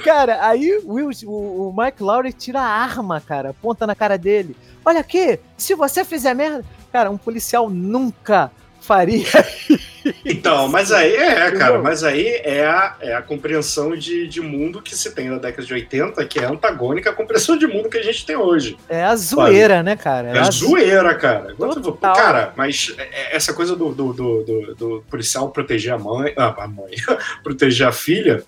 cara, 0.03 0.45
aí 0.45 0.77
o, 0.83 1.09
o, 1.25 1.73
Mike 1.75 2.03
Lowry 2.03 2.31
tira 2.31 2.59
a 2.61 2.67
arma, 2.67 3.19
cara, 3.21 3.49
aponta 3.49 3.87
na 3.87 3.95
cara 3.95 4.17
dele. 4.17 4.55
Olha 4.83 4.99
aqui, 4.99 5.39
se 5.57 5.73
você 5.73 6.03
fizer 6.05 6.33
merda. 6.35 6.63
Cara, 6.91 7.09
um 7.09 7.17
policial 7.17 7.69
nunca 7.69 8.51
faria. 8.85 9.25
Então, 10.23 10.67
mas 10.67 10.91
aí 10.91 11.15
é, 11.15 11.49
cara, 11.51 11.79
mas 11.79 12.03
aí 12.03 12.39
é 12.43 12.63
a, 12.63 12.95
é 12.99 13.15
a 13.15 13.23
compreensão 13.23 13.95
de, 13.95 14.27
de 14.27 14.39
mundo 14.39 14.79
que 14.79 14.95
se 14.95 15.11
tem 15.15 15.29
na 15.29 15.39
década 15.39 15.65
de 15.65 15.73
80, 15.73 16.23
que 16.25 16.37
é 16.37 16.45
antagônica 16.45 17.09
à 17.09 17.13
compreensão 17.13 17.57
de 17.57 17.65
mundo 17.65 17.89
que 17.89 17.97
a 17.97 18.03
gente 18.03 18.23
tem 18.23 18.35
hoje. 18.35 18.77
É 18.87 19.03
a 19.03 19.15
zoeira, 19.15 19.77
sabe? 19.77 19.85
né, 19.85 19.95
cara? 19.95 20.29
É, 20.29 20.37
é 20.37 20.39
a 20.41 20.51
zoeira, 20.51 21.15
cara. 21.15 21.55
Total. 21.55 22.15
Cara, 22.15 22.53
mas 22.55 22.93
é, 22.99 23.01
é 23.01 23.35
essa 23.35 23.51
coisa 23.51 23.75
do, 23.75 23.91
do, 23.91 24.13
do, 24.13 24.43
do, 24.43 24.75
do 24.75 25.03
policial 25.09 25.49
proteger 25.49 25.93
a 25.93 25.97
mãe, 25.97 26.33
ah, 26.37 26.53
a 26.55 26.67
mãe, 26.67 26.93
proteger 27.43 27.87
a 27.87 27.91
filha, 27.91 28.43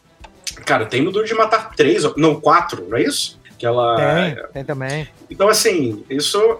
cara, 0.64 0.86
tem 0.86 1.02
no 1.02 1.12
Duro 1.12 1.26
de 1.26 1.34
Matar 1.34 1.72
três, 1.76 2.04
não, 2.16 2.40
quatro, 2.40 2.86
não 2.88 2.98
é 2.98 3.02
isso? 3.02 3.40
Que 3.58 3.66
ela. 3.66 3.96
Tem, 3.96 4.36
tem 4.54 4.66
também. 4.66 5.08
Então, 5.30 5.50
assim, 5.50 6.06
isso 6.10 6.60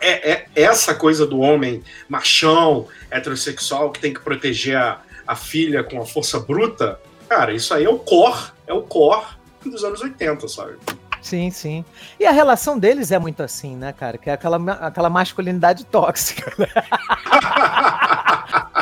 é, 0.00 0.30
é 0.30 0.46
essa 0.54 0.94
coisa 0.94 1.26
do 1.26 1.40
homem 1.40 1.82
machão, 2.08 2.86
heterossexual, 3.10 3.90
que 3.90 4.00
tem 4.00 4.14
que 4.14 4.20
proteger 4.20 4.76
a, 4.76 5.00
a 5.26 5.36
filha 5.36 5.84
com 5.84 6.00
a 6.00 6.06
força 6.06 6.40
bruta. 6.40 6.98
Cara, 7.28 7.52
isso 7.52 7.74
aí 7.74 7.84
é 7.84 7.90
o 7.90 7.98
core, 7.98 8.52
é 8.66 8.72
o 8.72 8.82
core 8.82 9.26
dos 9.64 9.84
anos 9.84 10.00
80, 10.00 10.48
sabe? 10.48 10.76
Sim, 11.20 11.50
sim. 11.50 11.84
E 12.18 12.24
a 12.24 12.30
relação 12.30 12.78
deles 12.78 13.12
é 13.12 13.18
muito 13.18 13.42
assim, 13.42 13.76
né, 13.76 13.92
cara? 13.92 14.16
Que 14.16 14.30
é 14.30 14.32
aquela, 14.32 14.56
aquela 14.80 15.10
masculinidade 15.10 15.84
tóxica, 15.84 16.54
né? 16.56 16.68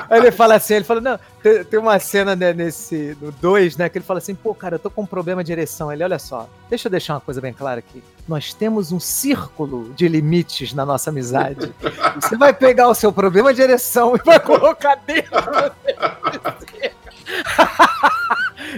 Aí 0.09 0.21
ele 0.21 0.31
fala 0.31 0.55
assim, 0.55 0.75
ele 0.75 0.85
fala, 0.85 1.01
não, 1.01 1.19
tem, 1.42 1.64
tem 1.64 1.81
uma 1.81 1.99
cena 1.99 2.37
né, 2.37 2.53
nesse, 2.53 3.16
no 3.21 3.33
2, 3.33 3.77
né, 3.77 3.88
que 3.88 3.99
ele 3.99 4.05
fala 4.05 4.19
assim, 4.19 4.35
pô, 4.35 4.55
cara, 4.55 4.77
eu 4.77 4.79
tô 4.79 4.90
com 4.90 5.03
um 5.03 5.07
problema 5.07 5.42
de 5.42 5.53
ereção. 5.53 5.92
Ele, 5.92 6.05
olha 6.05 6.19
só, 6.19 6.49
deixa 6.69 6.88
eu 6.88 6.90
deixar 6.90 7.14
uma 7.14 7.21
coisa 7.21 7.40
bem 7.40 7.53
clara 7.53 7.79
aqui. 7.79 8.03
Nós 8.27 8.55
temos 8.55 8.92
um 8.92 9.01
círculo 9.01 9.92
de 9.95 10.09
limites 10.09 10.73
na 10.73 10.85
nossa 10.85 11.11
amizade. 11.11 11.73
Você 12.21 12.37
vai 12.37 12.53
pegar 12.53 12.88
o 12.88 12.95
seu 12.95 13.12
problema 13.12 13.55
de 13.55 13.62
ereção 13.62 14.16
e 14.16 14.21
vai 14.25 14.40
colocar 14.40 14.97
dentro 15.07 15.31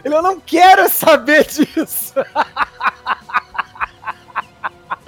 Ele, 0.04 0.14
eu 0.14 0.22
não 0.22 0.38
quero 0.38 0.88
saber 0.88 1.46
disso. 1.46 2.14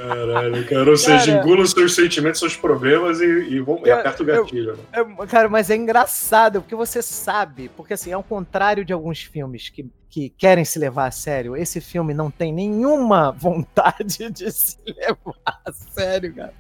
Caralho, 0.08 0.66
cara. 0.68 0.90
Ou 0.90 0.96
seja, 0.96 1.26
Cara- 1.26 1.38
engula 1.42 1.62
os 1.62 1.70
seus 1.72 1.94
sentimentos, 1.94 2.40
seus 2.40 2.56
problemas 2.56 3.20
e, 3.20 3.24
e, 3.24 3.60
vão, 3.60 3.80
e 3.84 3.88
Eu- 3.88 3.98
aperta 3.98 4.22
o 4.22 4.30
eu- 4.30 4.42
gatilho. 4.44 4.76
né? 4.76 4.82
É, 5.20 5.26
cara, 5.26 5.48
mas 5.48 5.70
é 5.70 5.76
engraçado, 5.76 6.60
porque 6.62 6.74
você 6.74 7.02
sabe, 7.02 7.70
porque 7.76 7.94
assim, 7.94 8.12
ao 8.12 8.22
contrário 8.22 8.84
de 8.84 8.92
alguns 8.92 9.22
filmes 9.22 9.68
que, 9.68 9.86
que 10.08 10.30
querem 10.30 10.64
se 10.64 10.78
levar 10.78 11.06
a 11.06 11.10
sério, 11.10 11.56
esse 11.56 11.80
filme 11.80 12.12
não 12.14 12.30
tem 12.30 12.52
nenhuma 12.52 13.30
vontade 13.38 14.30
de 14.30 14.50
se 14.50 14.76
levar 14.86 15.34
a 15.64 15.72
sério, 15.72 16.34
cara. 16.34 16.54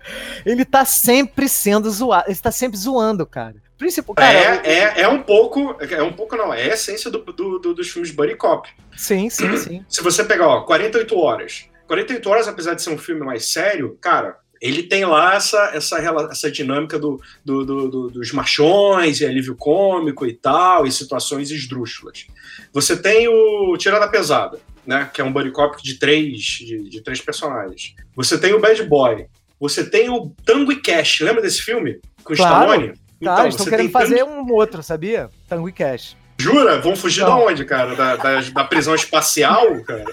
Ele 0.44 0.64
tá 0.64 0.84
sempre 0.84 1.48
sendo 1.48 1.90
zoado, 1.90 2.24
ele 2.28 2.38
tá 2.38 2.50
sempre 2.52 2.78
zoando, 2.78 3.26
cara. 3.26 3.56
Principal, 3.78 4.14
cara, 4.14 4.38
é, 4.38 4.60
é, 4.98 5.00
é 5.02 5.08
um 5.08 5.22
pouco. 5.22 5.74
É 5.90 6.02
um 6.02 6.12
pouco, 6.12 6.36
não. 6.36 6.52
É 6.52 6.64
a 6.64 6.74
essência 6.74 7.10
do, 7.10 7.20
do- 7.20 7.58
do- 7.58 7.72
dos 7.74 7.88
filmes 7.88 8.10
Buddy 8.10 8.36
Cop. 8.36 8.68
Sim, 8.94 9.30
sim, 9.30 9.56
sim. 9.56 9.84
Se 9.88 10.02
você 10.02 10.22
pegar, 10.22 10.46
ó, 10.48 10.60
48 10.64 11.16
horas. 11.18 11.64
48 11.90 12.30
horas, 12.30 12.46
apesar 12.48 12.74
de 12.74 12.82
ser 12.82 12.90
um 12.90 12.98
filme 12.98 13.20
mais 13.24 13.52
sério, 13.52 13.98
cara, 14.00 14.36
ele 14.62 14.84
tem 14.84 15.04
lá 15.04 15.34
essa, 15.34 15.58
essa, 15.74 15.98
essa 16.30 16.50
dinâmica 16.50 16.98
do, 16.98 17.20
do- 17.44 17.64
do- 17.64 17.88
do- 17.88 18.10
dos 18.10 18.30
machões 18.32 19.20
e 19.20 19.26
alívio 19.26 19.56
cômico 19.56 20.24
e 20.24 20.32
tal, 20.34 20.86
e 20.86 20.92
situações 20.92 21.50
esdrúxulas. 21.50 22.26
Você 22.72 22.96
tem 22.96 23.26
o 23.26 23.76
Tirada 23.76 24.06
Pesada, 24.08 24.60
né? 24.86 25.10
Que 25.12 25.20
é 25.20 25.24
um 25.24 25.32
buddy 25.32 25.50
cop 25.50 25.82
de 25.82 25.98
três, 25.98 26.40
de, 26.42 26.88
de 26.88 27.00
três 27.00 27.20
personagens. 27.20 27.94
Você 28.14 28.38
tem 28.38 28.52
o 28.52 28.60
Bad 28.60 28.82
Boy. 28.84 29.26
Você 29.58 29.82
tem 29.88 30.08
o 30.10 30.32
Tango 30.44 30.70
e 30.72 30.76
Cash. 30.80 31.20
Lembra 31.20 31.42
desse 31.42 31.60
filme? 31.62 31.98
Com 32.22 32.34
o 32.34 32.36
Claro. 32.36 32.54
Stallone? 32.70 32.92
Tá, 33.22 33.42
eles 33.42 33.54
estão 33.54 33.66
querendo 33.66 33.86
tem 33.86 33.90
fazer 33.92 34.18
Tango- 34.24 34.30
um 34.42 34.54
outro, 34.54 34.82
sabia? 34.82 35.28
Tango 35.48 35.68
e 35.68 35.72
Cash. 35.72 36.16
Jura? 36.40 36.80
Vão 36.80 36.96
fugir 36.96 37.22
Não. 37.22 37.28
da 37.28 37.36
onde, 37.36 37.64
cara? 37.64 37.94
Da, 37.94 38.16
da, 38.16 38.40
da 38.40 38.64
prisão 38.64 38.94
espacial, 38.94 39.80
cara? 39.84 40.04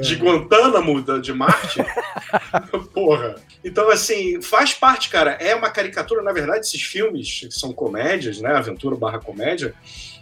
de 0.00 0.14
Guantánamo, 0.16 1.02
de 1.20 1.32
Marte. 1.32 1.84
Porra. 2.92 3.36
Então, 3.64 3.90
assim, 3.90 4.40
faz 4.42 4.74
parte, 4.74 5.08
cara. 5.08 5.32
É 5.32 5.54
uma 5.54 5.70
caricatura, 5.70 6.22
na 6.22 6.32
verdade, 6.32 6.60
esses 6.60 6.82
filmes 6.82 7.40
que 7.40 7.50
são 7.50 7.72
comédias, 7.72 8.40
né? 8.40 8.54
Aventura 8.54 8.96
barra 8.96 9.18
comédia, 9.18 9.74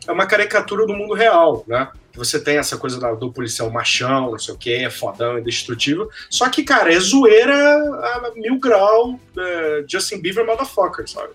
é 0.06 0.12
uma 0.12 0.26
caricatura 0.26 0.86
do 0.86 0.94
mundo 0.94 1.14
real, 1.14 1.64
né? 1.66 1.88
Que 2.12 2.18
Você 2.18 2.40
tem 2.42 2.56
essa 2.58 2.76
coisa 2.76 2.98
do 3.16 3.32
policial 3.32 3.70
machão, 3.70 4.30
não 4.30 4.38
sei 4.38 4.54
o 4.54 4.58
quê, 4.58 4.88
fodão, 4.90 5.38
indestrutível. 5.38 6.08
Só 6.30 6.48
que, 6.48 6.62
cara, 6.64 6.92
é 6.94 6.98
zoeira 6.98 7.54
a 7.54 8.32
mil 8.36 8.58
grau, 8.58 9.18
é, 9.38 9.84
Justin 9.88 10.20
Bieber 10.20 10.46
motherfucker, 10.46 11.08
sabe? 11.08 11.30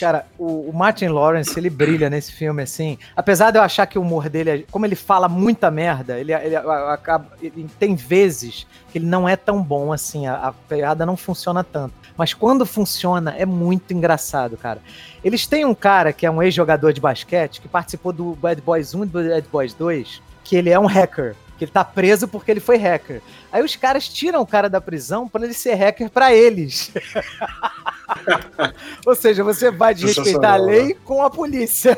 Cara, 0.00 0.26
o, 0.36 0.68
o 0.68 0.72
Martin 0.72 1.06
Lawrence, 1.06 1.56
ele 1.56 1.70
brilha 1.70 2.10
nesse 2.10 2.32
filme, 2.32 2.60
assim. 2.62 2.98
Apesar 3.14 3.52
de 3.52 3.58
eu 3.58 3.62
achar 3.62 3.86
que 3.86 3.96
o 3.98 4.02
humor 4.02 4.28
dele, 4.28 4.50
é- 4.50 4.64
como 4.68 4.84
ele 4.84 4.96
fala 4.96 5.28
muita 5.28 5.70
merda, 5.70 6.18
ele, 6.18 6.32
ele 6.32 6.56
acaba. 6.56 7.26
ele- 7.40 7.68
tem 7.78 7.94
vezes 7.94 8.66
que 8.90 8.98
ele 8.98 9.06
não 9.06 9.28
é 9.28 9.36
tão 9.36 9.62
bom 9.62 9.92
assim, 9.92 10.26
a, 10.26 10.48
a 10.48 10.52
piada 10.52 11.06
não 11.06 11.16
funciona 11.16 11.62
tanto. 11.62 11.94
Mas 12.20 12.34
quando 12.34 12.66
funciona, 12.66 13.34
é 13.38 13.46
muito 13.46 13.94
engraçado, 13.94 14.54
cara. 14.54 14.82
Eles 15.24 15.46
têm 15.46 15.64
um 15.64 15.74
cara 15.74 16.12
que 16.12 16.26
é 16.26 16.30
um 16.30 16.42
ex-jogador 16.42 16.92
de 16.92 17.00
basquete 17.00 17.62
que 17.62 17.66
participou 17.66 18.12
do 18.12 18.34
Bad 18.34 18.60
Boys 18.60 18.94
1 18.94 19.04
e 19.04 19.06
do 19.06 19.12
Bad 19.30 19.48
Boys 19.50 19.72
2, 19.72 20.20
que 20.44 20.54
ele 20.54 20.68
é 20.68 20.78
um 20.78 20.84
hacker. 20.84 21.34
Que 21.56 21.64
ele 21.64 21.72
tá 21.72 21.82
preso 21.82 22.28
porque 22.28 22.50
ele 22.50 22.60
foi 22.60 22.76
hacker. 22.76 23.22
Aí 23.50 23.64
os 23.64 23.74
caras 23.74 24.06
tiram 24.06 24.42
o 24.42 24.46
cara 24.46 24.68
da 24.68 24.82
prisão 24.82 25.26
pra 25.26 25.42
ele 25.42 25.54
ser 25.54 25.72
hacker 25.72 26.10
pra 26.10 26.34
eles. 26.34 26.92
Ou 29.06 29.14
seja, 29.14 29.42
você 29.42 29.70
vai 29.70 29.94
de 29.94 30.04
respeitar 30.04 30.52
a 30.52 30.56
lei 30.56 30.92
com 30.92 31.22
a 31.22 31.30
polícia. 31.30 31.96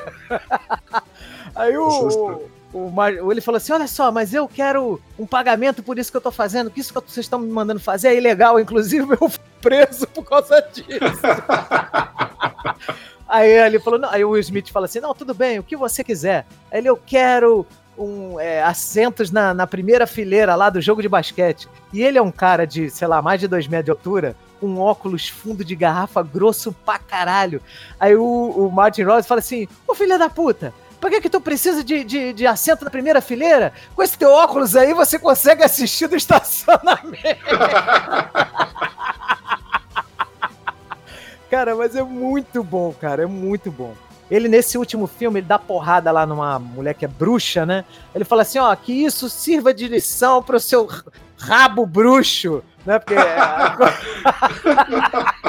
Aí 1.53 1.77
o. 1.77 2.43
o, 2.73 2.91
Mar- 2.91 3.13
ele 3.13 3.41
falou 3.41 3.57
assim: 3.57 3.73
olha 3.73 3.87
só, 3.87 4.11
mas 4.11 4.35
eu 4.35 4.49
quero 4.49 5.01
um 5.19 5.27
pagamento 5.27 5.83
por 5.83 5.99
isso 5.99 6.11
que 6.11 6.17
eu 6.17 6.21
tô 6.21 6.31
fazendo, 6.31 6.71
que 6.71 6.81
isso 6.81 6.93
que 6.93 7.01
vocês 7.11 7.27
estão 7.27 7.39
me 7.39 7.51
mandando 7.51 7.81
fazer 7.81 8.09
é 8.09 8.17
ilegal, 8.17 8.59
inclusive 8.59 9.07
eu 9.21 9.29
fui 9.29 9.41
preso 9.61 10.07
por 10.09 10.25
causa 10.25 10.61
disso. 10.73 10.89
Aí 13.29 13.51
ele 13.51 13.79
falou, 13.79 13.99
não, 13.99 14.11
aí 14.11 14.23
o 14.25 14.31
Will 14.31 14.41
Smith 14.41 14.69
fala 14.71 14.85
assim: 14.85 15.01
não, 15.01 15.15
tudo 15.15 15.33
bem, 15.33 15.59
o 15.59 15.63
que 15.63 15.75
você 15.77 16.05
quiser. 16.05 16.45
Aí 16.71 16.81
ele, 16.81 16.89
eu 16.91 16.99
quero 16.99 17.65
um, 17.97 18.39
é, 18.39 18.63
assentos 18.63 19.31
na, 19.31 19.55
na 19.55 19.67
primeira 19.67 20.07
fileira 20.07 20.55
lá 20.55 20.69
do 20.69 20.83
jogo 20.83 21.01
de 21.01 21.09
basquete. 21.09 21.67
E 21.95 22.03
ele 22.03 22.19
é 22.19 22.23
um 22.23 22.31
cara 22.31 22.67
de, 22.67 22.91
sei 22.91 23.09
lá, 23.09 23.23
mais 23.23 23.41
de 23.41 23.49
dois 23.49 23.67
metros 23.67 23.87
de 23.87 23.91
altura, 23.91 24.37
com 24.61 24.79
óculos 24.79 25.31
fundo 25.31 25.65
de 25.65 25.75
garrafa 25.75 26.23
grosso 26.23 26.73
pra 26.85 26.99
caralho. 26.99 27.63
Aí 27.99 28.15
o, 28.15 28.23
o 28.23 28.71
Martin 28.71 29.05
Ross 29.05 29.27
fala 29.27 29.39
assim: 29.39 29.67
Ô 29.89 29.95
filha 29.95 30.19
da 30.19 30.29
puta, 30.29 30.75
pra 31.03 31.11
que, 31.11 31.21
que 31.21 31.29
tu 31.29 31.41
precisa 31.41 31.83
de, 31.83 32.05
de, 32.05 32.33
de 32.33 32.47
assento 32.47 32.85
na 32.85 32.91
primeira 32.91 33.21
fileira? 33.21 33.73
Com 33.97 34.05
esse 34.05 34.17
teu 34.17 34.31
óculos 34.31 34.77
aí 34.77 34.95
você 34.95 35.19
consegue 35.19 35.65
assistir 35.65 36.07
do 36.07 36.15
estacionamento. 36.15 37.19
cara, 41.51 41.75
mas 41.75 41.97
é 41.97 42.05
muito 42.05 42.63
bom, 42.63 42.93
cara, 42.93 43.25
é 43.25 43.27
muito 43.27 43.69
bom. 43.69 43.95
Ele, 44.31 44.47
nesse 44.47 44.79
último 44.79 45.09
filme, 45.09 45.41
ele 45.41 45.47
dá 45.47 45.59
porrada 45.59 46.13
lá 46.13 46.25
numa 46.25 46.61
mulher 46.61 46.95
que 46.95 47.05
é 47.05 47.09
bruxa, 47.09 47.67
né? 47.67 47.85
Ele 48.15 48.25
fala 48.25 48.43
assim, 48.43 48.61
ó, 48.61 48.73
que 48.77 48.93
isso 48.93 49.29
sirva 49.29 49.75
de 49.75 49.89
lição 49.89 50.41
pro 50.41 50.61
seu 50.61 50.89
rabo 51.37 51.85
bruxo, 51.85 52.63
né? 52.87 53.01
Porque... 53.01 53.17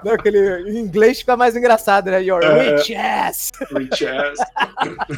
Não, 0.04 0.12
aquele, 0.12 0.70
em 0.70 0.78
inglês 0.78 1.20
fica 1.20 1.36
mais 1.36 1.56
engraçado, 1.56 2.10
né? 2.10 2.22
Your 2.22 2.42
É. 2.42 2.74
witch 2.74 2.90
ass. 2.96 3.50
Rich 3.76 4.06
ass. 4.06 4.38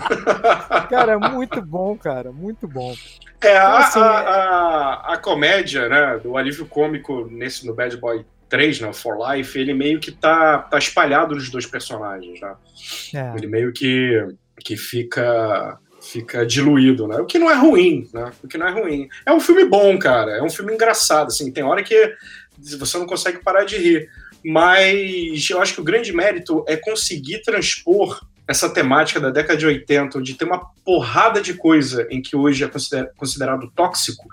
Cara, 0.89 1.19
muito 1.19 1.61
bom, 1.63 1.97
cara, 1.97 2.33
muito 2.33 2.67
bom. 2.67 2.95
É, 3.43 3.57
a, 3.57 3.63
Então, 3.65 3.77
assim, 3.77 4.01
a, 4.01 4.05
a, 4.05 5.15
a 5.15 5.19
comédia, 5.19 5.89
né, 5.89 6.21
do 6.23 6.37
alívio 6.37 6.67
cômico 6.67 7.27
nesse, 7.31 7.67
no 7.67 7.75
Bad 7.75 7.97
Boy 7.97 8.25
3, 8.49 8.81
né, 8.81 8.93
For 8.93 9.17
Life, 9.31 9.59
ele 9.59 9.73
meio 9.73 10.01
que 10.01 10.11
tá, 10.13 10.59
tá 10.59 10.79
espalhado 10.79 11.35
nos 11.35 11.49
dois 11.51 11.67
personagens, 11.67 12.41
né? 12.41 12.55
É. 13.15 13.37
Ele 13.37 13.47
meio 13.47 13.73
que, 13.73 14.27
que 14.59 14.77
fica 14.77 15.79
fica 16.03 16.47
diluído, 16.47 17.07
né? 17.07 17.19
O 17.19 17.27
que 17.27 17.39
não 17.39 17.51
é 17.51 17.55
ruim, 17.55 18.09
né? 18.13 18.33
O 18.43 18.49
que 18.49 18.57
não 18.57 18.67
é 18.67 18.71
ruim. 18.71 19.07
É 19.27 19.33
um 19.33 19.39
filme 19.39 19.67
bom, 19.67 19.99
cara. 19.99 20.33
É 20.33 20.43
um 20.43 20.49
filme 20.49 20.73
engraçado, 20.73 21.27
assim. 21.29 21.53
Tem 21.53 21.63
hora 21.63 21.83
que 21.83 22.15
você 22.79 22.97
não 22.99 23.07
consegue 23.07 23.45
parar 23.45 23.65
de 23.65 23.77
rir. 23.77 24.09
Mas 24.45 25.49
eu 25.51 25.61
acho 25.61 25.75
que 25.75 25.81
o 25.81 25.85
grande 25.85 26.13
mérito 26.13 26.65
é 26.69 26.77
conseguir 26.77 27.43
transpor 27.43 28.21
essa 28.49 28.69
temática 28.69 29.21
da 29.21 29.31
década 29.31 29.57
de 29.57 29.65
80, 29.65 30.19
onde 30.19 30.35
tem 30.35 30.49
uma 30.49 30.67
porrada 30.85 31.41
de 31.41 31.55
coisa 31.55 32.09
em 32.11 32.21
que 32.21 32.35
hoje 32.35 32.65
é 32.65 32.69
consider- 32.69 33.13
considerado 33.17 33.71
tóxico, 33.77 34.27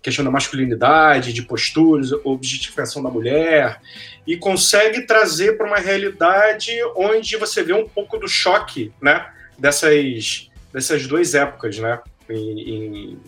questão 0.00 0.24
da 0.24 0.30
masculinidade, 0.30 1.32
de 1.32 1.42
posturas, 1.42 2.12
objetificação 2.24 3.02
da 3.02 3.10
mulher, 3.10 3.80
e 4.24 4.36
consegue 4.36 5.06
trazer 5.06 5.56
para 5.56 5.66
uma 5.66 5.78
realidade 5.78 6.70
onde 6.94 7.36
você 7.36 7.64
vê 7.64 7.72
um 7.72 7.88
pouco 7.88 8.16
do 8.16 8.28
choque, 8.28 8.92
né, 9.02 9.26
dessas, 9.58 10.50
dessas 10.72 11.06
duas 11.08 11.34
épocas, 11.34 11.76
né, 11.78 11.98
em- 12.30 12.60
em- 12.70 13.18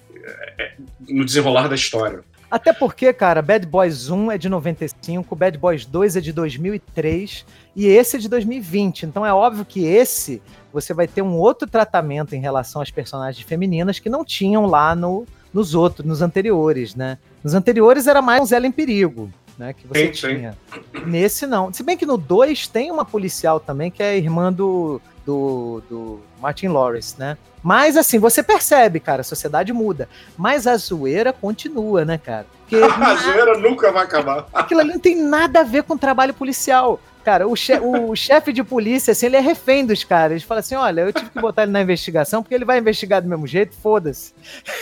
é, 0.59 0.75
no 1.09 1.25
desenrolar 1.25 1.67
da 1.67 1.75
história. 1.75 2.21
Até 2.49 2.73
porque, 2.73 3.13
cara, 3.13 3.43
Bad 3.43 3.67
Boys 3.67 4.09
1 4.09 4.31
é 4.31 4.39
de 4.39 4.49
95, 4.49 5.35
Bad 5.35 5.59
Boys 5.59 5.85
2 5.85 6.17
é 6.17 6.21
de 6.21 6.33
2003 6.33 7.45
e 7.75 7.87
esse 7.87 8.17
é 8.17 8.19
de 8.21 8.29
2020. 8.29 9.05
Então 9.05 9.27
é 9.27 9.35
óbvio 9.35 9.65
que 9.65 9.85
esse 9.85 10.41
você 10.73 10.95
vai 10.95 11.09
ter 11.09 11.23
um 11.23 11.35
outro 11.37 11.69
tratamento 11.69 12.35
em 12.37 12.41
relação 12.41 12.81
às 12.81 12.91
personagens 12.91 13.45
femininas 13.45 13.99
que 13.99 14.09
não 14.09 14.25
tinham 14.25 14.65
lá 14.67 14.95
no, 14.95 15.27
nos 15.53 15.75
outros, 15.75 16.07
nos 16.07 16.23
anteriores, 16.23 16.95
né? 16.95 17.19
Nos 17.43 17.55
anteriores 17.55 18.07
era 18.07 18.23
mais 18.23 18.41
um 18.41 18.47
Zela 18.47 18.67
em 18.67 18.73
Perigo, 18.73 19.29
né? 19.59 19.73
Que 19.73 19.87
você 19.87 20.07
Sim, 20.09 20.15
sim. 20.15 20.35
tinha. 20.37 20.59
Nesse 21.07 21.47
não. 21.47 21.73
Se 21.73 21.83
bem 21.83 21.97
que 21.97 22.07
no 22.07 22.17
2 22.17 22.67
tem 22.69 22.91
uma 22.91 23.05
policial 23.05 23.59
também 23.61 23.91
que 23.91 24.03
é 24.03 24.17
irmã 24.17 24.53
do, 24.53 25.01
do, 25.25 25.83
do 25.89 26.21
Martin 26.41 26.69
Lawrence, 26.69 27.15
né? 27.19 27.37
Mas 27.63 27.97
assim, 27.97 28.19
você 28.19 28.43
percebe, 28.43 29.01
cara, 29.01 29.23
a 29.23 29.25
sociedade 29.25 29.73
muda. 29.73 30.09
Mas 30.37 30.67
a 30.67 30.77
zoeira 30.77 31.33
continua, 31.33 32.05
né, 32.05 32.17
cara? 32.19 32.47
Porque 32.61 32.77
A 33.03 33.15
zoeira 33.17 33.59
nunca 33.59 33.91
vai 33.91 34.05
acabar. 34.05 34.47
aquilo 34.53 34.81
ali 34.81 34.93
não 34.93 35.01
tem 35.01 35.21
nada 35.21 35.61
a 35.61 35.65
ver 35.65 35.83
com 35.83 35.97
trabalho 35.97 36.33
policial. 36.33 37.01
Cara, 37.25 37.49
o, 37.49 37.57
che 37.57 37.73
o 37.81 38.15
chefe 38.15 38.53
de 38.53 38.63
polícia, 38.63 39.11
assim, 39.11 39.27
ele 39.27 39.37
é 39.37 39.41
refém 39.41 39.85
dos 39.85 40.05
caras. 40.05 40.37
Ele 40.37 40.45
fala 40.47 40.61
assim: 40.61 40.77
olha, 40.77 41.01
eu 41.01 41.13
tive 41.13 41.29
que 41.31 41.41
botar 41.41 41.65
ele 41.65 41.73
na 41.73 41.83
investigação 41.83 42.41
porque 42.41 42.55
ele 42.55 42.65
vai 42.65 42.79
investigar 42.79 43.21
do 43.21 43.29
mesmo 43.29 43.49
jeito, 43.49 43.75
foda-se. 43.83 44.33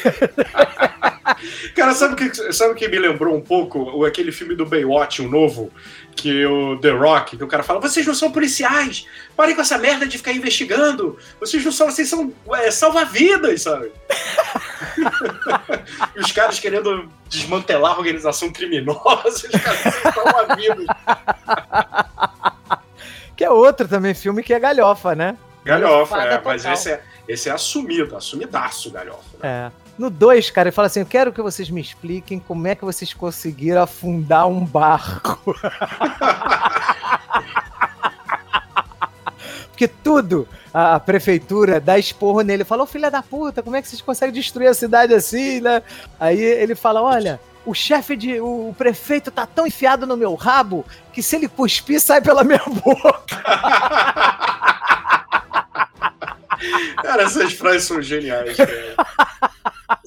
Cara, 1.75 1.95
sabe 1.95 2.15
o 2.15 2.17
que, 2.17 2.53
sabe 2.53 2.75
que 2.75 2.89
me 2.89 2.99
lembrou 2.99 3.35
um 3.35 3.41
pouco? 3.41 3.79
O, 3.79 4.05
aquele 4.05 4.31
filme 4.31 4.55
do 4.55 4.67
Baywatch, 4.67 5.23
o 5.23 5.29
novo, 5.29 5.73
que 6.15 6.45
o 6.45 6.79
The 6.79 6.91
Rock, 6.91 7.37
que 7.37 7.45
o 7.45 7.49
cara 7.49 7.63
fala: 7.63 7.81
vocês 7.81 8.07
não 8.07 8.15
são 8.15 8.31
policiais, 8.31 9.07
parem 9.37 9.55
com 9.55 9.63
essa 9.63 9.79
merda 9.79 10.07
de 10.07 10.19
ficar 10.19 10.33
investigando, 10.33 11.19
vocês 11.41 11.65
não 11.65 11.73
são, 11.73 11.91
vocês 11.91 12.09
são 12.09 12.33
é, 12.53 12.71
salva-vidas, 12.71 13.63
sabe? 13.63 13.91
e 16.17 16.21
os 16.21 16.33
caras 16.33 16.59
querendo 16.59 17.09
desmantelar 17.29 17.93
a 17.93 17.99
organização 17.99 18.53
criminosa, 18.53 19.49
os 19.53 19.61
caras 19.61 19.81
são 19.81 20.13
salva-vidas. 20.13 20.87
Que 23.37 23.43
é 23.45 23.51
outro 23.51 23.89
também 23.89 24.15
filme 24.15 24.45
que 24.45 24.55
é 24.55 24.61
galhofa, 24.61 25.15
né? 25.15 25.37
Galhofa, 25.65 26.23
é, 26.23 26.41
mas 26.41 26.65
esse 26.65 26.93
é, 26.93 27.03
esse 27.27 27.49
é 27.49 27.53
assumido, 27.53 28.17
assumidaço, 28.17 28.91
galhofa. 28.91 29.39
né? 29.43 29.73
É. 29.73 29.84
No 29.97 30.11
2, 30.11 30.51
cara, 30.51 30.69
ele 30.69 30.75
fala 30.75 30.87
assim: 30.87 31.01
Eu 31.01 31.07
quero 31.07 31.33
que 31.33 31.41
vocês 31.41 31.71
me 31.71 31.81
expliquem 31.81 32.39
como 32.41 32.67
é 32.67 32.75
que 32.75 32.85
vocês 32.85 33.15
conseguiram 33.15 33.83
afundar 33.83 34.49
um 34.49 34.65
barco. 34.65 35.55
Porque 39.71 39.89
tudo 39.89 40.49
a, 40.73 41.01
prefeitura 41.01 41.81
dá 41.81 41.99
esporro 41.99 42.43
nele. 42.43 42.65
Falou, 42.65 42.87
filha 42.87 43.11
da 43.11 43.23
puta, 43.23 43.63
como 43.63 43.77
é 43.77 43.83
que 43.83 43.89
vocês 43.89 44.01
conseguem 44.01 44.33
destruir 44.35 44.69
a 44.69 44.75
cidade 44.75 45.13
assim, 45.15 45.61
né? 45.61 45.83
Aí 46.19 46.41
ele 46.41 46.75
fala: 46.75 47.03
olha. 47.03 47.41
O 47.67 47.73
chefe 47.73 48.15
de. 48.15 48.39
O, 48.43 48.69
o 48.69 48.75
prefeito 48.77 49.31
tá 49.31 49.47
tão 49.47 49.67
enfiado 49.67 50.07
no 50.07 50.19
meu 50.19 50.35
rabo 50.35 50.85
que 51.15 51.23
se 51.23 51.37
ele 51.37 51.49
cuspir, 51.49 51.99
sai 51.99 52.21
pela 52.21 52.45
minha 52.45 52.61
boca. 52.85 53.43
Cara, 57.03 57.23
essas 57.23 57.55
frases 57.55 57.85
são 57.85 58.03
geniais, 58.03 58.55
cara. 58.55 58.95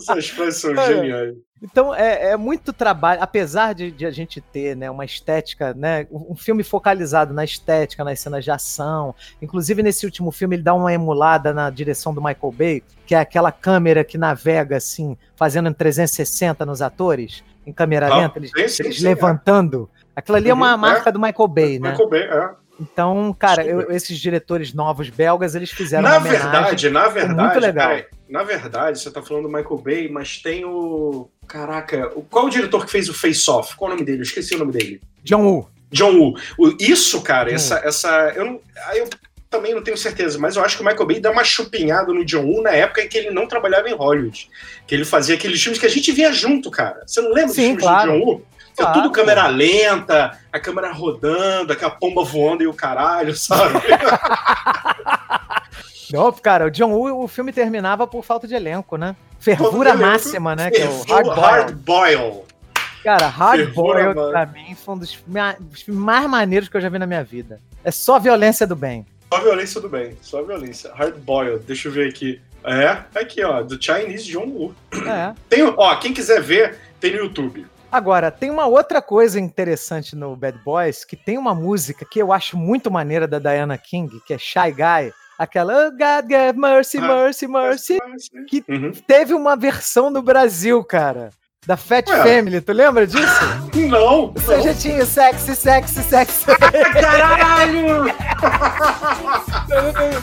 Essas 0.09 0.29
frases 0.29 0.61
são 0.61 0.73
Cara, 0.73 0.87
geniais. 0.95 1.35
Então 1.61 1.93
é, 1.93 2.31
é 2.31 2.37
muito 2.37 2.71
trabalho, 2.71 3.19
apesar 3.21 3.73
de, 3.73 3.91
de 3.91 4.05
a 4.05 4.11
gente 4.11 4.39
ter 4.39 4.75
né, 4.75 4.91
uma 4.91 5.03
estética, 5.03 5.73
né, 5.73 6.05
um 6.11 6.35
filme 6.35 6.63
focalizado 6.63 7.33
na 7.33 7.43
estética, 7.43 8.03
nas 8.03 8.19
cenas 8.19 8.43
de 8.43 8.51
ação. 8.51 9.15
Inclusive, 9.41 9.81
nesse 9.81 10.05
último 10.05 10.31
filme, 10.31 10.55
ele 10.55 10.61
dá 10.63 10.75
uma 10.75 10.93
emulada 10.93 11.53
na 11.53 11.69
direção 11.71 12.13
do 12.13 12.21
Michael 12.21 12.51
Bay, 12.51 12.83
que 13.07 13.15
é 13.15 13.19
aquela 13.19 13.51
câmera 13.51 14.03
que 14.03 14.17
navega 14.19 14.77
assim, 14.77 15.17
fazendo 15.35 15.67
em 15.67 15.73
360 15.73 16.63
nos 16.63 16.81
atores, 16.81 17.43
em 17.65 17.73
câmera 17.73 18.07
Ah, 18.13 18.19
lenta, 18.19 18.37
eles, 18.37 18.51
sim, 18.55 18.67
sim, 18.67 18.83
eles 18.83 18.97
sim, 18.97 19.03
levantando. 19.03 19.89
Aquilo 20.15 20.37
ali 20.37 20.49
é 20.49 20.53
uma 20.53 20.73
Uhum, 20.73 20.77
marca 20.81 21.11
do 21.11 21.19
Michael 21.19 21.47
Bay, 21.47 21.79
né? 21.79 21.91
Michael 21.91 22.09
Bay, 22.09 22.21
é. 22.21 22.49
Então, 22.79 23.35
cara, 23.37 23.65
eu- 23.65 23.91
esses 23.91 24.19
diretores 24.19 24.73
novos 24.73 25.09
belgas, 25.09 25.55
eles 25.55 25.71
fizeram 25.71 26.03
Na 26.03 26.17
uma 26.17 26.29
verdade, 26.29 26.89
na 26.91 27.07
verdade, 27.07 27.41
muito 27.41 27.59
legal. 27.59 27.97
Na 28.29 28.43
verdade, 28.43 28.99
você 28.99 29.09
tá 29.11 29.21
falando 29.21 29.43
do 29.43 29.49
Michael 29.49 29.77
Bay, 29.77 30.09
mas 30.09 30.37
tem 30.41 30.65
o. 30.65 31.29
Caraca, 31.47 32.11
o- 32.15 32.21
qual 32.23 32.45
o 32.45 32.49
diretor 32.49 32.85
que 32.85 32.91
fez 32.91 33.07
o 33.09 33.13
Face 33.13 33.49
Off? 33.49 33.75
Qual 33.75 33.89
o 33.89 33.93
nome 33.93 34.05
dele? 34.05 34.19
Eu 34.19 34.23
esqueci 34.23 34.55
o 34.55 34.59
nome 34.59 34.71
dele. 34.73 35.01
John 35.23 35.43
Woo. 35.45 35.69
John 35.91 36.17
Woo. 36.17 36.35
Isso, 36.79 37.21
cara, 37.21 37.51
essa. 37.51 37.79
essa 37.79 38.09
eu, 38.35 38.45
não, 38.45 38.61
aí 38.87 38.99
eu 38.99 39.09
também 39.49 39.73
não 39.73 39.81
tenho 39.81 39.97
certeza, 39.97 40.37
mas 40.37 40.57
eu 40.57 40.63
acho 40.65 40.75
que 40.75 40.83
o 40.83 40.85
Michael 40.85 41.07
Bay 41.07 41.19
dá 41.21 41.31
uma 41.31 41.45
chupinhada 41.45 42.11
no 42.11 42.25
John 42.25 42.43
Woo 42.45 42.61
na 42.61 42.71
época 42.71 43.01
em 43.01 43.07
que 43.07 43.17
ele 43.17 43.31
não 43.31 43.47
trabalhava 43.47 43.89
em 43.89 43.93
Hollywood. 43.95 44.49
Que 44.85 44.93
ele 44.93 45.05
fazia 45.05 45.35
aqueles 45.35 45.61
filmes 45.61 45.79
que 45.79 45.85
a 45.85 45.89
gente 45.89 46.11
via 46.11 46.31
junto, 46.33 46.69
cara. 46.69 47.01
Você 47.07 47.21
não 47.21 47.29
lembra 47.29 47.45
dos 47.47 47.55
Sim, 47.55 47.61
filmes 47.67 47.83
claro. 47.83 48.11
do 48.11 48.17
John 48.19 48.25
Woo? 48.25 48.45
É 48.79 48.83
Claro, 48.83 49.01
tudo 49.01 49.11
câmera 49.11 49.47
lenta, 49.47 50.37
a 50.53 50.59
câmera 50.59 50.91
rodando, 50.91 51.73
aquela 51.73 51.89
pomba 51.89 52.23
voando 52.23 52.61
e 52.61 52.67
o 52.67 52.73
caralho, 52.75 53.35
sabe? 53.35 53.79
Não, 56.13 56.31
cara, 56.31 56.67
o 56.67 56.71
John 56.71 56.91
Woo, 56.91 57.23
o 57.23 57.27
filme 57.27 57.51
terminava 57.51 58.07
por 58.07 58.23
falta 58.23 58.47
de 58.47 58.55
elenco, 58.55 58.97
né? 58.97 59.15
Fervura 59.39 59.89
Elenco. 59.89 60.05
máxima, 60.05 60.55
né? 60.55 60.71
Que 60.71 60.81
é 60.81 60.89
o 60.89 61.03
Hard 61.03 61.25
Boiled. 61.25 61.41
Hard 61.41 61.75
Boil. 61.75 62.45
Cara, 63.03 63.27
Hard 63.27 63.75
mano. 63.75 64.31
pra 64.31 64.45
mim 64.45 64.75
foi 64.75 64.95
um 64.95 64.97
dos, 64.97 65.13
filmes 65.13 65.55
mais 65.87 66.29
maneiros 66.29 66.67
que 66.67 66.75
eu 66.75 66.81
já 66.81 66.89
vi 66.89 66.99
na 66.99 67.07
minha 67.07 67.23
vida. 67.23 67.59
É 67.83 67.91
só 67.91 68.19
violência 68.19 68.67
do 68.67 68.75
bem. 68.75 69.05
Só 69.31 69.41
violência 69.41 69.81
do 69.81 69.89
bem, 69.89 70.17
só 70.21 70.43
violência. 70.43 70.91
Hard 70.93 71.15
Boiled, 71.15 71.63
deixa 71.65 71.87
eu 71.87 71.91
ver 71.91 72.09
aqui. 72.09 72.41
É, 72.63 73.03
aqui, 73.17 73.43
ó, 73.43 73.61
do 73.61 73.81
Chinese 73.81 74.25
John 74.25 74.47
Woo. 74.47 74.75
É. 74.93 75.33
Tem, 75.47 75.63
ó, 75.63 75.95
quem 75.95 76.13
quiser 76.13 76.41
ver, 76.41 76.77
tem 76.99 77.13
no 77.13 77.19
YouTube. 77.19 77.65
Agora, 77.89 78.29
tem 78.29 78.51
uma 78.51 78.67
outra 78.67 79.01
coisa 79.01 79.39
interessante 79.39 80.13
no 80.13 80.35
Bad 80.35 80.59
Boys, 80.65 81.05
que 81.05 81.15
tem 81.15 81.37
uma 81.37 81.55
música 81.55 82.05
que 82.05 82.21
eu 82.21 82.33
acho 82.33 82.57
muito 82.57 82.91
maneira 82.91 83.25
da 83.25 83.39
Diana 83.39 83.77
King, 83.77 84.19
que 84.25 84.33
é 84.33 84.37
Shy 84.37 84.71
Guy. 84.71 85.13
Aquela 85.37 85.87
oh, 85.87 85.91
God 85.91 86.27
give 86.29 86.53
mercy, 86.57 86.97
Ah, 86.97 87.07
mercy, 87.07 87.47
mercy. 87.47 87.99
Que- 88.49 88.63
Uhum. 88.67 88.91
Teve 89.05 89.33
uma 89.33 89.55
versão 89.55 90.09
no 90.09 90.21
Brasil, 90.21 90.83
cara. 90.83 91.29
Da 91.65 91.75
Fat 91.75 92.07
Ué. 92.09 92.23
Family, 92.23 92.61
tu 92.61 92.71
lembra 92.71 93.05
disso? 93.05 93.27
Não, 93.89 94.33
Seu 94.37 94.61
jeitinho 94.61 95.05
sexy, 95.05 95.53
sexy, 95.55 96.01
sexy. 96.01 96.45
Caralho! 96.93 98.05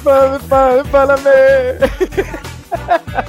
Fala, 0.03 0.38
fala, 0.40 0.85
fala. 0.85 1.16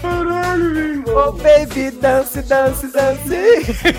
Caralho, 0.01 0.63
meu 0.73 1.05
Oh, 1.17 1.31
baby, 1.31 1.91
dance, 1.91 2.41
dance, 2.41 2.87
dance. 2.87 3.93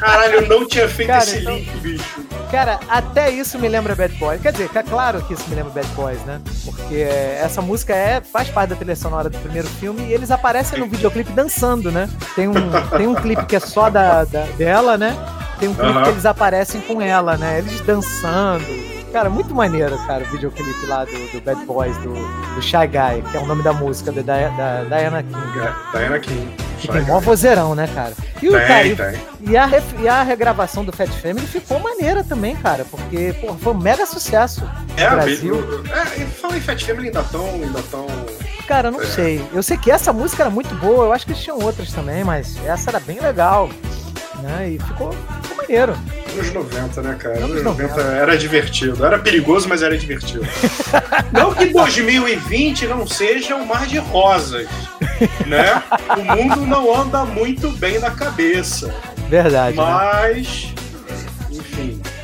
Caralho, 0.00 0.34
eu 0.34 0.48
não 0.48 0.66
tinha 0.66 0.88
feito 0.88 1.08
Cara, 1.08 1.22
esse 1.24 1.38
então- 1.40 1.54
link, 1.56 1.70
bicho. 1.78 2.22
Cara, 2.50 2.80
até 2.88 3.30
isso 3.30 3.58
me 3.58 3.68
lembra 3.68 3.94
Bad 3.94 4.14
Boys. 4.18 4.40
Quer 4.40 4.52
dizer, 4.52 4.70
é 4.74 4.82
claro 4.82 5.22
que 5.22 5.34
isso 5.34 5.44
me 5.48 5.56
lembra 5.56 5.72
Bad 5.72 5.86
Boys, 5.94 6.20
né? 6.24 6.40
Porque 6.64 6.96
essa 6.96 7.60
música 7.62 7.94
é, 7.94 8.20
faz 8.20 8.48
parte 8.48 8.70
da 8.70 8.76
trilha 8.76 8.96
sonora 8.96 9.28
do 9.30 9.38
primeiro 9.38 9.68
filme 9.68 10.02
e 10.06 10.12
eles 10.12 10.30
aparecem 10.30 10.78
no 10.78 10.86
videoclipe 10.86 11.32
dançando, 11.32 11.90
né? 11.90 12.08
Tem 12.34 12.48
um, 12.48 12.54
tem 12.96 13.06
um 13.06 13.14
clipe 13.14 13.44
que 13.46 13.56
é 13.56 13.60
só 13.60 13.88
da, 13.90 14.24
da- 14.24 14.44
dela, 14.58 14.96
né? 14.98 15.16
Tem 15.58 15.68
um 15.68 15.74
clipe 15.74 15.90
Aham. 15.90 16.02
que 16.04 16.08
eles 16.10 16.26
aparecem 16.26 16.80
com 16.82 17.00
ela, 17.00 17.36
né? 17.36 17.58
Eles 17.58 17.80
dançando. 17.82 18.64
Cara, 19.12 19.28
muito 19.28 19.54
maneiro, 19.54 19.96
cara, 20.06 20.24
o 20.24 20.26
videoclipe 20.28 20.86
lá 20.86 21.04
do, 21.04 21.12
do 21.32 21.40
Bad 21.42 21.66
Boys, 21.66 21.94
do, 21.98 22.14
do 22.54 22.62
Shy 22.62 22.86
Guy, 22.86 23.22
que 23.30 23.36
é 23.36 23.40
o 23.40 23.46
nome 23.46 23.62
da 23.62 23.72
música 23.72 24.10
da, 24.10 24.22
da, 24.22 24.48
da 24.48 24.84
Diana 24.98 25.22
King. 25.22 25.58
É, 25.58 25.98
Diana 25.98 26.18
King. 26.18 26.56
Que 26.80 26.88
tem 26.88 27.02
mó 27.02 27.20
vozeirão, 27.20 27.74
né, 27.74 27.86
cara? 27.94 28.12
E, 28.42 28.48
o, 28.48 28.52
cara, 28.52 28.66
Tem, 28.66 28.92
e- 28.92 28.96
tem. 28.96 29.20
e 29.50 29.56
a, 29.56 29.68
e 30.00 30.08
a 30.08 30.22
regravação 30.22 30.82
do 30.84 30.90
Fat 30.92 31.08
Family 31.10 31.46
ficou 31.46 31.78
maneira 31.78 32.24
também, 32.24 32.56
cara, 32.56 32.84
porque 32.90 33.34
pô, 33.40 33.54
foi 33.54 33.72
um 33.74 33.78
mega 33.78 34.04
sucesso. 34.06 34.68
É, 34.96 35.08
Brasil. 35.10 35.62
Brasil. 35.62 35.84
É, 35.94 36.24
fala 36.26 36.56
em 36.56 36.60
Fat 36.60 36.82
Family 36.84 37.08
ainda 37.08 37.22
tão, 37.24 37.44
ainda 37.46 37.82
tão. 37.90 38.06
Cara, 38.66 38.88
eu 38.88 38.92
não 38.92 39.02
É. 39.02 39.06
sei. 39.06 39.44
Eu 39.52 39.62
sei 39.62 39.76
que 39.76 39.90
essa 39.90 40.12
música 40.12 40.42
era 40.44 40.50
muito 40.50 40.74
boa, 40.76 41.04
eu 41.04 41.12
acho 41.12 41.26
que 41.26 41.34
tinham 41.34 41.58
outras 41.60 41.92
também, 41.92 42.24
mas 42.24 42.56
essa 42.66 42.90
era 42.90 42.98
bem 42.98 43.20
legal. 43.20 43.68
Né? 44.42 44.70
E 44.70 44.78
ficou, 44.80 45.12
ficou 45.42 45.56
maneiro. 45.58 45.94
Anos 46.32 46.52
90, 46.52 47.02
né, 47.02 47.16
cara? 47.18 47.36
Anos 47.36 47.50
Anos 47.50 47.62
90 47.62 47.88
90. 47.96 48.16
era 48.16 48.36
divertido. 48.38 49.04
Era 49.04 49.18
perigoso, 49.18 49.68
mas 49.68 49.82
era 49.82 49.96
divertido. 49.96 50.46
não 51.32 51.54
que 51.54 51.66
2020 51.66 52.86
não 52.86 53.06
seja 53.06 53.54
um 53.54 53.66
mar 53.66 53.86
de 53.86 53.98
rosas, 53.98 54.66
né? 55.46 55.82
O 56.16 56.24
mundo 56.36 56.66
não 56.66 56.94
anda 56.94 57.24
muito 57.24 57.70
bem 57.72 57.98
na 57.98 58.10
cabeça. 58.10 58.94
Verdade. 59.28 59.76
Né? 59.76 59.82
Mas, 59.82 60.46
enfim. 60.46 60.81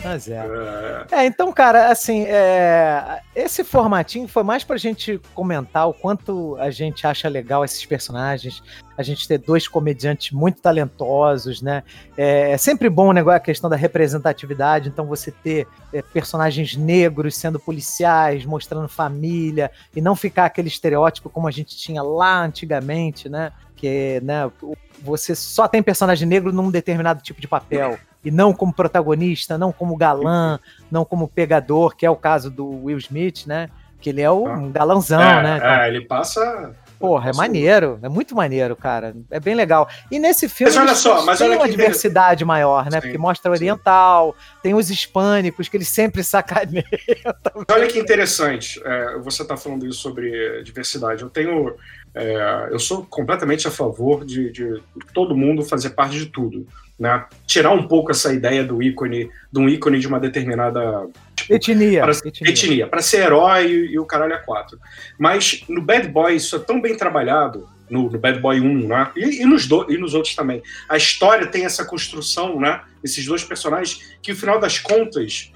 Mas 0.09 0.27
é. 0.27 0.37
é, 0.37 1.19
É, 1.21 1.27
então, 1.27 1.53
cara, 1.53 1.91
assim, 1.91 2.25
é, 2.27 3.21
esse 3.37 3.63
formatinho 3.63 4.27
foi 4.27 4.43
mais 4.43 4.65
pra 4.65 4.79
gente 4.79 5.21
comentar 5.35 5.87
o 5.87 5.93
quanto 5.93 6.57
a 6.57 6.71
gente 6.71 7.07
acha 7.07 7.29
legal 7.29 7.65
esses 7.65 7.85
personagens, 7.85 8.63
a 8.97 9.03
gente 9.03 9.29
ter 9.29 9.39
dois 9.39 9.69
comediantes 9.69 10.33
muito 10.33 10.63
talentosos, 10.63 11.61
né? 11.61 11.83
É, 12.17 12.53
é 12.53 12.57
sempre 12.57 12.89
bom 12.89 13.09
o 13.09 13.13
negócio, 13.13 13.37
a 13.37 13.41
questão 13.41 13.69
da 13.69 13.77
representatividade, 13.77 14.89
então 14.89 15.07
você 15.07 15.31
ter 15.31 15.67
é, 15.93 16.01
personagens 16.01 16.75
negros 16.75 17.37
sendo 17.37 17.61
policiais, 17.61 18.47
mostrando 18.47 18.89
família, 18.89 19.71
e 19.95 20.01
não 20.01 20.17
ficar 20.17 20.47
aquele 20.47 20.69
estereótipo 20.69 21.29
como 21.29 21.47
a 21.47 21.51
gente 21.51 21.77
tinha 21.77 22.03
lá 22.03 22.43
antigamente, 22.43 23.29
né? 23.29 23.53
Que, 23.77 24.21
né, 24.25 24.51
você 25.01 25.37
só 25.37 25.69
tem 25.69 25.81
personagem 25.81 26.27
negro 26.27 26.53
num 26.53 26.69
determinado 26.69 27.23
tipo 27.23 27.41
de 27.41 27.47
papel 27.47 27.97
e 28.25 28.31
não 28.31 28.53
como 28.53 28.73
protagonista, 28.73 29.57
não 29.57 29.73
como 29.73 29.97
galã, 29.97 30.59
não 30.91 31.05
como 31.05 31.29
pegador, 31.29 31.97
que 31.97 32.05
é 32.05 32.11
o 32.11 32.17
caso 32.17 32.51
do 32.51 32.85
Will 32.85 32.99
Smith, 32.99 33.47
né? 33.47 33.71
Que 34.01 34.11
ele 34.11 34.21
é 34.21 34.31
um 34.31 34.71
galãozão, 34.71 35.21
é, 35.21 35.43
né? 35.43 35.61
é, 35.63 35.89
ele 35.89 36.03
passa. 36.03 36.75
Porra, 36.99 37.31
é 37.31 37.33
maneiro, 37.33 37.99
é 38.03 38.09
muito 38.09 38.35
maneiro, 38.35 38.75
cara. 38.75 39.15
É 39.31 39.39
bem 39.39 39.55
legal. 39.55 39.89
E 40.11 40.19
nesse 40.19 40.49
filme 40.49 40.73
Mas 40.73 40.83
olha 40.83 40.95
só, 40.97 41.25
mas 41.25 41.39
tem 41.39 41.49
olha 41.49 41.59
uma 41.59 41.69
diversidade 41.69 42.45
maior, 42.45 42.87
né? 42.87 43.01
Sim, 43.01 43.01
Porque 43.01 43.19
mostra 43.19 43.51
o 43.51 43.57
sim. 43.57 43.63
oriental, 43.63 44.35
tem 44.63 44.75
os 44.75 44.91
hispânicos, 44.91 45.69
que 45.69 45.77
eles 45.77 45.89
sempre 45.89 46.23
sacaneiam. 46.25 46.85
Olha 47.71 47.87
que 47.87 48.01
interessante, 48.01 48.81
é, 48.85 49.17
você 49.19 49.43
está 49.43 49.57
falando 49.57 49.87
isso 49.87 50.01
sobre 50.01 50.63
diversidade. 50.65 51.23
Eu 51.23 51.31
tenho, 51.31 51.77
é, 52.15 52.69
eu 52.71 52.81
sou 52.81 53.07
completamente 53.07 53.69
a 53.69 53.71
favor 53.71 54.25
de, 54.25 54.51
de 54.51 54.83
todo 55.15 55.37
mundo 55.37 55.65
fazer 55.65 55.91
parte 55.91 56.19
de 56.19 56.27
tudo, 56.27 56.67
né? 56.99 57.25
Tirar 57.47 57.71
um 57.73 57.87
pouco 57.87 58.11
essa 58.11 58.33
ideia 58.33 58.65
do 58.65 58.83
ícone, 58.83 59.31
de 59.53 59.59
um 59.61 59.69
ícone 59.69 59.99
de 60.01 60.07
uma 60.09 60.19
determinada 60.19 61.07
Etnia. 61.49 62.01
Para- 62.03 62.13
etnia. 62.25 62.51
etnia, 62.51 62.87
para 62.87 63.01
ser 63.03 63.19
herói 63.23 63.67
e, 63.67 63.93
e 63.93 63.99
o 63.99 64.05
caralho 64.05 64.35
a 64.35 64.39
quatro. 64.39 64.79
Mas 65.19 65.63
no 65.69 65.81
Bad 65.81 66.09
Boy 66.09 66.35
isso 66.37 66.57
é 66.57 66.59
tão 66.59 66.81
bem 66.81 66.97
trabalhado, 66.97 67.69
no, 67.89 68.11
no 68.11 68.19
Bad 68.19 68.41
Boy 68.41 68.61
1, 68.61 68.87
né? 68.89 69.11
E, 69.17 69.43
e 69.43 69.45
nos 69.47 69.67
do- 69.67 69.87
e 69.91 69.97
nos 69.97 70.13
outros 70.15 70.35
também. 70.35 70.63
A 70.89 70.97
história 70.97 71.47
tem 71.47 71.65
essa 71.65 71.85
construção, 71.85 72.61
né? 72.61 72.81
Esses 73.03 73.25
dois 73.25 73.43
personagens, 73.45 74.17
que 74.21 74.33
no 74.33 74.37
final 74.39 74.59
das 74.61 74.79
contas, 74.79 75.51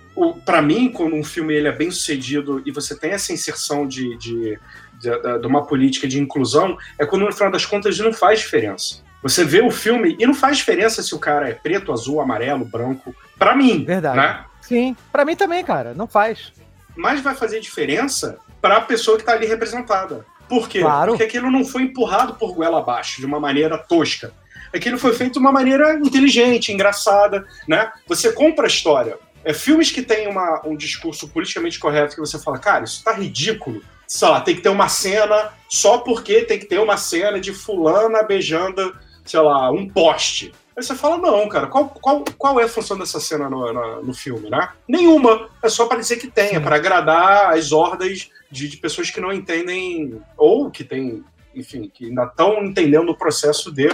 para 0.46 0.62
mim, 0.62 0.90
quando 0.90 1.14
um 1.16 1.24
filme 1.24 1.52
ele 1.54 1.68
é 1.68 1.72
bem 1.72 1.90
sucedido 1.90 2.62
e 2.64 2.70
você 2.70 2.98
tem 2.98 3.10
essa 3.10 3.32
inserção 3.32 3.86
de, 3.86 4.16
de, 4.16 4.58
de 5.00 5.46
uma 5.46 5.66
política 5.66 6.06
de 6.08 6.18
inclusão, 6.20 6.78
é 6.98 7.04
quando 7.04 7.26
no 7.26 7.32
final 7.32 7.50
das 7.50 7.66
contas 7.66 7.98
não 7.98 8.12
faz 8.12 8.38
diferença. 8.40 9.02
Você 9.22 9.44
vê 9.44 9.60
o 9.62 9.70
filme 9.70 10.16
e 10.18 10.26
não 10.26 10.34
faz 10.34 10.56
diferença 10.58 11.02
se 11.02 11.14
o 11.14 11.18
cara 11.18 11.48
é 11.48 11.54
preto, 11.54 11.92
azul, 11.92 12.20
amarelo, 12.20 12.64
branco. 12.64 13.14
Para 13.38 13.54
mim, 13.54 13.84
Verdade. 13.84 14.16
né? 14.16 14.44
Sim, 14.60 14.96
pra 15.12 15.24
mim 15.24 15.36
também, 15.36 15.64
cara, 15.64 15.92
não 15.94 16.06
faz. 16.06 16.52
mas 16.96 17.20
vai 17.20 17.34
fazer 17.34 17.60
diferença 17.60 18.38
para 18.60 18.76
a 18.76 18.80
pessoa 18.80 19.16
que 19.16 19.22
está 19.22 19.32
ali 19.32 19.46
representada. 19.46 20.24
Por 20.48 20.68
quê? 20.68 20.80
Claro. 20.80 21.12
Porque 21.12 21.24
aquilo 21.24 21.50
não 21.50 21.64
foi 21.64 21.82
empurrado 21.82 22.34
por 22.34 22.52
goela 22.54 22.78
abaixo, 22.80 23.18
de 23.20 23.26
uma 23.26 23.40
maneira 23.40 23.78
tosca. 23.78 24.32
Aquilo 24.74 24.98
foi 24.98 25.12
feito 25.14 25.34
de 25.34 25.38
uma 25.38 25.50
maneira 25.52 25.94
inteligente, 25.94 26.72
engraçada, 26.72 27.46
né? 27.66 27.90
Você 28.06 28.32
compra 28.32 28.64
a 28.66 28.68
história. 28.68 29.18
É, 29.44 29.52
filmes 29.52 29.90
que 29.90 30.02
têm 30.02 30.28
uma- 30.28 30.60
um 30.66 30.76
discurso 30.76 31.28
politicamente 31.28 31.78
correto 31.78 32.14
que 32.14 32.20
você 32.20 32.38
fala, 32.38 32.58
cara, 32.58 32.84
isso 32.84 33.02
tá 33.02 33.12
ridículo. 33.12 33.82
Sei 34.06 34.28
lá, 34.28 34.40
tem 34.40 34.54
que 34.54 34.60
ter 34.60 34.68
uma 34.68 34.88
cena 34.88 35.50
só 35.68 35.98
porque 35.98 36.42
tem 36.42 36.58
que 36.58 36.66
ter 36.66 36.78
uma 36.78 36.96
cena 36.96 37.40
de 37.40 37.52
fulana 37.52 38.22
beijando, 38.22 38.94
sei 39.24 39.40
lá, 39.40 39.70
um 39.70 39.88
poste. 39.88 40.52
Aí 40.76 40.82
você 40.82 40.94
fala, 40.94 41.18
não, 41.18 41.48
cara, 41.48 41.66
qual, 41.66 41.88
qual, 41.88 42.24
qual 42.38 42.58
é 42.58 42.64
a 42.64 42.68
função 42.68 42.98
dessa 42.98 43.20
cena 43.20 43.48
no, 43.48 43.72
no, 43.72 44.02
no 44.02 44.14
filme, 44.14 44.48
né? 44.48 44.70
Nenhuma. 44.88 45.48
É 45.62 45.68
só 45.68 45.86
para 45.86 45.98
dizer 45.98 46.16
que 46.16 46.28
tem, 46.28 46.54
é 46.54 46.60
para 46.60 46.76
agradar 46.76 47.52
as 47.52 47.72
hordas 47.72 48.30
de, 48.50 48.68
de 48.68 48.76
pessoas 48.78 49.10
que 49.10 49.20
não 49.20 49.32
entendem, 49.32 50.20
ou 50.36 50.70
que 50.70 50.82
tem, 50.82 51.22
enfim, 51.54 51.90
que 51.92 52.06
ainda 52.06 52.24
estão 52.24 52.64
entendendo 52.64 53.10
o 53.10 53.16
processo 53.16 53.70
de. 53.70 53.88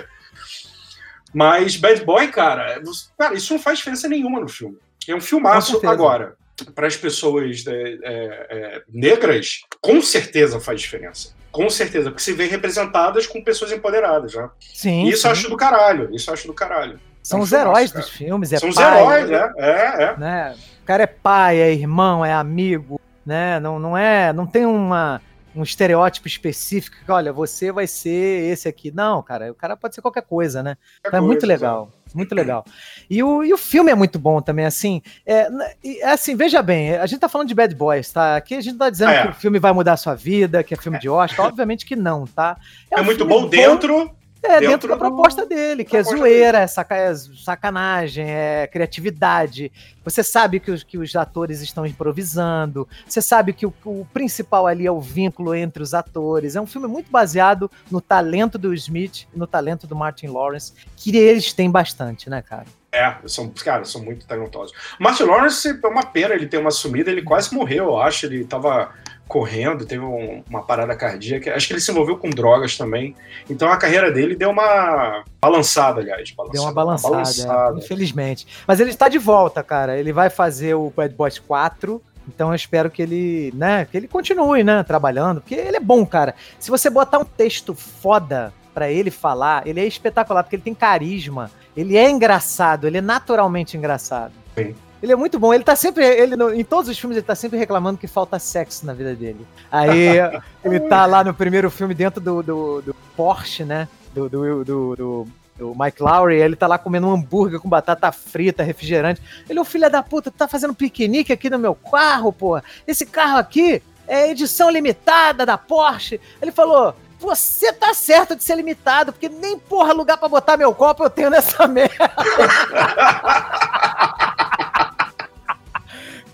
Mas 1.34 1.76
Bad 1.76 2.04
Boy, 2.04 2.28
cara, 2.28 2.80
cara, 3.18 3.34
isso 3.34 3.52
não 3.52 3.60
faz 3.60 3.78
diferença 3.78 4.08
nenhuma 4.08 4.40
no 4.40 4.48
filme. 4.48 4.78
É 5.06 5.14
um 5.14 5.20
filmaço 5.20 5.80
agora. 5.86 6.36
Para 6.74 6.86
as 6.86 6.96
pessoas 6.96 7.64
é, 7.66 7.72
é, 7.72 8.46
é, 8.50 8.82
negras, 8.88 9.60
com 9.80 10.02
certeza 10.02 10.60
faz 10.60 10.80
diferença. 10.80 11.34
Com 11.50 11.68
certeza, 11.70 12.10
porque 12.10 12.22
se 12.22 12.32
vê 12.32 12.46
representadas 12.46 13.26
com 13.26 13.42
pessoas 13.42 13.72
empoderadas, 13.72 14.34
né? 14.34 14.48
Sim. 14.60 15.04
E 15.06 15.10
isso 15.10 15.22
sim. 15.22 15.28
eu 15.28 15.32
acho 15.32 15.48
do 15.48 15.56
caralho. 15.56 16.14
Isso 16.14 16.30
eu 16.30 16.34
acho 16.34 16.46
do 16.46 16.54
caralho. 16.54 17.00
São 17.22 17.40
É 17.40 17.42
os 17.42 17.52
heróis 17.52 17.92
cara. 17.92 18.04
dos 18.04 18.12
filmes. 18.12 18.52
É 18.52 18.58
São 18.58 18.68
os 18.68 18.74
pai, 18.74 19.00
heróis, 19.00 19.30
né? 19.30 19.52
É, 19.56 20.02
é. 20.04 20.16
né? 20.16 20.54
O 20.82 20.86
cara 20.86 21.02
é 21.02 21.06
pai, 21.06 21.58
é 21.58 21.72
irmão, 21.72 22.24
é 22.24 22.32
amigo, 22.32 23.00
né? 23.24 23.60
Não, 23.60 23.78
não 23.78 23.96
é, 23.96 24.32
não 24.32 24.46
tem 24.46 24.64
uma 24.64 25.20
um 25.58 25.62
estereótipo 25.62 26.28
específico 26.28 26.96
que, 27.04 27.10
olha, 27.10 27.32
você 27.32 27.72
vai 27.72 27.86
ser 27.86 28.50
esse 28.50 28.68
aqui. 28.68 28.90
Não, 28.90 29.22
cara, 29.22 29.50
o 29.50 29.54
cara 29.54 29.76
pode 29.76 29.94
ser 29.94 30.02
qualquer 30.02 30.22
coisa, 30.22 30.62
né? 30.62 30.76
Então 31.00 31.18
é 31.18 31.20
muito 31.20 31.46
legal, 31.46 31.90
muito 32.14 32.34
legal. 32.34 32.64
E 33.10 33.22
o, 33.22 33.42
e 33.42 33.52
o 33.52 33.58
filme 33.58 33.90
é 33.90 33.94
muito 33.94 34.18
bom 34.18 34.40
também, 34.40 34.64
assim. 34.64 35.02
É, 35.26 35.48
e, 35.82 36.02
assim, 36.02 36.36
veja 36.36 36.62
bem, 36.62 36.96
a 36.96 37.06
gente 37.06 37.20
tá 37.20 37.28
falando 37.28 37.48
de 37.48 37.54
Bad 37.54 37.74
Boys, 37.74 38.12
tá? 38.12 38.36
Aqui 38.36 38.54
a 38.54 38.60
gente 38.60 38.72
não 38.72 38.78
tá 38.78 38.90
dizendo 38.90 39.10
Ah, 39.10 39.14
é. 39.14 39.22
que 39.24 39.30
o 39.30 39.34
filme 39.34 39.58
vai 39.58 39.72
mudar 39.72 39.94
a 39.94 39.96
sua 39.96 40.14
vida, 40.14 40.62
que 40.62 40.74
é 40.74 40.76
filme 40.76 40.98
de 40.98 41.08
Oscar, 41.08 41.46
obviamente 41.46 41.84
que 41.84 41.96
não, 41.96 42.26
tá? 42.26 42.56
É, 42.90 43.00
um 43.00 43.04
muito 43.04 43.18
filme 43.18 43.32
bom 43.32 43.48
dentro. 43.48 44.17
É, 44.42 44.60
dentro, 44.60 44.68
dentro 44.70 44.88
da 44.88 44.94
do- 44.94 45.00
proposta 45.00 45.44
dele, 45.46 45.84
que 45.84 45.96
é 45.96 46.00
proposta 46.02 46.18
zoeira, 46.18 46.58
é, 46.58 46.66
saca- 46.66 46.96
é 46.96 47.14
sacanagem, 47.14 48.24
é 48.28 48.66
criatividade. 48.66 49.72
Você 50.04 50.22
sabe 50.22 50.60
que 50.60 50.70
os, 50.70 50.82
que 50.82 50.96
os 50.96 51.14
atores 51.16 51.60
estão 51.60 51.84
improvisando, 51.84 52.88
você 53.06 53.20
sabe 53.20 53.52
que 53.52 53.66
o, 53.66 53.74
o 53.84 54.06
principal 54.12 54.66
ali 54.66 54.86
é 54.86 54.90
o 54.92 55.00
vínculo 55.00 55.54
entre 55.54 55.82
os 55.82 55.94
atores. 55.94 56.56
É 56.56 56.60
um 56.60 56.66
filme 56.66 56.86
muito 56.88 57.10
baseado 57.10 57.70
no 57.90 58.00
talento 58.00 58.56
do 58.58 58.72
Smith 58.74 59.26
e 59.34 59.38
no 59.38 59.46
talento 59.46 59.86
do 59.86 59.94
Martin 59.96 60.28
Lawrence, 60.28 60.72
que 60.96 61.16
eles 61.16 61.52
têm 61.52 61.70
bastante, 61.70 62.30
né, 62.30 62.42
cara? 62.42 62.66
É, 62.90 63.16
são, 63.26 63.50
cara, 63.50 63.84
são 63.84 64.02
muito 64.02 64.26
talentosos. 64.26 64.74
Martin 64.98 65.24
Lawrence 65.24 65.68
é 65.82 65.86
uma 65.86 66.06
pena 66.06 66.34
ele 66.34 66.46
ter 66.46 66.56
uma 66.56 66.70
sumida, 66.70 67.10
ele 67.10 67.20
quase 67.22 67.54
morreu, 67.54 67.84
eu 67.84 67.98
acho. 68.00 68.24
Ele 68.24 68.44
tava 68.44 68.90
correndo, 69.28 69.84
teve 69.86 70.02
um- 70.04 70.42
uma 70.48 70.62
parada 70.62 70.96
cardíaca. 70.96 71.54
Acho 71.54 71.66
que 71.68 71.74
ele 71.74 71.80
se 71.80 71.90
envolveu 71.90 72.16
com 72.16 72.30
drogas 72.30 72.76
também. 72.76 73.14
Então 73.48 73.70
a 73.70 73.76
carreira 73.76 74.10
dele 74.10 74.34
deu 74.34 74.50
uma 74.50 75.22
balançada, 75.40 76.00
aliás. 76.00 76.30
Balançada, 76.32 76.52
Deu 76.58 76.62
uma 76.62 76.72
balançada, 76.72 77.12
balançada. 77.14 77.76
é, 77.78 77.84
infelizmente. 77.84 78.46
Mas 78.66 78.80
ele 78.80 78.90
está 78.90 79.08
de 79.08 79.18
volta, 79.18 79.62
cara. 79.62 79.96
Ele 79.98 80.12
vai 80.12 80.30
fazer 80.30 80.74
o 80.74 80.92
Bad 80.96 81.14
Boys 81.14 81.38
4. 81.38 82.02
Então 82.26 82.48
eu 82.50 82.54
espero 82.54 82.90
que 82.90 83.00
ele, 83.00 83.52
né, 83.54 83.86
que 83.90 83.96
ele 83.96 84.06
continue, 84.08 84.62
né, 84.62 84.82
trabalhando, 84.82 85.40
porque 85.40 85.54
ele 85.54 85.76
é 85.78 85.80
bom, 85.80 86.04
cara. 86.04 86.34
Se 86.58 86.70
você 86.70 86.90
botar 86.90 87.18
um 87.18 87.24
texto 87.24 87.74
foda 87.74 88.52
pra 88.74 88.90
ele 88.90 89.10
falar, 89.10 89.66
ele 89.66 89.80
é 89.80 89.86
espetacular, 89.86 90.42
porque 90.42 90.56
ele 90.56 90.62
tem 90.62 90.74
carisma, 90.74 91.50
ele 91.74 91.96
é 91.96 92.08
engraçado, 92.10 92.86
ele 92.86 92.98
é 92.98 93.00
naturalmente 93.00 93.76
engraçado. 93.78 94.32
Sim. 94.54 94.74
Ele 95.02 95.12
é 95.12 95.16
muito 95.16 95.38
bom, 95.38 95.54
ele 95.54 95.64
tá 95.64 95.76
sempre, 95.76 96.04
ele 96.04 96.34
em 96.54 96.64
todos 96.64 96.90
os 96.90 96.98
filmes 96.98 97.16
ele 97.16 97.26
tá 97.26 97.34
sempre 97.34 97.58
reclamando 97.58 97.98
que 97.98 98.06
falta 98.06 98.38
sexo 98.38 98.84
na 98.84 98.92
vida 98.92 99.14
dele. 99.14 99.46
Aí 99.70 100.18
ele 100.64 100.80
tá 100.80 101.06
lá 101.06 101.22
no 101.22 101.32
primeiro 101.32 101.70
filme 101.70 101.94
dentro 101.94 102.20
do, 102.20 102.42
do, 102.42 102.82
do 102.82 102.94
Porsche, 103.16 103.64
né, 103.64 103.88
do, 104.12 104.28
do, 104.28 104.64
do, 104.64 104.96
do 104.96 105.28
o 105.60 105.74
Mike 105.76 106.02
Lowry, 106.02 106.36
ele 106.36 106.56
tá 106.56 106.66
lá 106.66 106.78
comendo 106.78 107.08
um 107.08 107.12
hambúrguer 107.12 107.60
com 107.60 107.68
batata 107.68 108.10
frita, 108.12 108.62
refrigerante. 108.62 109.20
Ele, 109.48 109.58
ô 109.58 109.64
filho 109.64 109.90
da 109.90 110.02
puta, 110.02 110.30
tu 110.30 110.36
tá 110.36 110.46
fazendo 110.46 110.74
piquenique 110.74 111.32
aqui 111.32 111.50
no 111.50 111.58
meu 111.58 111.74
carro, 111.74 112.32
pô. 112.32 112.60
Esse 112.86 113.04
carro 113.04 113.38
aqui 113.38 113.82
é 114.06 114.30
edição 114.30 114.70
limitada 114.70 115.44
da 115.44 115.58
Porsche. 115.58 116.20
Ele 116.40 116.52
falou, 116.52 116.94
você 117.18 117.72
tá 117.72 117.92
certo 117.92 118.36
de 118.36 118.44
ser 118.44 118.54
limitado, 118.54 119.12
porque 119.12 119.28
nem 119.28 119.58
porra 119.58 119.92
lugar 119.92 120.16
pra 120.16 120.28
botar 120.28 120.56
meu 120.56 120.72
copo 120.72 121.02
eu 121.02 121.10
tenho 121.10 121.30
nessa 121.30 121.66
merda. 121.68 122.08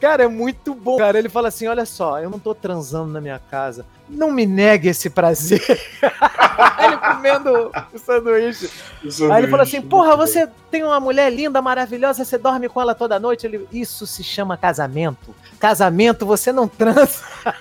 Cara, 0.05 0.25
é 0.25 0.29
muito 0.29 0.75
bom. 0.75 0.99
Cara, 0.99 1.19
ele 1.19 1.31
fala 1.31 1.49
assim: 1.49 1.67
olha 1.67 1.87
só, 1.87 2.21
eu 2.21 2.29
não 2.29 2.39
tô 2.39 2.55
transando 2.55 3.11
na 3.11 3.23
minha 3.23 3.39
casa. 3.39 3.87
Não 4.07 4.31
me 4.31 4.45
negue 4.45 4.91
esse 4.91 5.09
prazer. 5.09 5.63
ele 6.79 6.97
comendo 6.99 7.73
o 7.91 7.99
sanduíche. 7.99 8.69
Aí 9.33 9.43
ele 9.43 9.51
falou 9.51 9.63
assim: 9.63 9.81
porra, 9.81 10.15
você 10.15 10.47
tem 10.71 10.85
uma 10.85 11.01
mulher 11.01 11.33
linda, 11.33 11.63
maravilhosa, 11.63 12.23
você 12.23 12.37
dorme 12.37 12.69
com 12.69 12.83
ela 12.83 12.95
toda 12.95 13.19
noite. 13.19 13.47
Ele, 13.47 13.67
isso 13.73 14.07
se 14.07 14.23
chama 14.23 14.59
casamento. 14.59 15.35
Casamento, 15.59 16.27
você 16.27 16.53
não 16.53 16.69
transa. 16.69 17.25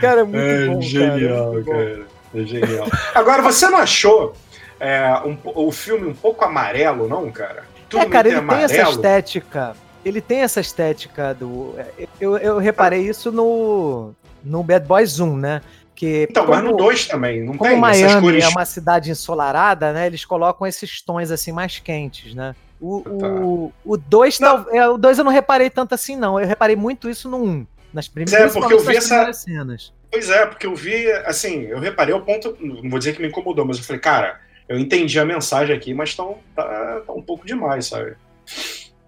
cara, 0.00 0.22
é 0.22 0.24
muito 0.24 0.38
É 0.38 0.66
bom. 0.66 0.82
genial, 0.82 1.52
muito 1.52 1.66
bom. 1.66 1.70
cara. 1.72 2.06
É 2.34 2.42
genial. 2.42 2.88
Agora, 3.14 3.42
você 3.42 3.68
não 3.68 3.78
achou 3.78 4.34
é, 4.80 5.22
um 5.24 5.38
o 5.44 5.70
filme 5.70 6.08
um 6.08 6.14
pouco 6.14 6.44
amarelo, 6.44 7.06
não, 7.06 7.30
cara? 7.30 7.64
Tudo 7.88 8.02
É, 8.02 8.08
cara, 8.08 8.28
ele 8.28 8.40
tem 8.42 8.58
essa 8.62 8.90
estética. 8.90 9.76
Ele 10.04 10.20
tem 10.20 10.40
essa 10.40 10.60
estética 10.60 11.34
do. 11.34 11.74
Eu, 12.20 12.36
eu 12.38 12.58
reparei 12.58 13.00
isso 13.08 13.32
no, 13.32 14.12
no 14.44 14.62
Bad 14.62 14.86
Boys 14.86 15.18
1, 15.20 15.36
né? 15.36 15.60
Que 15.94 16.26
Então, 16.30 16.46
mas 16.46 16.60
como- 16.60 16.72
no 16.72 16.76
2 16.76 17.06
também, 17.08 17.42
não 17.42 17.56
Como 17.56 17.70
tem 17.70 17.78
essas 17.78 18.00
Miami 18.12 18.20
cores. 18.20 18.44
é 18.44 18.48
uma 18.48 18.64
cidade 18.64 19.10
ensolarada, 19.10 19.92
né? 19.92 20.06
Eles 20.06 20.24
colocam 20.24 20.66
esses 20.66 21.00
tons 21.02 21.30
assim 21.30 21.52
mais 21.52 21.78
quentes, 21.78 22.34
né? 22.34 22.54
O, 22.80 23.00
Tá. 23.00 23.26
o, 23.26 23.72
o 23.84 23.96
2 23.96 24.38
Não. 24.38 24.66
é, 24.70 24.86
o 24.88 24.98
dois 24.98 25.18
eu 25.18 25.24
não 25.24 25.32
reparei 25.32 25.70
tanto 25.70 25.94
assim, 25.94 26.14
não. 26.14 26.38
Eu 26.38 26.46
reparei 26.46 26.76
muito 26.76 27.08
isso 27.08 27.28
no 27.28 27.38
1. 27.38 27.48
Um, 27.48 27.66
nas 27.94 28.06
primeiras, 28.08 28.54
É, 28.54 28.60
porque 28.60 28.74
eu 28.74 28.80
vi 28.80 28.96
essa- 28.96 29.32
cenas. 29.32 29.92
Pois 30.10 30.28
é, 30.28 30.44
porque 30.46 30.66
eu 30.66 30.74
vi, 30.74 31.10
assim, 31.24 31.62
eu 31.62 31.80
reparei 31.80 32.12
ao 32.14 32.20
ponto, 32.20 32.56
não 32.60 32.88
vou 32.90 32.98
dizer 32.98 33.14
que 33.16 33.22
me 33.22 33.28
incomodou, 33.28 33.64
mas 33.64 33.78
eu 33.78 33.82
falei, 33.84 34.00
cara, 34.00 34.38
eu 34.68 34.78
entendi 34.78 35.18
a 35.18 35.24
mensagem 35.24 35.74
aqui, 35.76 35.92
mas 35.94 36.14
tão, 36.14 36.38
tá, 36.54 37.02
tá 37.06 37.12
um 37.12 37.22
pouco 37.22 37.46
demais, 37.46 37.86
sabe? 37.86 38.16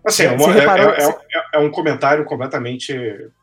Assim, 0.05 0.25
é, 0.25 0.31
uma- 0.31 0.51
é- 0.51 0.61
reparou- 0.61 0.93
é- 0.95 1.03
é- 1.35 1.45
é 1.55 1.59
um 1.59 1.71
comentário 1.71 2.25
completamente 2.25 2.95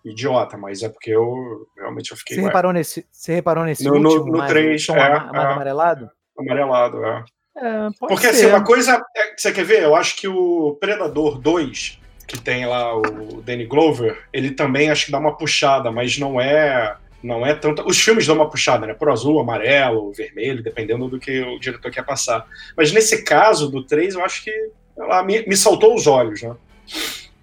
idiota, 0.04 0.58
mas 0.58 0.82
é 0.82 0.90
porque 0.90 1.12
eu 1.12 1.68
realmente 1.78 2.12
eu 2.12 2.18
fiquei 2.18 2.36
Você 2.38 2.42
ué, 2.42 2.48
reparou 2.48 2.74
nesse, 2.74 3.06
você 3.12 3.36
reparou 3.36 3.64
nesse 3.66 3.84
No- 3.84 4.00
no- 4.00 4.10
último, 4.10 4.38
no 4.38 4.48
três, 4.48 4.86
tom 4.86 4.96
é, 4.96 5.06
ama- 5.18 5.32
mais 5.34 5.50
é. 5.50 5.52
amarelado? 5.54 6.10
amarelado. 6.40 7.06
É. 7.06 7.24
É, 7.58 7.88
Porque 8.00 8.24
ser. 8.28 8.30
assim, 8.32 8.46
uma 8.48 8.64
coisa. 8.64 9.02
é, 9.16 9.34
você 9.38 9.52
quer 9.52 9.64
ver? 9.64 9.84
Eu 9.84 9.96
acho 9.96 10.18
que 10.18 10.28
o 10.28 10.76
Predador 10.80 11.38
2, 11.40 12.00
que 12.28 12.38
tem 12.38 12.66
lá 12.66 12.94
o 12.98 13.42
Danny 13.42 13.66
Glover, 13.66 14.24
ele 14.34 14.52
também 14.52 14.90
acho 14.90 15.06
que 15.06 15.12
dá 15.12 15.20
uma 15.20 15.38
puxada, 15.38 15.90
mas 15.92 16.18
não 16.18 16.40
é. 16.42 16.98
Não 17.24 17.46
é 17.46 17.56
tanto. 17.56 17.86
Os 17.88 18.00
filmes 18.00 18.28
dão 18.28 18.36
uma 18.36 18.50
puxada, 18.50 18.86
né? 18.86 18.94
Pro 18.94 19.12
azul, 19.12 19.40
amarelo, 19.40 20.12
vermelho, 20.14 20.64
dependendo 20.64 21.08
do 21.08 21.20
que 21.20 21.42
o 21.42 21.60
diretor 21.60 21.92
quer 21.92 22.06
passar. 22.06 22.46
Mas 22.78 22.92
nesse 22.92 23.24
caso 23.24 23.70
do 23.70 23.84
3, 23.84 24.16
eu 24.16 24.24
acho 24.24 24.44
que 24.44 24.52
lá, 24.98 25.24
me, 25.24 25.46
me 25.48 25.58
saltou 25.58 25.96
os 25.96 26.08
olhos, 26.08 26.42
né? 26.42 26.56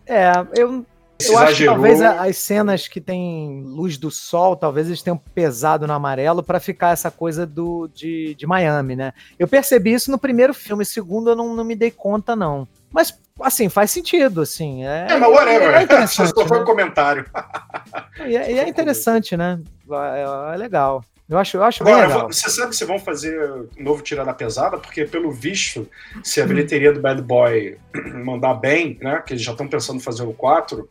É, 0.07 0.33
eu, 0.57 0.85
eu 1.25 1.39
acho 1.39 1.57
que 1.57 1.65
talvez 1.65 2.01
as 2.01 2.37
cenas 2.37 2.89
que 2.89 3.01
tem 3.01 3.63
luz 3.65 3.97
do 3.97 4.11
sol, 4.11 4.57
talvez 4.57 4.87
eles 4.89 5.03
tenham 5.03 5.17
pesado 5.17 5.87
no 5.87 5.93
amarelo 5.93 6.43
pra 6.43 6.61
ficar 6.61 6.93
essa 6.93 7.11
coisa 7.11 7.47
do, 7.47 7.89
de, 7.89 8.35
de 8.35 8.47
Miami, 8.47 8.97
né? 8.97 9.13
Eu 9.39 9.47
percebi 9.47 9.93
isso 9.93 10.11
no 10.11 10.19
primeiro 10.19 10.55
filme, 10.55 10.85
segundo 10.85 11.31
eu 11.31 11.37
não, 11.37 11.55
não 11.55 11.65
me 11.65 11.77
dei 11.77 11.91
conta, 11.91 12.35
não. 12.35 12.67
Mas, 12.93 13.19
assim, 13.41 13.69
faz 13.69 13.91
sentido, 13.91 14.43
assim. 14.43 14.85
É, 14.85 15.07
É, 15.11 15.17
mas 15.17 15.31
whatever. 15.31 15.75
É 15.75 15.83
interessante, 15.83 16.33
Só 16.37 16.47
foi 16.47 16.59
um 16.59 16.61
né? 16.61 16.67
comentário. 16.67 17.25
E 18.27 18.37
é, 18.37 18.53
e 18.53 18.59
é 18.59 18.69
interessante, 18.69 19.37
né? 19.37 19.59
É, 19.91 20.55
é 20.55 20.57
legal. 20.57 21.03
Eu 21.29 21.39
acho, 21.39 21.57
eu 21.57 21.65
acho 21.65 21.83
Agora, 21.83 22.07
legal. 22.07 22.27
você 22.31 22.49
sabe 22.51 22.77
se 22.77 22.85
vão 22.85 22.99
fazer 22.99 23.51
um 23.79 23.83
novo 23.83 24.03
Tirada 24.03 24.33
Pesada? 24.35 24.77
Porque, 24.77 25.05
pelo 25.07 25.33
visto, 25.33 25.89
se 26.23 26.41
a 26.41 26.47
bilheteria 26.47 26.93
do 26.93 27.01
Bad 27.01 27.23
Boy 27.23 27.79
mandar 28.25 28.55
bem, 28.55 28.99
né? 29.01 29.23
Que 29.27 29.33
eles 29.33 29.43
já 29.43 29.53
estão 29.53 29.67
pensando 29.67 29.97
em 29.97 30.03
fazer 30.03 30.23
o 30.25 30.35
4, 30.35 30.89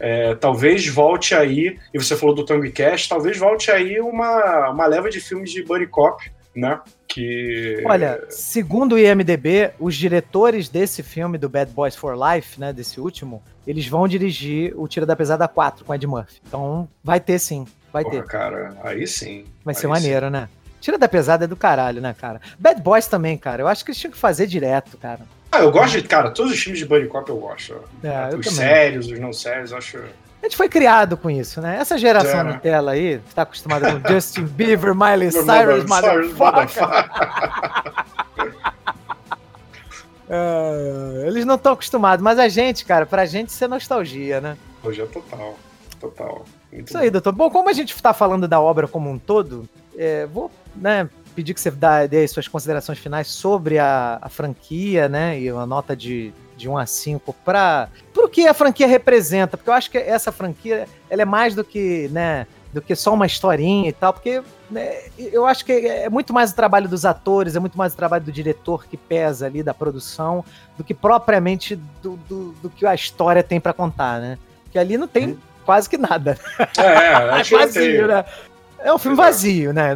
é, 0.00 0.34
talvez 0.34 0.86
volte 0.88 1.34
aí, 1.34 1.78
e 1.92 1.98
você 1.98 2.16
falou 2.16 2.34
do 2.34 2.44
Tango 2.44 2.70
Cash, 2.72 3.06
talvez 3.06 3.38
volte 3.38 3.70
aí 3.70 4.00
uma, 4.00 4.70
uma 4.70 4.86
leva 4.86 5.10
de 5.10 5.20
filmes 5.20 5.50
de 5.50 5.62
Buddy 5.62 5.86
Cop 5.86 6.24
né? 6.54 6.80
Que. 7.08 7.82
Olha, 7.86 8.24
segundo 8.28 8.94
o 8.94 8.98
IMDB, 8.98 9.72
os 9.78 9.94
diretores 9.94 10.68
desse 10.68 11.02
filme, 11.02 11.38
do 11.38 11.48
Bad 11.48 11.72
Boys 11.72 11.96
for 11.96 12.16
Life, 12.16 12.58
né, 12.60 12.72
desse 12.72 13.00
último, 13.00 13.42
eles 13.66 13.86
vão 13.86 14.08
dirigir 14.08 14.72
o 14.76 14.88
Tira 14.88 15.06
da 15.06 15.16
Pesada 15.16 15.46
4 15.46 15.84
com 15.84 15.94
Ed 15.94 16.06
Murphy. 16.06 16.40
Então, 16.46 16.88
vai 17.02 17.20
ter 17.20 17.38
sim, 17.38 17.66
vai 17.92 18.02
Porra, 18.02 18.16
ter. 18.16 18.24
cara, 18.26 18.76
aí 18.82 19.06
sim. 19.06 19.44
Vai 19.64 19.74
aí 19.74 19.80
ser 19.80 19.86
maneiro, 19.86 20.30
né? 20.30 20.48
Tira 20.80 20.98
da 20.98 21.08
Pesada 21.08 21.44
é 21.44 21.48
do 21.48 21.56
caralho, 21.56 22.00
né, 22.00 22.12
cara? 22.18 22.40
Bad 22.58 22.82
Boys 22.82 23.06
também, 23.06 23.38
cara. 23.38 23.62
Eu 23.62 23.68
acho 23.68 23.84
que 23.84 23.92
eles 23.92 24.00
tinham 24.00 24.12
que 24.12 24.18
fazer 24.18 24.46
direto, 24.48 24.98
cara. 24.98 25.20
Ah, 25.52 25.60
eu 25.60 25.70
gosto 25.70 26.00
de. 26.00 26.08
Cara, 26.08 26.30
todos 26.30 26.50
os 26.50 26.58
filmes 26.58 26.78
de 26.78 26.86
Buddy 26.86 27.06
Cop 27.08 27.28
eu 27.28 27.36
gosto. 27.36 27.76
É, 28.02 28.34
os 28.34 28.46
sérios, 28.46 29.06
os 29.06 29.18
não 29.20 29.34
sérios, 29.34 29.70
eu 29.70 29.76
acho. 29.76 29.98
A 29.98 30.46
gente 30.46 30.56
foi 30.56 30.68
criado 30.68 31.16
com 31.16 31.30
isso, 31.30 31.60
né? 31.60 31.76
Essa 31.78 31.96
geração 31.98 32.40
É? 32.40 32.42
Nutella 32.42 32.92
aí, 32.92 33.20
que 33.28 33.34
tá 33.34 33.42
acostumada 33.42 33.92
com 33.92 34.08
Justin 34.10 34.44
Bieber, 34.44 34.94
Miley 34.94 35.30
Cyrus, 35.30 35.84
motherfucker. 35.84 36.88
É, 40.34 41.24
eles 41.26 41.44
não 41.44 41.56
estão 41.56 41.74
acostumados, 41.74 42.22
mas 42.24 42.38
a 42.38 42.48
gente, 42.48 42.86
cara, 42.86 43.04
pra 43.04 43.26
gente 43.26 43.50
isso 43.50 43.62
é 43.62 43.68
nostalgia, 43.68 44.40
né? 44.40 44.56
Hoje 44.82 45.02
é 45.02 45.04
total. 45.04 45.58
Total. 46.00 46.46
Muito 46.72 46.88
Isso 46.88 46.96
aí, 46.96 47.10
doutor. 47.10 47.32
Bom, 47.32 47.50
como 47.50 47.68
a 47.68 47.72
gente 47.74 47.94
tá 48.00 48.14
falando 48.14 48.48
da 48.48 48.58
obra 48.58 48.88
como 48.88 49.10
um 49.10 49.18
todo, 49.18 49.68
é, 49.94 50.24
vou 50.24 50.50
né, 50.74 51.06
pedir 51.32 51.54
que 51.54 51.60
você 51.60 51.70
dá, 51.70 52.06
dê 52.06 52.26
suas 52.28 52.46
considerações 52.46 52.98
finais 52.98 53.28
sobre 53.28 53.78
a, 53.78 54.18
a 54.20 54.28
franquia, 54.28 55.08
né? 55.08 55.38
E 55.40 55.50
uma 55.50 55.66
nota 55.66 55.96
de, 55.96 56.32
de 56.56 56.68
1 56.68 56.78
a 56.78 56.86
5 56.86 57.32
para 57.44 57.88
o 58.16 58.28
que 58.28 58.46
a 58.46 58.54
franquia 58.54 58.86
representa, 58.86 59.56
porque 59.56 59.70
eu 59.70 59.74
acho 59.74 59.90
que 59.90 59.98
essa 59.98 60.30
franquia 60.30 60.86
ela 61.10 61.22
é 61.22 61.24
mais 61.24 61.54
do 61.54 61.64
que, 61.64 62.08
né? 62.12 62.46
Do 62.72 62.80
que 62.80 62.94
só 62.94 63.12
uma 63.12 63.26
historinha 63.26 63.88
e 63.88 63.92
tal, 63.92 64.12
porque 64.12 64.42
né, 64.70 65.02
eu 65.18 65.44
acho 65.44 65.64
que 65.64 65.72
é 65.72 66.08
muito 66.08 66.32
mais 66.32 66.52
o 66.52 66.56
trabalho 66.56 66.88
dos 66.88 67.04
atores, 67.04 67.54
é 67.54 67.60
muito 67.60 67.76
mais 67.76 67.92
o 67.92 67.96
trabalho 67.96 68.24
do 68.24 68.32
diretor 68.32 68.86
que 68.86 68.96
pesa 68.96 69.44
ali, 69.44 69.62
da 69.62 69.74
produção, 69.74 70.42
do 70.78 70.82
que 70.82 70.94
propriamente 70.94 71.76
do, 72.02 72.16
do, 72.28 72.52
do 72.62 72.70
que 72.70 72.86
a 72.86 72.94
história 72.94 73.42
tem 73.42 73.60
para 73.60 73.74
contar, 73.74 74.20
né? 74.20 74.38
Que 74.70 74.78
ali 74.78 74.96
não 74.96 75.06
tem 75.06 75.38
quase 75.64 75.88
que 75.88 75.98
nada. 75.98 76.38
É, 76.78 76.82
é, 76.82 77.38
É 77.40 77.42
que 77.42 77.50
vazio, 77.54 78.06
né? 78.06 78.24
É 78.78 78.92
um 78.92 78.98
filme 78.98 79.16
vazio, 79.16 79.72
né? 79.72 79.94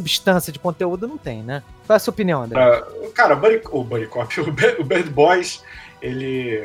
Substância 0.00 0.50
de 0.52 0.58
conteúdo 0.58 1.06
não 1.06 1.18
tem, 1.18 1.42
né? 1.42 1.62
Qual 1.86 1.94
é 1.94 1.96
a 1.96 2.00
sua 2.00 2.12
opinião, 2.12 2.42
André? 2.42 2.54
Pra- 2.58 2.86
cara, 3.14 3.34
o 3.34 3.38
Buddy, 3.40 3.60
o 3.70 3.84
Buddy 3.84 4.06
Cop, 4.06 4.40
o 4.40 4.50
Bad, 4.50 4.76
o 4.80 4.84
Bad 4.84 5.10
Boys, 5.10 5.62
ele. 6.00 6.62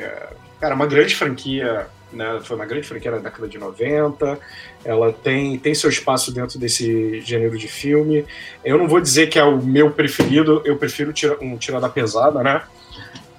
Cara, 0.58 0.74
uma 0.74 0.86
grande 0.86 1.14
franquia, 1.14 1.86
né? 2.10 2.40
Foi 2.42 2.56
uma 2.56 2.64
grande 2.64 2.86
franquia 2.88 3.10
na 3.10 3.18
década 3.18 3.46
de 3.46 3.58
90. 3.58 4.38
Ela 4.84 5.12
tem, 5.12 5.58
tem 5.58 5.74
seu 5.74 5.90
espaço 5.90 6.32
dentro 6.32 6.58
desse 6.58 7.20
gênero 7.20 7.58
de 7.58 7.68
filme. 7.68 8.24
Eu 8.64 8.78
não 8.78 8.88
vou 8.88 9.00
dizer 9.00 9.26
que 9.26 9.38
é 9.38 9.44
o 9.44 9.60
meu 9.62 9.90
preferido, 9.90 10.62
eu 10.64 10.78
prefiro 10.78 11.12
tira- 11.12 11.36
um 11.42 11.58
Tira 11.58 11.78
da 11.80 11.88
Pesada, 11.90 12.42
né? 12.42 12.62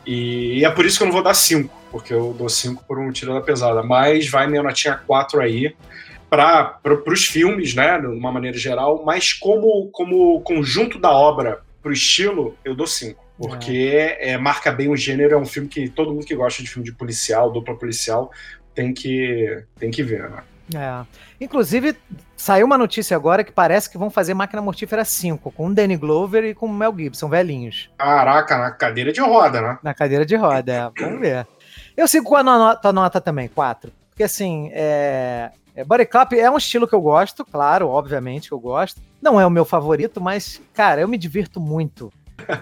E, 0.05 0.63
é 0.63 0.69
por 0.69 0.85
isso 0.85 0.97
que 0.97 1.03
eu 1.03 1.07
não 1.07 1.13
vou 1.13 1.23
dar 1.23 1.33
5, 1.33 1.73
porque 1.91 2.13
eu 2.13 2.35
dou 2.37 2.47
5 2.47 2.83
por 2.87 2.99
um 2.99 3.11
Tira 3.11 3.33
da 3.33 3.41
Pesada. 3.41 3.81
Mas 3.81 4.29
vai 4.29 4.45
minha 4.47 4.61
notinha 4.61 4.99
4 5.07 5.41
aí 5.41 5.75
para 6.29 6.79
os 7.07 7.25
filmes, 7.25 7.73
né, 7.73 7.99
de 7.99 8.07
uma 8.07 8.31
maneira 8.31 8.57
geral, 8.57 9.03
mas 9.05 9.33
como, 9.33 9.89
como 9.91 10.41
conjunto 10.41 10.99
da 10.99 11.11
obra 11.11 11.61
pro 11.81 11.93
estilo, 11.93 12.55
eu 12.63 12.75
dou 12.75 12.87
5. 12.87 13.25
Porque 13.37 14.17
é, 14.19 14.35
marca 14.37 14.71
bem 14.71 14.89
o 14.89 14.97
gênero, 14.97 15.35
é 15.35 15.37
um 15.37 15.45
filme 15.45 15.69
que 15.69 15.87
todo 15.87 16.11
mundo 16.11 16.25
que 16.25 16.35
gosta 16.35 16.63
de 16.63 16.69
filme 16.69 16.83
de 16.83 16.91
policial, 16.91 17.51
dupla 17.51 17.77
policial, 17.77 18.31
tem 18.73 18.93
que, 18.93 19.63
tem 19.79 19.91
que 19.91 20.01
ver, 20.01 20.29
né? 20.29 20.43
É. 20.75 21.05
Inclusive, 21.39 21.95
saiu 22.35 22.65
uma 22.65 22.77
notícia 22.77 23.15
agora 23.15 23.43
que 23.43 23.51
parece 23.51 23.89
que 23.89 23.97
vão 23.97 24.09
fazer 24.09 24.33
Máquina 24.33 24.61
Mortífera 24.61 25.05
5, 25.05 25.51
com 25.51 25.67
o 25.67 25.73
Danny 25.73 25.95
Glover 25.95 26.43
e 26.43 26.53
com 26.53 26.65
o 26.65 26.73
Mel 26.73 26.93
Gibson, 26.97 27.29
velhinhos, 27.29 27.89
Caraca, 27.97 28.57
na 28.57 28.71
cadeira 28.71 29.13
de 29.13 29.21
roda, 29.21 29.61
né? 29.61 29.77
na 29.81 29.93
cadeira 29.93 30.25
de 30.25 30.35
roda. 30.35 30.91
É. 30.97 31.01
Vamos 31.01 31.21
ver. 31.21 31.47
Eu 31.95 32.07
sigo 32.07 32.25
com 32.25 32.35
a 32.35 32.75
tua 32.75 32.91
nota 32.91 33.21
também, 33.21 33.47
4. 33.47 33.91
Porque 34.09 34.23
assim, 34.23 34.69
é... 34.73 35.51
é, 35.77 36.39
é 36.39 36.51
um 36.51 36.57
estilo 36.57 36.87
que 36.87 36.95
eu 36.95 37.01
gosto, 37.01 37.45
claro, 37.45 37.87
obviamente 37.87 38.47
que 38.47 38.53
eu 38.53 38.59
gosto. 38.59 38.99
Não 39.21 39.39
é 39.39 39.45
o 39.45 39.51
meu 39.51 39.63
favorito, 39.63 40.19
mas, 40.19 40.59
cara, 40.73 41.01
eu 41.01 41.07
me 41.07 41.17
divirto 41.17 41.59
muito. 41.59 42.11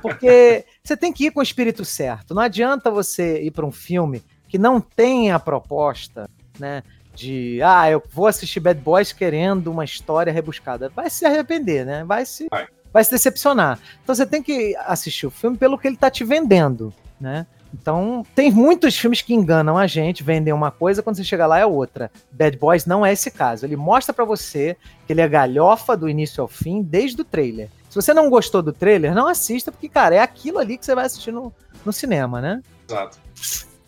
Porque 0.01 0.65
você 0.83 0.97
tem 0.97 1.13
que 1.13 1.27
ir 1.27 1.31
com 1.31 1.39
o 1.39 1.43
espírito 1.43 1.85
certo. 1.85 2.33
Não 2.33 2.41
adianta 2.41 2.91
você 2.91 3.41
ir 3.41 3.51
para 3.51 3.65
um 3.65 3.71
filme 3.71 4.21
que 4.49 4.57
não 4.57 4.81
tem 4.81 5.31
a 5.31 5.39
proposta, 5.39 6.29
né? 6.59 6.83
De, 7.13 7.61
ah, 7.63 7.89
eu 7.89 8.03
vou 8.11 8.27
assistir 8.27 8.59
Bad 8.59 8.81
Boys 8.81 9.13
querendo 9.13 9.71
uma 9.71 9.85
história 9.85 10.33
rebuscada. 10.33 10.89
Vai 10.89 11.09
se 11.09 11.25
arrepender, 11.25 11.85
né? 11.85 12.03
Vai 12.03 12.25
se, 12.25 12.47
Vai. 12.51 12.67
vai 12.91 13.03
se 13.05 13.11
decepcionar. 13.11 13.79
Então 14.03 14.13
você 14.13 14.25
tem 14.25 14.43
que 14.43 14.75
assistir 14.79 15.25
o 15.25 15.31
filme 15.31 15.57
pelo 15.57 15.77
que 15.77 15.87
ele 15.87 15.95
tá 15.95 16.11
te 16.11 16.25
vendendo, 16.25 16.93
né? 17.19 17.47
Então, 17.79 18.25
tem 18.33 18.51
muitos 18.51 18.97
filmes 18.97 19.21
que 19.21 19.33
enganam 19.33 19.77
a 19.77 19.85
gente, 19.85 20.23
vendem 20.23 20.53
uma 20.53 20.71
coisa, 20.71 21.03
quando 21.03 21.17
você 21.17 21.23
chega 21.23 21.45
lá 21.45 21.59
é 21.59 21.65
outra. 21.65 22.09
Bad 22.31 22.57
Boys 22.57 22.85
não 22.85 23.05
é 23.05 23.11
esse 23.11 23.29
caso. 23.29 23.65
Ele 23.65 23.75
mostra 23.75 24.13
pra 24.13 24.23
você 24.23 24.77
que 25.05 25.11
ele 25.11 25.21
é 25.21 25.27
galhofa 25.27 25.95
do 25.97 26.07
início 26.07 26.41
ao 26.41 26.47
fim, 26.47 26.81
desde 26.81 27.21
o 27.21 27.25
trailer. 27.25 27.69
Se 27.89 27.95
você 27.95 28.13
não 28.13 28.29
gostou 28.29 28.61
do 28.61 28.71
trailer, 28.71 29.13
não 29.13 29.27
assista, 29.27 29.71
porque, 29.71 29.89
cara, 29.89 30.15
é 30.15 30.19
aquilo 30.19 30.57
ali 30.57 30.77
que 30.77 30.85
você 30.85 30.95
vai 30.95 31.05
assistir 31.05 31.31
no, 31.31 31.53
no 31.85 31.91
cinema, 31.91 32.39
né? 32.39 32.61
Exato. 32.87 33.19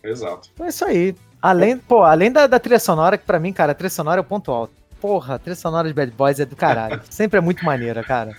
Exato. 0.04 0.50
Então 0.54 0.66
é 0.66 0.70
isso 0.70 0.86
aí. 0.86 1.16
Além, 1.42 1.78
pô, 1.78 2.04
além 2.04 2.32
da, 2.32 2.46
da 2.46 2.60
trilha 2.60 2.80
sonora, 2.80 3.18
que 3.18 3.26
pra 3.26 3.40
mim, 3.40 3.54
cara, 3.54 3.72
a 3.72 3.76
trilha 3.76 3.90
sonora 3.90 4.20
é 4.20 4.22
o 4.22 4.26
ponto 4.26 4.52
alto. 4.52 4.74
Porra, 5.00 5.36
a 5.36 5.40
trilha 5.40 5.56
sonora 5.56 5.88
de 5.88 5.94
Bad 5.94 6.12
Boys 6.12 6.40
é 6.40 6.46
do 6.46 6.56
caralho. 6.56 7.02
Sempre 7.10 7.38
é 7.38 7.42
muito 7.42 7.64
maneira, 7.64 8.04
cara. 8.04 8.36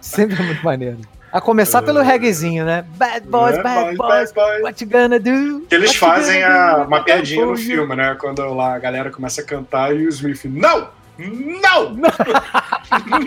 Sempre 0.00 0.40
é 0.40 0.46
muito 0.46 0.64
maneiro. 0.64 0.98
A 1.34 1.40
começar 1.40 1.82
pelo 1.82 2.00
reggaezinho, 2.00 2.64
né? 2.64 2.84
Bad 2.96 3.26
Boys, 3.26 3.56
Né? 3.56 3.62
Bad 3.64 3.96
Boys, 3.96 4.32
boys. 4.32 4.62
what 4.62 4.84
you 4.84 4.88
gonna 4.88 5.18
do? 5.18 5.66
Que 5.68 5.74
eles 5.74 5.96
fazem 5.96 6.44
a, 6.44 6.84
uma 6.86 7.02
piadinha 7.02 7.44
no 7.44 7.56
filme, 7.56 7.96
né? 7.96 8.16
Quando 8.20 8.40
lá 8.54 8.76
a 8.76 8.78
galera 8.78 9.10
começa 9.10 9.40
a 9.40 9.44
cantar 9.44 9.92
e 9.96 10.06
o 10.06 10.08
Smith, 10.10 10.44
não! 10.44 10.90
Não! 11.18 11.94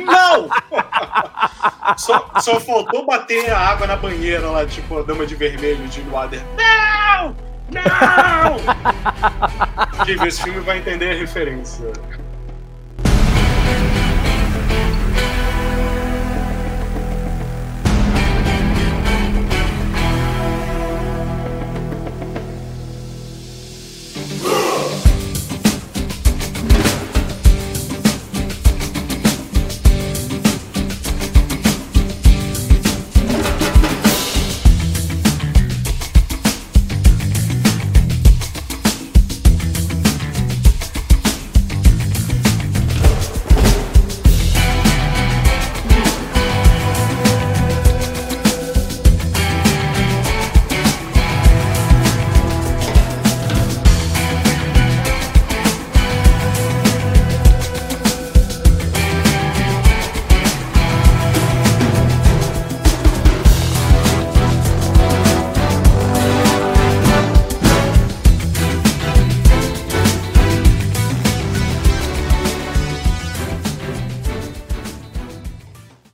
Não! 0.05 0.49
só, 1.97 2.31
só 2.39 2.59
faltou 2.61 3.05
bater 3.05 3.49
a 3.49 3.59
água 3.59 3.87
na 3.87 3.97
banheira 3.97 4.47
lá, 4.49 4.65
tipo 4.65 4.99
a 4.99 5.03
dama 5.03 5.25
de 5.25 5.35
vermelho 5.35 5.85
de 5.89 5.99
Water. 6.01 6.41
Não! 6.57 7.35
Não! 7.71 8.57
Quem 10.05 10.15
vê 10.15 10.27
esse 10.27 10.43
filme 10.43 10.61
vai 10.61 10.77
entender 10.77 11.11
a 11.11 11.19
referência. 11.19 11.91